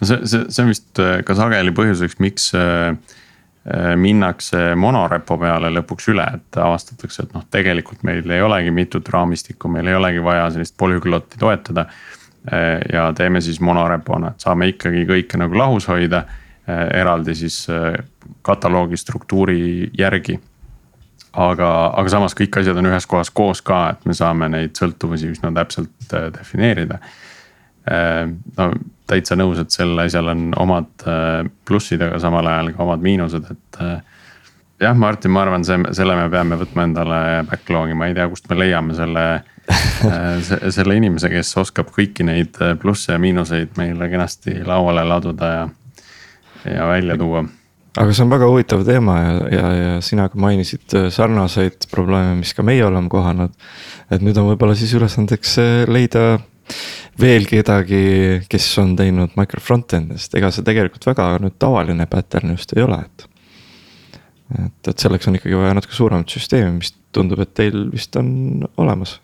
no 0.00 0.06
see, 0.06 0.26
see, 0.26 0.46
see 0.48 0.64
on 0.64 0.70
vist 0.72 1.02
äh, 1.02 1.18
ka 1.26 1.36
sageli 1.38 1.74
põhjuseks, 1.76 2.18
miks 2.22 2.48
äh, 2.58 2.92
äh, 2.92 3.92
minnakse 4.00 4.72
monorepo 4.78 5.38
peale 5.40 5.72
lõpuks 5.72 6.10
üle, 6.12 6.26
et 6.38 6.60
avastatakse, 6.60 7.26
et 7.26 7.36
noh, 7.36 7.46
tegelikult 7.52 8.04
meil 8.08 8.28
ei 8.30 8.44
olegi 8.44 8.74
mitut 8.74 9.08
raamistikku, 9.14 9.70
meil 9.72 9.90
ei 9.90 9.98
olegi 9.98 10.24
vaja 10.24 10.50
sellist 10.54 10.76
polüglotti 10.78 11.40
toetada. 11.40 11.88
ja 12.92 13.04
teeme 13.14 13.38
siis 13.40 13.60
monorepona, 13.62 14.32
et 14.32 14.42
saame 14.42 14.66
ikkagi 14.72 15.04
kõike 15.06 15.38
nagu 15.38 15.54
lahus 15.54 15.84
hoida, 15.86 16.24
eraldi 16.66 17.36
siis 17.38 17.68
kataloogi 18.42 18.98
struktuuri 18.98 19.90
järgi. 19.94 20.40
aga, 21.32 21.68
aga 21.94 22.08
samas 22.10 22.34
kõik 22.34 22.58
asjad 22.58 22.80
on 22.82 22.90
ühes 22.90 23.06
kohas 23.06 23.30
koos 23.30 23.62
ka, 23.62 23.90
et 23.94 24.02
me 24.10 24.14
saame 24.14 24.48
neid 24.48 24.74
sõltuvusi 24.74 25.30
üsna 25.36 25.52
täpselt 25.54 26.16
defineerida 26.34 26.98
no 28.58 28.66
täitsa 29.12 29.36
nõus, 29.38 29.60
et 29.62 29.74
sel 29.74 29.94
asjal 30.02 30.32
on 30.32 30.50
omad 30.60 31.06
äh, 31.08 31.44
plussid, 31.68 32.02
aga 32.04 32.18
samal 32.22 32.48
ajal 32.50 32.72
ka 32.76 32.84
omad 32.86 33.04
miinused, 33.04 33.48
et. 33.52 33.80
Äh, 33.82 34.20
jah, 34.82 34.98
Martin, 34.98 35.30
ma 35.34 35.44
arvan, 35.44 35.64
see, 35.66 35.78
selle 35.94 36.16
me 36.18 36.26
peame 36.32 36.58
võtma 36.58 36.88
endale 36.88 37.22
backlog'i, 37.46 37.94
ma 37.98 38.10
ei 38.10 38.16
tea, 38.18 38.26
kust 38.32 38.48
me 38.50 38.58
leiame 38.58 38.96
selle 38.98 39.24
äh, 39.38 40.52
selle 40.74 40.98
inimese, 40.98 41.30
kes 41.32 41.54
oskab 41.62 41.92
kõiki 41.94 42.26
neid 42.26 42.58
plusse 42.82 43.14
ja 43.14 43.22
miinuseid 43.22 43.76
meile 43.78 44.10
kenasti 44.10 44.58
lauale 44.66 45.04
laduda 45.06 45.52
ja, 45.54 45.66
ja 46.66 46.88
välja 46.90 47.18
tuua 47.20 47.44
aga 47.92 48.14
see 48.16 48.24
on 48.24 48.32
väga 48.32 48.48
huvitav 48.48 48.82
teema 48.88 49.18
ja, 49.20 49.32
ja, 49.52 49.70
ja 49.76 49.96
sina 50.02 50.24
ka 50.32 50.38
mainisid 50.40 50.94
sarnaseid 51.12 51.86
probleeme, 51.92 52.38
mis 52.40 52.54
ka 52.56 52.64
meie 52.64 52.82
oleme 52.86 53.12
kohanud. 53.12 53.52
et 54.10 54.24
nüüd 54.24 54.38
on 54.40 54.48
võib-olla 54.48 54.74
siis 54.78 54.94
ülesandeks 54.96 55.58
leida 55.92 56.40
veel 57.20 57.46
kedagi, 57.48 58.04
kes 58.50 58.70
on 58.82 58.94
teinud 58.98 59.36
micro 59.38 59.60
front-end'ist, 59.62 60.34
ega 60.38 60.50
see 60.52 60.64
tegelikult 60.66 61.06
väga 61.10 61.28
nüüd 61.42 61.58
tavaline 61.60 62.06
pattern 62.10 62.54
just 62.56 62.72
ei 62.76 62.84
ole, 62.84 63.02
et. 63.04 63.26
et, 64.58 64.90
et 64.92 65.04
selleks 65.06 65.28
on 65.28 65.38
ikkagi 65.38 65.58
vaja 65.58 65.76
natuke 65.76 65.96
suuremat 65.96 66.32
süsteemi, 66.32 66.78
mis 66.78 66.94
tundub, 67.12 67.42
et 67.44 67.52
teil 67.56 67.90
vist 67.92 68.16
on 68.16 68.64
olemas 68.80 69.18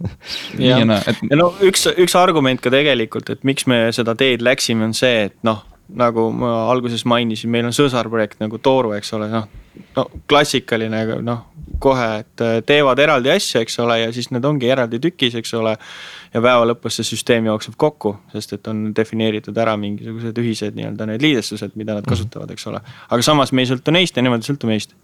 ja, 0.60 0.80
ja 0.82 1.36
no 1.40 1.50
üks, 1.64 1.86
üks 1.96 2.16
argument 2.18 2.60
ka 2.60 2.72
tegelikult, 2.72 3.32
et 3.32 3.44
miks 3.48 3.66
me 3.70 3.86
seda 3.96 4.16
teed 4.18 4.44
läksime, 4.44 4.90
on 4.90 4.96
see, 4.96 5.28
et 5.30 5.38
noh 5.46 5.64
nagu 5.90 6.28
ma 6.34 6.70
alguses 6.70 7.02
mainisin, 7.08 7.50
meil 7.50 7.66
on 7.66 7.74
sõsarprojekt 7.74 8.40
nagu 8.42 8.60
Tooru, 8.62 8.92
eks 8.94 9.12
ole, 9.16 9.26
noh. 9.32 9.48
no 9.96 10.06
klassikaline, 10.30 11.02
noh 11.26 11.49
kohe, 11.82 12.08
et 12.22 12.44
äh, 12.44 12.58
teevad 12.66 13.00
eraldi 13.02 13.32
asju, 13.34 13.60
eks 13.64 13.78
ole, 13.84 14.00
ja 14.04 14.14
siis 14.14 14.30
need 14.34 14.46
ongi 14.46 14.70
eraldi 14.70 15.00
tükis, 15.02 15.36
eks 15.40 15.54
ole. 15.58 15.76
ja 16.34 16.40
päeva 16.40 16.66
lõpus 16.70 17.00
see 17.00 17.08
süsteem 17.08 17.48
jookseb 17.50 17.74
kokku, 17.80 18.14
sest 18.32 18.54
et 18.58 18.68
on 18.70 18.90
defineeritud 18.96 19.56
ära 19.58 19.76
mingisugused 19.80 20.36
ühised 20.38 20.76
nii-öelda 20.78 21.08
need 21.10 21.24
liidestused, 21.24 21.74
mida 21.74 21.96
nad 21.96 22.04
mhm. 22.04 22.12
kasutavad, 22.14 22.52
eks 22.54 22.68
ole. 22.70 22.82
aga 23.08 23.26
samas 23.26 23.52
me 23.52 23.64
ei 23.64 23.72
sõltu 23.72 23.94
neist 23.94 24.16
ja 24.16 24.26
nemad 24.26 24.44
ei 24.44 24.52
sõltu 24.52 24.70
meist 24.70 24.94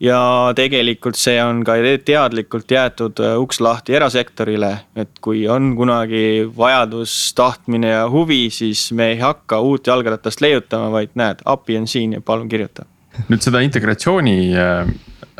ja 0.00 0.20
tegelikult 0.56 1.18
see 1.20 1.36
on 1.42 1.60
ka 1.66 1.76
teadlikult 2.06 2.72
jäetud 2.72 3.20
äh, 3.22 3.36
uks 3.40 3.60
lahti 3.62 3.96
erasektorile, 3.98 4.72
et 4.98 5.20
kui 5.22 5.44
on 5.48 5.74
kunagi 5.78 6.46
vajadus, 6.56 7.16
tahtmine 7.36 7.92
ja 7.92 8.06
huvi, 8.10 8.46
siis 8.54 8.88
me 8.96 9.12
ei 9.14 9.20
hakka 9.20 9.60
uut 9.60 9.90
jalgratast 9.92 10.40
leiutama, 10.40 10.90
vaid 10.94 11.14
näed, 11.20 11.44
API 11.44 11.80
on 11.82 11.88
siin 11.90 12.16
ja 12.16 12.24
palun 12.24 12.48
kirjuta. 12.48 12.88
nüüd 13.28 13.42
seda 13.44 13.60
integratsiooni 13.66 14.36
äh, 14.56 14.90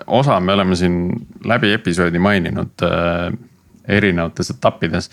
osa 0.06 0.40
me 0.40 0.52
oleme 0.52 0.76
siin 0.76 1.00
läbi 1.44 1.72
episoodi 1.76 2.18
maininud 2.18 2.84
äh, 2.86 3.32
erinevates 3.88 4.52
etappides. 4.54 5.10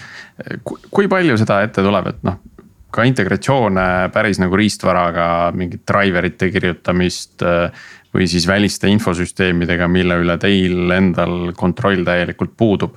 kui 0.91 1.07
palju 1.07 1.37
seda 1.39 1.61
ette 1.65 1.81
tuleb, 1.81 2.11
et 2.11 2.23
noh, 2.27 2.39
ka 2.93 3.03
integratsioone 3.07 4.09
päris 4.13 4.39
nagu 4.39 4.55
riistvaraga, 4.57 5.51
mingit 5.57 5.83
driverite 5.87 6.51
kirjutamist 6.51 7.43
või 8.17 8.27
siis 8.29 8.47
väliste 8.47 8.89
infosüsteemidega, 8.91 9.87
mille 9.91 10.17
üle 10.23 10.37
teil 10.41 10.91
endal 10.95 11.51
kontroll 11.57 12.05
täielikult 12.07 12.55
puudub. 12.57 12.95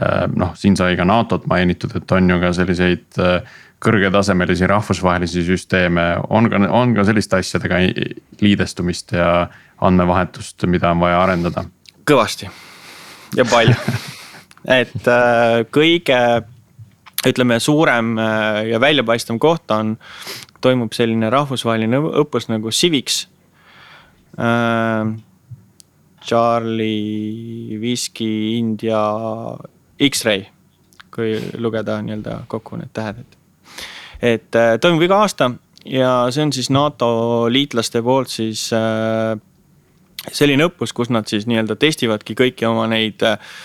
Äh, 0.00 0.24
noh, 0.32 0.54
siin 0.56 0.76
sai 0.78 0.96
ka 0.96 1.04
NATO-t 1.08 1.48
mainitud, 1.50 1.92
et 1.98 2.16
on 2.16 2.30
ju 2.32 2.38
ka 2.40 2.52
selliseid 2.56 3.20
äh, 3.20 3.58
kõrgetasemelisi 3.82 4.68
rahvusvahelisi 4.70 5.42
süsteeme, 5.46 6.04
on 6.30 6.48
ka, 6.50 6.60
on 6.70 6.94
ka 6.94 7.04
selliste 7.08 7.40
asjadega 7.42 7.80
liidestumist 8.40 9.14
ja 9.16 9.48
andmevahetust, 9.82 10.66
mida 10.70 10.92
on 10.94 11.02
vaja 11.02 11.22
arendada? 11.24 11.66
kõvasti 12.08 12.48
ja 13.38 13.44
palju 13.46 13.74
et 14.80 15.10
äh, 15.10 15.62
kõige 15.74 16.20
ütleme, 17.26 17.58
suurem 17.62 18.16
ja 18.66 18.80
väljapaistvam 18.82 19.38
koht 19.42 19.70
on, 19.70 19.96
toimub 20.62 20.94
selline 20.94 21.30
rahvusvaheline 21.30 22.00
õppus 22.22 22.48
nagu 22.50 22.70
Civics 22.74 23.26
äh,. 24.38 25.12
Charlie, 26.22 27.78
Whiskey, 27.80 28.58
India, 28.58 29.02
X-ray, 29.98 30.44
kui 31.10 31.34
lugeda 31.58 31.98
nii-öelda 32.02 32.44
kokku 32.50 32.78
need 32.78 32.92
tähed, 32.94 33.24
et. 33.24 33.41
Et 34.22 34.54
äh, 34.54 34.76
toimub 34.80 35.02
iga 35.02 35.18
aasta 35.24 35.50
ja 35.84 36.12
see 36.30 36.44
on 36.46 36.52
siis 36.54 36.70
NATO 36.70 37.08
liitlaste 37.50 38.02
poolt 38.06 38.30
siis 38.30 38.68
äh, 38.76 39.34
selline 40.30 40.68
õppus, 40.68 40.94
kus 40.94 41.10
nad 41.10 41.26
siis 41.26 41.48
nii-öelda 41.50 41.76
testivadki 41.80 42.36
kõiki 42.38 42.68
oma 42.68 42.86
neid 42.90 43.24
äh, 43.26 43.56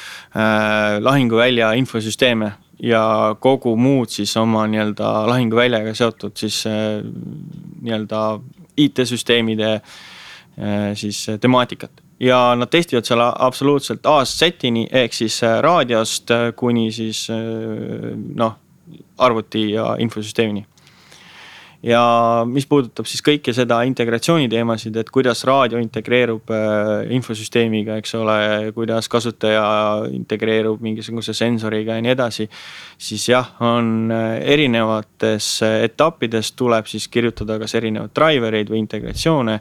lahinguvälja 1.03 1.75
infosüsteeme 1.77 2.51
ja 2.83 3.03
kogu 3.41 3.75
muud 3.77 4.11
siis 4.13 4.33
oma 4.37 4.65
nii-öelda 4.69 5.13
lahinguväljaga 5.29 5.93
seotud 5.97 6.35
siis 6.37 6.63
nii-öelda 6.67 8.19
IT-süsteemide 8.77 9.79
siis 10.93 11.23
temaatikat. 11.41 12.03
ja 12.19 12.53
nad 12.57 12.69
testivad 12.69 13.05
seal 13.05 13.23
absoluutselt 13.25 14.05
A-st 14.05 14.37
Z-ini 14.37 14.85
ehk 14.91 15.13
siis 15.13 15.39
raadiost 15.61 16.29
kuni 16.57 16.91
siis 16.91 17.23
noh, 17.31 18.53
arvuti 19.17 19.69
ja 19.71 19.95
infosüsteemini 19.99 20.65
ja 21.85 22.43
mis 22.49 22.65
puudutab 22.69 23.07
siis 23.09 23.21
kõike 23.25 23.53
seda 23.55 23.79
integratsiooni 23.87 24.49
teemasid, 24.49 24.95
et 24.97 25.09
kuidas 25.13 25.43
raadio 25.47 25.79
integreerub 25.81 26.49
infosüsteemiga, 27.13 27.99
eks 28.01 28.15
ole, 28.17 28.37
kuidas 28.75 29.09
kasutaja 29.11 29.67
integreerub 30.11 30.81
mingisuguse 30.83 31.35
sensoriga 31.37 31.97
ja 31.97 32.05
nii 32.05 32.13
edasi. 32.15 32.49
siis 32.97 33.27
jah, 33.29 33.53
on 33.61 34.11
erinevates 34.41 35.61
etappides 35.67 36.51
tuleb 36.57 36.89
siis 36.89 37.07
kirjutada 37.07 37.59
kas 37.59 37.75
erinevaid 37.75 38.15
driver 38.15 38.57
eid 38.57 38.73
või 38.73 38.81
integratsioone 38.85 39.59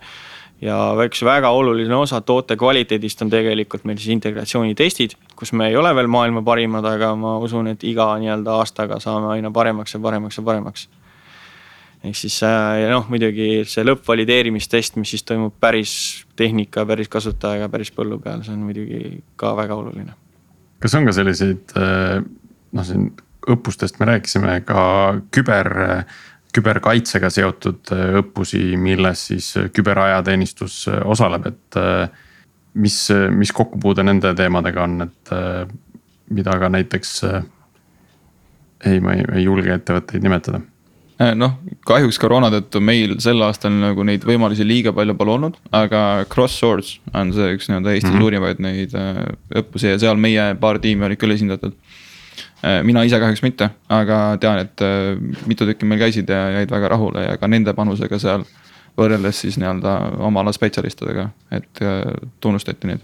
ja 0.63 0.77
üks 1.05 1.23
väga 1.27 1.51
oluline 1.53 1.97
osa 1.97 2.21
toote 2.25 2.57
kvaliteedist 2.57 3.23
on 3.23 3.31
tegelikult 3.33 3.85
meil 3.85 3.99
siis 4.01 4.15
integratsioonitestid, 4.17 5.17
kus 5.37 5.53
me 5.53 5.69
ei 5.71 5.77
ole 5.77 5.93
veel 5.97 6.09
maailma 6.11 6.43
parimad, 6.47 6.87
aga 6.89 7.13
ma 7.19 7.37
usun, 7.45 7.69
et 7.73 7.85
iga 7.85 8.09
nii-öelda 8.21 8.61
aastaga 8.61 9.01
saame 9.03 9.35
aina 9.35 9.51
paremaks 9.53 9.97
ja 9.97 10.01
paremaks 10.01 10.41
ja 10.41 10.47
paremaks. 10.47 10.89
ehk 12.05 12.17
siis 12.17 12.39
äh, 12.47 12.87
noh, 12.93 13.09
muidugi 13.13 13.65
see 13.69 13.85
lõppvalideerimistest, 13.85 14.97
mis 14.97 15.13
siis 15.15 15.27
toimub 15.27 15.55
päris 15.61 16.25
tehnika, 16.37 16.87
päris 16.87 17.09
kasutajaga, 17.13 17.69
päris 17.69 17.93
põllu 17.93 18.21
peal, 18.23 18.45
see 18.47 18.55
on 18.55 18.65
muidugi 18.65 19.23
ka 19.37 19.57
väga 19.57 19.77
oluline. 19.77 20.17
kas 20.81 20.95
on 20.95 21.09
ka 21.09 21.17
selliseid 21.17 21.77
äh, 21.77 22.25
noh, 22.73 22.87
siin 22.87 23.11
õppustest 23.47 24.01
me 24.01 24.09
rääkisime 24.11 24.61
ka 24.67 24.81
küber 25.35 25.69
küberkaitsega 26.57 27.31
seotud 27.33 27.93
äh, 27.95 28.21
õppusi, 28.23 28.61
milles 28.81 29.27
siis 29.31 29.51
äh, 29.61 29.71
küberajateenistus 29.75 30.85
äh, 30.93 31.03
osaleb, 31.05 31.53
et. 31.53 31.83
mis, 32.77 32.97
mis 33.33 33.53
kokkupuude 33.57 34.05
nende 34.05 34.35
teemadega 34.37 34.83
on, 34.85 35.07
et 35.07 35.31
mida 36.37 36.59
ka 36.61 36.69
näiteks. 36.69 37.13
ei, 38.85 39.01
ma 39.01 39.15
ei, 39.17 39.23
ei 39.33 39.45
julge 39.47 39.73
ettevõtteid 39.73 40.23
nimetada 40.23 40.61
noh, 41.41 41.55
kahjuks 41.89 42.19
koroona 42.21 42.51
tõttu 42.53 42.83
meil 42.85 43.15
sel 43.25 43.41
aastal 43.47 43.73
nagu 43.73 44.05
neid 44.05 44.27
võimalusi 44.29 44.67
liiga 44.69 44.93
palju 44.93 45.15
pole 45.17 45.33
olnud, 45.33 45.57
aga 45.73 46.27
Cross 46.29 46.61
Swords 46.61 46.91
on 47.17 47.33
see 47.33 47.55
üks 47.57 47.71
nii-öelda 47.71 47.95
Eesti 47.95 48.11
mm 48.11 48.13
-hmm. 48.13 48.27
suurimaid 48.27 48.61
neid 48.61 48.93
õppusi 49.63 49.95
ja 49.95 50.03
seal 50.03 50.21
meie 50.21 50.51
paar 50.61 50.77
tiimi 50.79 51.09
olid 51.09 51.23
küll 51.23 51.33
esindatud 51.33 51.73
mina 52.63 53.03
ise 53.07 53.19
kahjuks 53.21 53.43
mitte, 53.45 53.69
aga 53.93 54.21
tean, 54.41 54.61
et 54.65 54.85
äh, 54.85 55.17
mitu 55.49 55.67
tükki 55.69 55.89
meil 55.89 56.01
käisid 56.01 56.31
ja 56.33 56.47
jäid 56.59 56.73
väga 56.73 56.89
rahule 56.95 57.27
ja 57.27 57.37
ka 57.41 57.51
nende 57.51 57.75
panusega 57.77 58.19
seal. 58.23 58.47
võrreldes 58.97 59.43
siis 59.43 59.59
nii-öelda 59.61 59.91
oma 60.25 60.41
ala 60.41 60.53
spetsialistidega, 60.57 61.27
et 61.53 61.83
äh, 61.85 61.99
tunnustati 62.41 62.89
neid. 62.89 63.03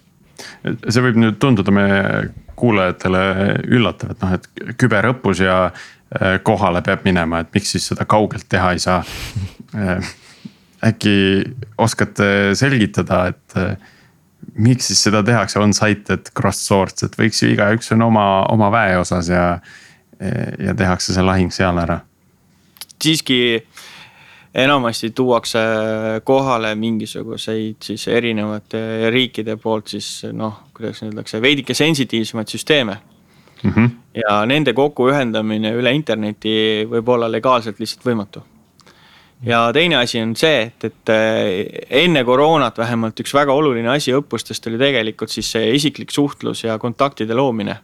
see 0.89 1.03
võib 1.05 1.19
nüüd 1.21 1.37
tunduda 1.39 1.71
meie 1.75 2.31
kuulajatele 2.57 3.25
üllatav, 3.69 4.15
et 4.15 4.25
noh, 4.25 4.33
et 4.33 4.77
küberõppus 4.81 5.43
ja 5.45 5.57
kohale 6.45 6.83
peab 6.85 7.05
minema, 7.05 7.41
et 7.41 7.53
miks 7.55 7.71
siis 7.73 7.87
seda 7.89 8.05
kaugelt 8.05 8.45
teha 8.49 8.73
ei 8.73 8.81
saa 8.83 9.05
äkki 10.85 11.15
oskate 11.81 12.27
selgitada, 12.59 13.27
et 13.33 13.57
miks 14.55 14.91
siis 14.91 15.03
seda 15.09 15.23
tehakse 15.25 15.61
on-site, 15.61 16.19
et 16.19 16.31
cross 16.37 16.67
source, 16.67 17.07
et 17.07 17.17
võiks 17.19 17.43
ju 17.43 17.53
igaüks 17.53 17.93
on 17.95 18.03
oma, 18.09 18.27
oma 18.53 18.71
väe 18.73 18.99
osas 19.01 19.31
ja, 19.33 19.47
ja 20.59 20.75
tehakse 20.77 21.15
see 21.15 21.25
lahing 21.25 21.53
seal 21.55 21.79
ära. 21.81 22.01
siiski 23.03 23.63
enamasti 24.55 25.11
tuuakse 25.11 25.59
kohale 26.25 26.75
mingisuguseid 26.75 27.77
siis 27.83 28.09
erinevate 28.09 29.11
riikide 29.11 29.57
poolt 29.57 29.89
siis 29.89 30.27
noh, 30.33 30.69
kuidas 30.77 31.03
öeldakse, 31.03 31.41
veidike 31.43 31.75
sensitiivsemaid 31.75 32.49
süsteeme 32.49 32.97
mm. 33.63 33.71
-hmm. 33.71 33.91
ja 34.15 34.47
nende 34.47 34.73
kokkuühendamine 34.73 35.73
üle 35.73 35.93
interneti 35.93 36.87
võib 36.91 37.09
olla 37.09 37.33
legaalselt 37.33 37.81
lihtsalt 37.81 38.05
võimatu 38.05 38.45
ja 39.47 39.63
teine 39.75 39.97
asi 39.99 40.21
on 40.23 40.35
see, 40.39 40.67
et, 40.69 40.85
et 40.89 41.13
eh, 41.13 41.87
enne 42.03 42.25
koroonat 42.25 42.79
vähemalt 42.79 43.21
üks 43.25 43.35
väga 43.35 43.55
oluline 43.55 43.91
asi 43.95 44.15
õppustest 44.15 44.69
oli 44.71 44.81
tegelikult 44.81 45.33
siis 45.33 45.51
see 45.57 45.73
isiklik 45.77 46.15
suhtlus 46.15 46.65
ja 46.65 46.79
kontaktide 46.79 47.35
loomine. 47.35 47.79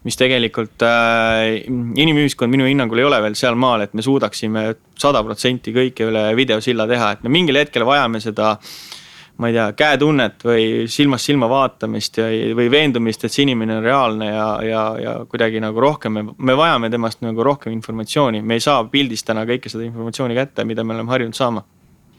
mis 0.00 0.16
tegelikult 0.16 0.80
äh, 0.80 1.60
inimühiskond 1.68 2.48
minu 2.48 2.64
hinnangul 2.64 3.02
ei 3.02 3.04
ole 3.04 3.18
veel 3.20 3.34
sealmaal, 3.36 3.82
et 3.84 3.92
me 3.92 4.02
suudaksime 4.02 4.62
sada 4.96 5.20
protsenti 5.22 5.74
kõike 5.76 6.06
üle 6.08 6.22
videosilla 6.36 6.86
teha, 6.88 7.10
et 7.12 7.22
me 7.22 7.28
mingil 7.34 7.58
hetkel 7.60 7.84
vajame 7.84 8.20
seda 8.24 8.54
äh, 8.54 8.99
ma 9.40 9.48
ei 9.48 9.56
tea, 9.56 9.66
käetunnet 9.78 10.44
või 10.44 10.64
silmast 10.90 11.30
silma 11.30 11.48
vaatamist 11.48 12.18
ja, 12.20 12.26
või 12.56 12.68
veendumist, 12.72 13.24
et 13.24 13.32
see 13.32 13.46
inimene 13.46 13.78
on 13.78 13.84
reaalne 13.84 14.28
ja, 14.28 14.48
ja, 14.66 14.82
ja 15.00 15.14
kuidagi 15.28 15.62
nagu 15.64 15.80
rohkem 15.80 16.18
me, 16.18 16.24
me 16.36 16.56
vajame 16.58 16.90
temast 16.92 17.22
nagu 17.24 17.44
rohkem 17.46 17.72
informatsiooni, 17.72 18.42
me 18.44 18.58
ei 18.58 18.64
saa 18.64 18.82
pildist 18.92 19.28
täna 19.30 19.46
kõike 19.48 19.72
seda 19.72 19.86
informatsiooni 19.86 20.36
kätte, 20.36 20.66
mida 20.68 20.84
me 20.84 20.96
oleme 20.96 21.14
harjunud 21.14 21.38
saama. 21.38 21.64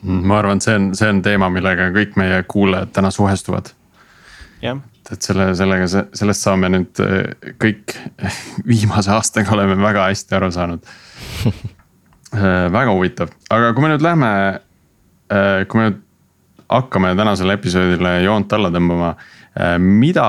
Mm, 0.02 0.24
ma 0.26 0.40
arvan, 0.42 0.58
et 0.58 0.66
see 0.66 0.80
on, 0.80 0.90
see 0.98 1.12
on 1.14 1.22
teema, 1.26 1.52
millega 1.54 1.92
kõik 1.94 2.18
meie 2.18 2.42
kuulajad 2.50 2.96
täna 2.98 3.14
suhestuvad. 3.14 3.70
et 5.12 5.26
selle, 5.26 5.52
sellega, 5.58 5.88
sellest 5.90 6.46
saame 6.46 6.70
nüüd 6.74 7.02
äh, 7.06 7.54
kõik 7.62 7.98
viimase 8.72 9.14
aastaga 9.14 9.54
oleme 9.58 9.78
väga 9.82 10.08
hästi 10.10 10.38
aru 10.38 10.52
saanud 10.54 10.90
äh, 11.46 12.70
väga 12.78 12.94
huvitav, 12.94 13.34
aga 13.50 13.74
kui 13.76 13.86
me 13.86 13.94
nüüd 13.94 14.06
lähme, 14.06 14.32
äh, 15.34 15.68
kui 15.70 15.82
me 15.82 15.90
nüüd 15.90 16.08
hakkame 16.72 17.16
tänasele 17.16 17.56
episoodile 17.60 18.22
joont 18.26 18.54
alla 18.54 18.72
tõmbama. 18.74 19.12
Äh, 19.60 19.76
mida 19.80 20.28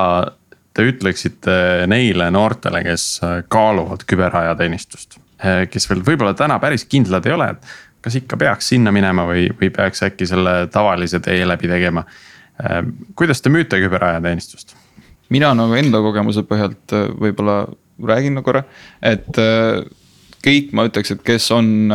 te 0.74 0.86
ütleksite 0.88 1.86
neile 1.90 2.30
noortele, 2.34 2.82
kes 2.86 3.06
äh, 3.22 3.38
kaaluvad 3.52 4.04
küberajateenistust? 4.10 5.18
Äh, 5.42 5.64
kes 5.70 5.88
veel 5.90 6.04
võib-olla 6.06 6.34
täna 6.38 6.58
päris 6.62 6.86
kindlad 6.90 7.26
ei 7.28 7.36
ole, 7.36 7.52
et 7.54 7.72
kas 8.02 8.18
ikka 8.18 8.38
peaks 8.40 8.72
sinna 8.74 8.92
minema 8.94 9.26
või, 9.28 9.46
või 9.58 9.70
peaks 9.74 10.02
äkki 10.08 10.26
selle 10.26 10.66
tavalise 10.72 11.22
tee 11.22 11.46
läbi 11.46 11.70
tegema? 11.70 12.06
kuidas 13.18 13.40
te 13.42 13.50
müüte 13.50 13.78
küberajateenistust? 13.80 14.76
mina 15.32 15.48
nagu 15.56 15.72
enda 15.74 16.02
kogemuse 16.04 16.42
põhjalt 16.46 16.92
võib-olla 17.18 17.54
räägin 18.06 18.36
nagu 18.36 18.44
korra, 18.44 18.60
et 19.02 19.38
kõik 20.42 20.72
ma 20.74 20.86
ütleks, 20.88 21.12
et 21.14 21.22
kes 21.26 21.50
on 21.54 21.92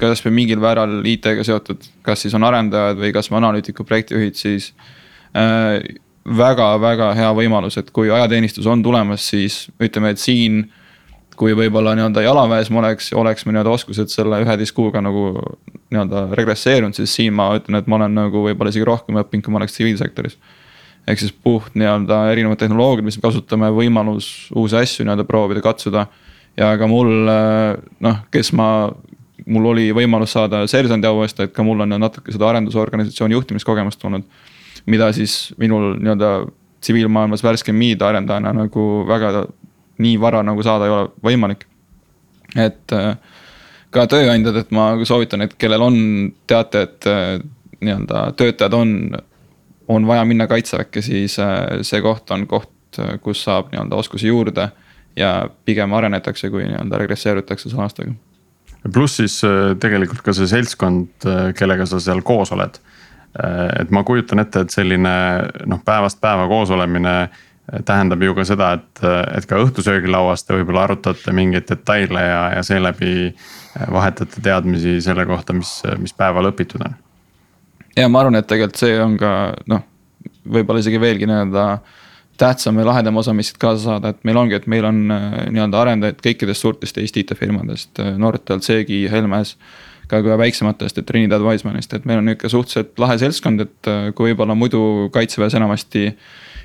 kas 0.00 0.24
või 0.24 0.36
mingil 0.42 0.62
määral 0.62 1.00
IT-ga 1.04 1.44
seotud, 1.44 1.84
kas 2.06 2.24
siis 2.24 2.36
on 2.38 2.46
arendajad 2.48 3.00
või 3.00 3.12
kas 3.12 3.28
või 3.30 3.42
analüütikud, 3.42 3.88
projektijuhid, 3.88 4.38
siis 4.38 4.72
väga-väga 6.22 7.10
hea 7.18 7.32
võimalus, 7.34 7.78
et 7.80 7.90
kui 7.94 8.10
ajateenistus 8.10 8.66
on 8.70 8.82
tulemas, 8.84 9.24
siis 9.32 9.66
ütleme, 9.82 10.14
et 10.14 10.22
siin. 10.22 10.70
kui 11.32 11.54
võib-olla 11.56 11.94
nii-öelda 11.96 12.22
jalaväes 12.22 12.68
ma 12.70 12.82
oleks, 12.82 13.06
oleks 13.16 13.46
mu 13.46 13.54
nii-öelda 13.54 13.70
oskused 13.72 14.10
selle 14.12 14.42
üheteist 14.44 14.74
kuuga 14.76 15.00
nagu 15.02 15.30
nii-öelda 15.90 16.26
regresseerunud, 16.36 16.94
siis 16.94 17.14
siin 17.16 17.32
ma 17.34 17.46
ütlen, 17.56 17.78
et 17.80 17.88
ma 17.88 17.96
olen 17.96 18.12
nagu 18.14 18.42
võib-olla 18.44 18.70
isegi 18.70 18.84
rohkem 18.84 19.16
õppinud, 19.16 19.42
kui 19.42 19.54
ma 19.54 19.58
oleks 19.62 19.72
tsiviilsektoris. 19.72 20.36
ehk 21.08 21.18
siis 21.18 21.32
puht 21.32 21.72
nii-öelda 21.74 22.18
erinevad 22.34 22.60
tehnoloogiad, 22.60 23.04
mis 23.08 23.16
me 23.16 23.24
kasutame, 23.24 23.72
võimalus 23.74 24.52
uusi 24.54 24.76
asju 24.76 25.06
nii-öelda 25.08 25.24
proovida, 25.24 25.64
katsuda. 25.64 26.06
Ja 26.56 26.74
ka 26.78 26.86
mul 26.86 27.10
noh, 28.00 28.22
kes 28.30 28.52
ma 28.52 28.68
mul 29.46 29.68
oli 29.72 29.88
võimalus 29.96 30.34
saada 30.36 30.62
seersandi 30.70 31.08
auaasta, 31.08 31.48
et 31.48 31.52
ka 31.54 31.64
mul 31.66 31.80
on 31.82 31.96
natuke 31.98 32.32
seda 32.32 32.50
arendusorganisatsiooni 32.52 33.34
juhtimiskogemust 33.34 34.00
tulnud 34.00 34.26
mida 34.86 35.12
siis 35.12 35.54
minul 35.58 35.94
nii-öelda 35.98 36.46
tsiviilmaailmas 36.80 37.44
värskem 37.44 37.76
miidarendajana 37.76 38.52
nagu 38.52 38.86
väga 39.08 39.46
nii 40.02 40.20
vara 40.20 40.42
nagu 40.42 40.62
saada 40.62 40.86
ei 40.86 40.90
ole 40.90 41.08
võimalik. 41.24 41.66
et 42.56 42.92
äh, 42.92 43.16
ka 43.90 44.06
tööandjad, 44.06 44.56
et 44.56 44.70
ma 44.70 44.92
soovitan, 45.04 45.40
et 45.46 45.54
kellel 45.54 45.82
on, 45.82 45.96
teate, 46.46 46.82
et 46.82 47.06
äh, 47.06 47.38
nii-öelda 47.80 48.32
töötajad 48.36 48.74
on, 48.76 49.16
on 49.88 50.06
vaja 50.06 50.24
minna 50.24 50.46
kaitseväkke, 50.46 51.02
siis 51.02 51.38
äh, 51.38 51.80
see 51.82 52.02
koht 52.02 52.30
on 52.30 52.46
koht, 52.46 52.70
kus 53.22 53.44
saab 53.46 53.70
nii-öelda 53.72 53.96
oskusi 53.96 54.28
juurde. 54.28 54.68
Ja 55.16 55.48
pigem 55.64 55.92
arenetakse, 55.92 56.50
kui 56.50 56.64
nii-öelda 56.64 56.98
regresseerutakse 57.02 57.72
aastaga. 57.76 58.14
pluss 58.92 59.20
siis 59.20 59.40
tegelikult 59.80 60.22
ka 60.24 60.32
see 60.36 60.48
seltskond, 60.50 61.28
kellega 61.58 61.86
sa 61.86 62.00
seal 62.00 62.22
koos 62.26 62.52
oled 62.52 62.80
Äh, 63.32 63.80
et 63.80 63.90
ma 63.90 64.02
kujutan 64.04 64.42
ette, 64.42 64.60
et 64.60 64.74
selline 64.74 65.12
noh, 65.68 65.80
päevast 65.84 66.18
päeva 66.20 66.44
koos 66.50 66.70
olemine 66.74 67.14
äh, 67.22 67.80
tähendab 67.88 68.20
ju 68.20 68.34
ka 68.36 68.44
seda, 68.44 68.74
et, 68.76 69.00
äh, 69.00 69.22
et 69.38 69.46
ka 69.48 69.60
õhtusöögilauas 69.62 70.44
te 70.44 70.58
võib-olla 70.58 70.84
arutate 70.84 71.32
mingeid 71.32 71.64
detaile 71.70 72.26
ja, 72.26 72.42
ja 72.58 72.66
seeläbi 72.66 73.32
vahetate 73.88 74.44
teadmisi 74.44 74.98
selle 75.00 75.24
kohta, 75.24 75.56
mis, 75.56 75.78
mis 76.02 76.12
päeval 76.12 76.50
õpitud 76.50 76.84
on. 76.84 76.98
ja 77.96 78.10
ma 78.12 78.20
arvan, 78.20 78.36
et 78.36 78.50
tegelikult 78.50 78.84
see 78.84 79.00
on 79.00 79.16
ka 79.16 79.32
noh, 79.72 79.86
võib-olla 80.44 80.84
isegi 80.84 81.00
veelgi 81.00 81.30
nii-öelda 81.30 81.66
tähtsam 82.42 82.76
või 82.78 82.88
lahedam 82.88 83.22
osa, 83.22 83.34
mis 83.36 83.52
siit 83.52 83.62
kaasa 83.62 83.84
saada, 83.84 84.12
et 84.12 84.26
meil 84.28 84.40
ongi, 84.40 84.58
et 84.58 84.68
meil 84.70 84.84
on 84.88 85.00
nii-öelda 85.06 85.80
arendajaid 85.80 86.20
kõikidest 86.26 86.66
suurtest 86.66 86.98
Eesti 86.98 87.22
IT-firmadest, 87.22 88.02
Nortal, 88.18 88.60
Seegi, 88.66 89.04
Helmes 89.12 89.56
ka 90.12 90.20
ka 90.24 90.38
väiksematest, 90.38 91.00
et 91.00 91.06
Trinidad 91.08 91.42
Wisemanist, 91.44 91.92
et 91.96 92.06
meil 92.08 92.20
on 92.20 92.28
nihuke 92.28 92.50
suhteliselt 92.52 92.98
lahe 93.00 93.16
seltskond, 93.20 93.64
et 93.64 93.90
äh, 93.90 94.08
kui 94.16 94.30
võib-olla 94.30 94.56
muidu 94.58 95.08
kaitseväes 95.14 95.56
enamasti. 95.58 96.12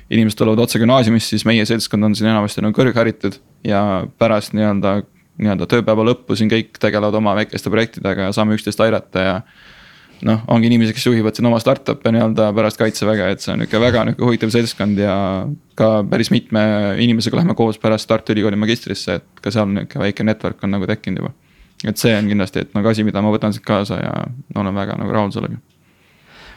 inimesed 0.08 0.38
tulevad 0.40 0.62
otse 0.62 0.78
gümnaasiumist, 0.80 1.28
siis 1.28 1.42
meie 1.44 1.64
seltskond 1.68 2.06
on 2.06 2.14
siin 2.16 2.30
enamasti 2.30 2.62
nagu 2.64 2.72
kõrgharitud 2.72 3.34
ja 3.68 4.06
pärast 4.16 4.54
nii-öelda, 4.56 5.02
nii-öelda 5.36 5.66
tööpäeva 5.68 6.06
lõppu 6.08 6.32
siin 6.36 6.48
kõik 6.48 6.78
tegelevad 6.80 7.18
oma 7.18 7.34
väikeste 7.36 7.68
projektidega 7.68 8.30
ja 8.30 8.32
saame 8.32 8.56
üksteist 8.56 8.80
aidata 8.80 9.26
ja 9.26 9.34
noh, 10.26 10.40
ongi 10.50 10.70
inimesi, 10.70 10.94
kes 10.96 11.06
juhivad 11.06 11.36
siin 11.36 11.46
oma 11.50 11.60
startup'e 11.62 12.12
nii-öelda 12.14 12.48
pärast 12.56 12.80
kaitseväge, 12.80 13.26
et 13.34 13.44
see 13.44 13.52
on 13.54 13.62
nihuke 13.62 13.82
väga 13.82 14.06
nihuke 14.08 14.24
huvitav 14.26 14.54
seltskond 14.54 14.98
ja. 14.98 15.18
ka 15.78 15.90
päris 16.10 16.32
mitme 16.34 16.62
inimesega 16.98 17.38
läheme 17.38 17.54
koos 17.58 17.78
pärast 17.78 18.08
Tartu 18.10 18.34
Ülikooli 18.34 18.58
magistrisse, 18.58 19.20
et 19.20 19.44
ka 19.44 19.54
seal 19.54 19.70
nihuke 19.70 20.00
väike 20.02 20.26
network 20.26 20.64
on 20.66 20.74
nagu 20.74 20.88
tekkinud 20.90 21.22
juba 21.22 21.34
et 21.86 22.00
see 22.00 22.14
on 22.16 22.28
kindlasti, 22.30 22.64
et 22.64 22.76
nagu 22.76 22.90
asi, 22.90 23.04
mida 23.06 23.22
ma 23.22 23.32
võtan 23.32 23.54
siit 23.54 23.66
kaasa 23.66 23.98
ja 24.00 24.14
olen 24.58 24.74
väga 24.74 24.96
nagu 24.98 25.14
rahul 25.14 25.30
sellega. 25.34 25.60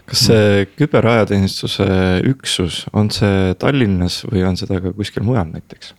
kas 0.10 0.24
see 0.28 0.64
küberajateenistuse 0.80 1.88
üksus, 2.32 2.86
on 2.98 3.12
see 3.14 3.54
Tallinnas 3.62 4.24
või 4.30 4.46
on 4.48 4.58
seda 4.60 4.82
ka 4.82 4.94
kuskil 4.98 5.26
mujal 5.28 5.52
näiteks? 5.52 5.94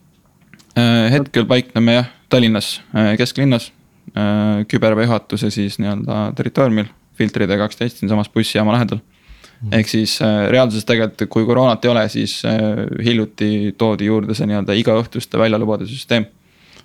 Äh, 0.78 1.12
hetkel 1.12 1.46
paikneme 1.46 2.00
jah, 2.00 2.10
Tallinnas 2.32 2.74
äh, 2.96 3.12
kesklinnas, 3.20 3.70
äh, 4.16 4.64
küberväe 4.68 5.06
juhatuse 5.06 5.52
siis 5.54 5.78
nii-öelda 5.78 6.32
territooriumil, 6.36 6.90
filtride 7.18 7.58
kaksteist 7.60 8.02
siinsamas 8.02 8.30
bussijaama 8.32 8.76
lähedal. 8.76 9.02
Ehk 9.72 9.86
siis 9.86 10.16
reaalsuses 10.50 10.84
tegelikult, 10.84 11.28
kui 11.30 11.44
koroonat 11.46 11.84
ei 11.84 11.90
ole, 11.90 12.02
siis 12.10 12.40
hiljuti 13.04 13.74
toodi 13.78 14.08
juurde 14.08 14.34
see 14.34 14.48
nii-öelda 14.50 14.74
igaõhtuste 14.74 15.38
väljalubade 15.38 15.86
süsteem. 15.86 16.26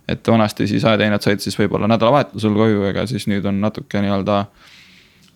Et 0.08 0.28
vanasti 0.28 0.68
siis 0.70 0.86
ajateenijad 0.86 1.26
said 1.26 1.42
siis 1.44 1.58
võib-olla 1.60 1.90
nädalavahetusel 1.90 2.54
koju, 2.54 2.84
ega 2.92 3.08
siis 3.10 3.26
nüüd 3.28 3.46
on 3.50 3.58
natuke 3.64 4.02
nii-öelda 4.04 4.44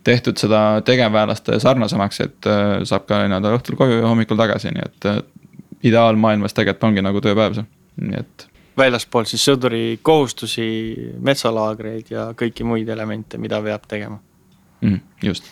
tehtud 0.03 0.37
seda 0.37 0.81
tegevväelaste 0.85 1.59
sarnasemaks, 1.59 2.21
et 2.23 2.49
äh, 2.49 2.71
saab 2.87 3.05
ka 3.09 3.21
nii-öelda 3.25 3.51
õhtul 3.57 3.77
koju 3.79 3.99
ja 3.99 4.07
hommikul 4.07 4.39
tagasi, 4.39 4.71
nii 4.73 4.85
et 4.85 5.09
äh, 5.09 5.19
ideaalmaailmas 5.91 6.55
tegelikult 6.57 6.89
ongi 6.89 7.03
nagu 7.05 7.21
tööpäev 7.23 7.59
see, 7.59 7.67
nii 8.01 8.23
et. 8.23 8.47
väljaspool 8.77 9.27
siis 9.29 9.43
sõduri 9.45 9.99
kohustusi, 10.01 10.65
metsalaagreid 11.19 12.13
ja 12.13 12.31
kõiki 12.37 12.65
muid 12.65 12.89
elemente, 12.89 13.37
mida 13.41 13.61
peab 13.61 13.85
tegema 13.89 14.21
mm,. 14.82 15.01
just 15.23 15.49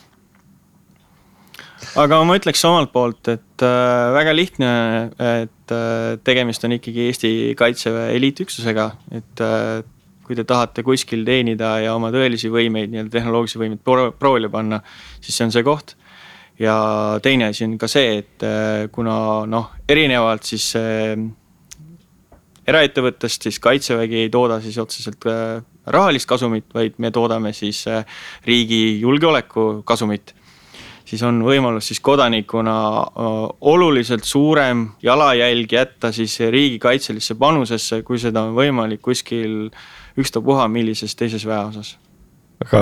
aga 1.99 2.19
ma 2.27 2.36
ütleks 2.38 2.63
omalt 2.67 2.91
poolt, 2.93 3.30
et 3.32 3.63
äh, 3.65 4.09
väga 4.15 4.34
lihtne, 4.36 4.71
et 5.19 5.73
äh, 5.73 6.17
tegemist 6.25 6.65
on 6.67 6.75
ikkagi 6.75 7.07
Eesti 7.07 7.32
kaitseväe 7.59 8.11
eliitüksusega, 8.17 8.89
et 9.19 9.43
äh, 9.45 9.80
kui 10.30 10.38
te 10.38 10.45
tahate 10.45 10.84
kuskil 10.86 11.23
teenida 11.25 11.80
ja 11.82 11.95
oma 11.97 12.11
tõelisi 12.13 12.51
võimeid, 12.53 12.91
nii-öelda 12.93 13.15
tehnoloogilisi 13.15 13.61
võimeid 13.63 13.82
pro 13.86 14.11
proovile 14.13 14.51
panna, 14.53 14.84
siis 15.17 15.39
see 15.39 15.47
on 15.47 15.55
see 15.55 15.65
koht. 15.65 15.95
ja 16.59 16.75
teine 17.23 17.47
asi 17.49 17.63
on 17.63 17.77
ka 17.80 17.88
see, 17.88 18.19
et 18.19 18.45
äh, 18.45 18.88
kuna 18.91 19.45
noh, 19.49 19.71
erinevalt 19.89 20.43
siis 20.43 20.73
äh, 20.77 21.15
eraettevõttest, 22.70 23.47
siis 23.47 23.59
kaitsevägi 23.63 24.26
ei 24.26 24.34
tooda 24.34 24.59
siis 24.63 24.78
otseselt 24.82 25.26
äh, 25.30 25.61
rahalist 25.89 26.30
kasumit, 26.30 26.67
vaid 26.74 26.97
me 26.97 27.11
toodame 27.15 27.53
siis 27.57 27.86
äh, 27.89 28.05
riigi 28.47 28.99
julgeoleku 29.01 29.82
kasumit 29.88 30.36
siis 31.09 31.24
on 31.26 31.41
võimalus 31.41 31.89
siis 31.89 32.01
kodanikuna 32.05 32.76
oluliselt 33.72 34.28
suurem 34.28 34.89
jalajälg 35.03 35.72
jätta 35.74 36.11
siis 36.13 36.38
riigikaitselisse 36.39 37.36
panusesse, 37.39 38.03
kui 38.05 38.22
seda 38.22 38.45
on 38.45 38.53
võimalik 38.57 39.01
kuskil 39.01 39.72
ükstapuha 40.20 40.67
millises 40.72 41.15
teises 41.17 41.45
väeosas 41.49 41.95
aga 42.65 42.82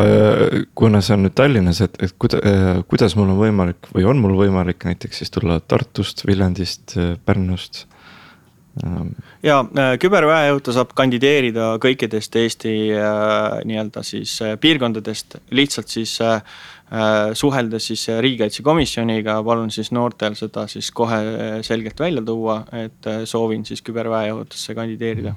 kuna 0.78 1.02
see 1.06 1.14
on 1.14 1.28
nüüd 1.28 1.36
Tallinnas, 1.38 1.82
et, 1.86 2.00
et 2.02 2.16
kuida-, 2.20 2.42
kuidas 2.90 3.14
mul 3.18 3.30
on 3.30 3.42
võimalik 3.42 3.92
või 3.94 4.08
on 4.10 4.22
mul 4.24 4.34
võimalik 4.40 4.88
näiteks 4.90 5.22
siis 5.22 5.34
tulla 5.34 5.60
Tartust, 5.62 6.26
Viljandist, 6.28 6.98
Pärnust? 7.26 7.86
Ja 9.44 9.62
küberväejõudu 10.00 10.74
saab 10.76 10.92
kandideerida 10.98 11.76
kõikidest 11.82 12.36
Eesti 12.38 12.74
nii-öelda 13.66 14.04
siis 14.06 14.36
piirkondadest, 14.62 15.40
lihtsalt 15.50 15.94
siis 15.94 16.18
Äh, 16.88 17.34
suheldes 17.34 17.88
siis 17.88 18.06
riigikaitsekomisjoniga, 18.08 19.42
palun 19.44 19.72
siis 19.76 19.90
noortel 19.92 20.38
seda 20.40 20.62
siis 20.72 20.88
kohe 20.96 21.18
selgelt 21.68 22.00
välja 22.00 22.22
tuua, 22.24 22.62
et 22.72 23.10
äh, 23.12 23.26
soovin 23.28 23.66
siis 23.68 23.82
küberväejuhatusse 23.84 24.76
kandideerida 24.76 25.34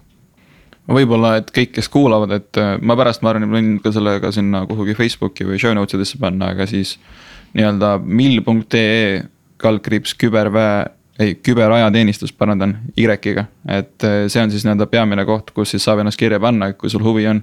võib-olla, 0.91 1.33
et 1.41 1.51
kõik, 1.55 1.73
kes 1.75 1.89
kuulavad, 1.91 2.37
et 2.39 2.61
äh, 2.63 2.77
ma 2.79 2.95
pärast, 2.99 3.25
ma 3.27 3.33
arvan, 3.33 3.49
võin 3.51 3.73
ka 3.83 3.91
selle 3.95 4.15
ka 4.23 4.31
sinna 4.35 4.63
kuhugi 4.71 4.95
Facebooki 4.95 5.49
või 5.49 5.59
show 5.59 5.75
notes 5.75 5.99
idesse 5.99 6.23
panna, 6.23 6.53
aga 6.55 6.69
siis. 6.71 6.97
nii-öelda 7.59 7.97
mill.ee 7.99 9.25
kaldkriips 9.59 10.15
küberväe, 10.23 10.87
ei 11.21 11.35
küberajateenistus, 11.37 12.33
parandan, 12.33 12.79
Y-ga, 12.97 13.45
et 13.69 14.07
see 14.33 14.43
on 14.43 14.53
siis 14.53 14.65
nii-öelda 14.65 14.87
peamine 14.89 15.25
koht, 15.29 15.51
kus 15.53 15.75
siis 15.75 15.85
saab 15.85 16.01
ennast 16.01 16.21
kirja 16.21 16.41
panna, 16.41 16.73
kui 16.73 16.89
sul 16.89 17.05
huvi 17.05 17.27
on 17.29 17.43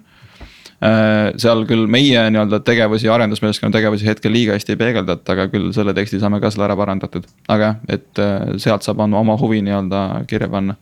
Äh, 0.78 1.32
seal 1.42 1.64
küll 1.66 1.88
meie 1.90 2.22
nii-öelda 2.30 2.60
tegevusi, 2.62 3.08
arendusmeeskonna 3.10 3.74
tegevusi 3.74 4.06
hetkel 4.06 4.30
liiga 4.30 4.54
hästi 4.54 4.76
ei 4.76 4.78
peegeldata, 4.78 5.34
aga 5.34 5.48
küll 5.50 5.72
selle 5.74 5.96
teksti 5.98 6.20
saame 6.22 6.38
ka 6.44 6.52
selle 6.54 6.68
ära 6.68 6.76
parandatud. 6.78 7.26
aga 7.50 7.72
jah, 7.72 7.80
et 7.96 8.22
äh, 8.22 8.52
sealt 8.62 8.86
saab 8.86 9.02
oma, 9.02 9.18
oma 9.18 9.38
huvi 9.42 9.64
nii-öelda 9.66 10.04
kirja 10.30 10.52
panna. 10.54 10.76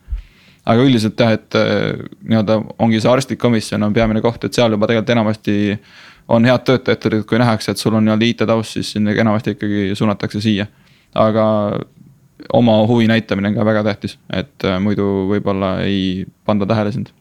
aga 0.68 0.84
üldiselt 0.84 1.16
jah, 1.16 1.32
et 1.38 1.56
äh, 1.56 1.96
nii-öelda 2.28 2.58
ongi 2.76 3.00
see 3.00 3.08
arstlik 3.08 3.40
komisjon 3.40 3.88
on 3.88 3.96
peamine 3.96 4.20
koht, 4.20 4.44
et 4.44 4.52
seal 4.52 4.76
juba 4.76 4.84
tegelikult 4.90 5.14
enamasti 5.16 5.56
on 6.28 6.44
head 6.44 6.68
töötajad, 6.68 7.24
kui 7.24 7.40
nähakse, 7.40 7.72
et 7.72 7.80
sul 7.80 7.96
on 7.96 8.04
nii-öelda 8.04 8.28
IT-taust, 8.28 8.76
siis 8.76 8.92
sind 8.98 9.08
enamasti 9.08 9.56
ikkagi 9.56 9.96
suunatakse 9.96 10.44
siia. 10.44 10.68
aga 11.14 11.46
oma 12.52 12.82
huvi 12.86 13.06
näitamine 13.08 13.48
on 13.48 13.54
ka 13.54 13.64
väga 13.64 13.84
tähtis, 13.90 14.18
et 14.32 14.66
muidu 14.80 15.26
võib-olla 15.30 15.78
ei 15.84 16.26
panda 16.44 16.66
tähele 16.68 16.92
sind 16.92 17.14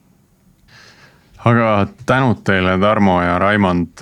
aga 1.45 1.87
tänud 2.09 2.41
teile, 2.45 2.77
Tarmo 2.81 3.19
ja 3.23 3.39
Raimond. 3.39 4.01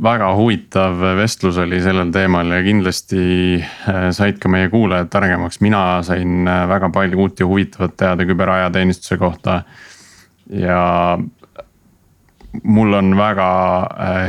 väga 0.00 0.30
huvitav 0.32 0.96
vestlus 1.18 1.58
oli 1.60 1.76
sellel 1.84 2.08
teemal 2.08 2.48
ja 2.54 2.62
kindlasti 2.64 3.58
said 4.16 4.38
ka 4.40 4.48
meie 4.48 4.70
kuulajad 4.72 5.10
targemaks, 5.12 5.60
mina 5.60 6.00
sain 6.02 6.48
väga 6.48 6.88
palju 6.88 7.20
uut 7.20 7.40
ja 7.40 7.46
huvitavat 7.46 7.98
teada 8.00 8.24
küberajateenistuse 8.24 9.18
kohta. 9.20 9.62
ja 10.50 11.18
mul 12.62 12.94
on 12.98 13.12
väga 13.16 13.48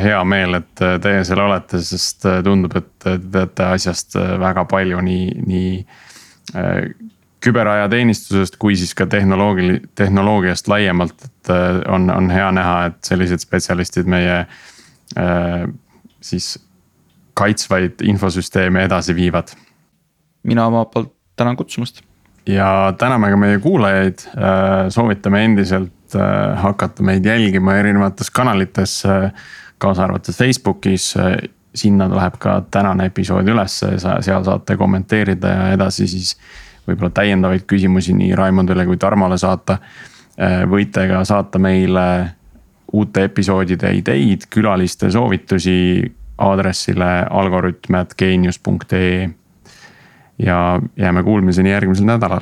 hea 0.01 0.24
meel, 0.28 0.59
et 0.61 0.84
teie 1.01 1.24
seal 1.28 1.41
olete, 1.41 1.82
sest 1.84 2.28
tundub, 2.45 2.76
et 2.78 2.89
te 3.01 3.15
teate 3.19 3.69
asjast 3.78 4.17
väga 4.41 4.65
palju, 4.69 5.01
nii, 5.05 5.30
nii 5.47 5.72
küberajateenistusest 7.41 8.59
kui 8.61 8.76
siis 8.78 8.93
ka 8.97 9.07
tehnoloogi-, 9.09 9.82
tehnoloogiast 9.97 10.69
laiemalt, 10.69 11.26
et 11.26 11.53
on, 11.89 12.09
on 12.13 12.30
hea 12.30 12.51
näha, 12.53 12.76
et 12.91 12.99
sellised 13.09 13.41
spetsialistid 13.41 14.09
meie 14.09 14.43
äh, 14.43 15.65
siis 16.22 16.53
kaitsvaid 17.34 18.03
infosüsteeme 18.03 18.84
edasi 18.86 19.15
viivad. 19.15 19.55
mina 20.43 20.65
omalt 20.65 20.91
poolt 20.91 21.13
tänan 21.36 21.57
kutsumast. 21.57 22.01
ja 22.45 22.93
täname 22.97 23.30
ka 23.30 23.38
meie 23.38 23.59
kuulajaid, 23.59 24.19
soovitame 24.89 25.45
endiselt 25.45 25.93
hakata 26.62 27.03
meid 27.03 27.26
jälgima 27.26 27.76
erinevates 27.80 28.32
kanalites, 28.32 29.03
kaasa 29.78 30.03
arvatud 30.03 30.34
Facebookis 30.34 31.16
sinna 31.76 32.07
läheb 32.12 32.36
ka 32.39 32.62
tänane 32.72 33.05
episood 33.09 33.47
ülesse, 33.47 33.99
seal 33.99 34.43
saate 34.43 34.78
kommenteerida 34.78 35.47
ja 35.47 35.72
edasi 35.76 36.07
siis 36.07 36.36
võib-olla 36.88 37.12
täiendavaid 37.16 37.62
küsimusi 37.70 38.14
nii 38.18 38.36
Raimondile 38.36 38.86
kui 38.86 38.97
Tarmole 38.97 39.38
saata. 39.38 39.78
võite 40.70 41.07
ka 41.07 41.24
saata 41.28 41.59
meile 41.59 42.32
uute 42.93 43.24
episoodide 43.24 43.93
ideid, 43.93 44.41
külaliste 44.49 45.12
soovitusi 45.12 46.12
aadressile 46.38 47.26
algorütm.geenius.ee. 47.30 49.30
ja 50.39 50.82
jääme 50.97 51.24
kuulmiseni 51.24 51.72
järgmisel 51.72 52.05
nädalal 52.05 52.41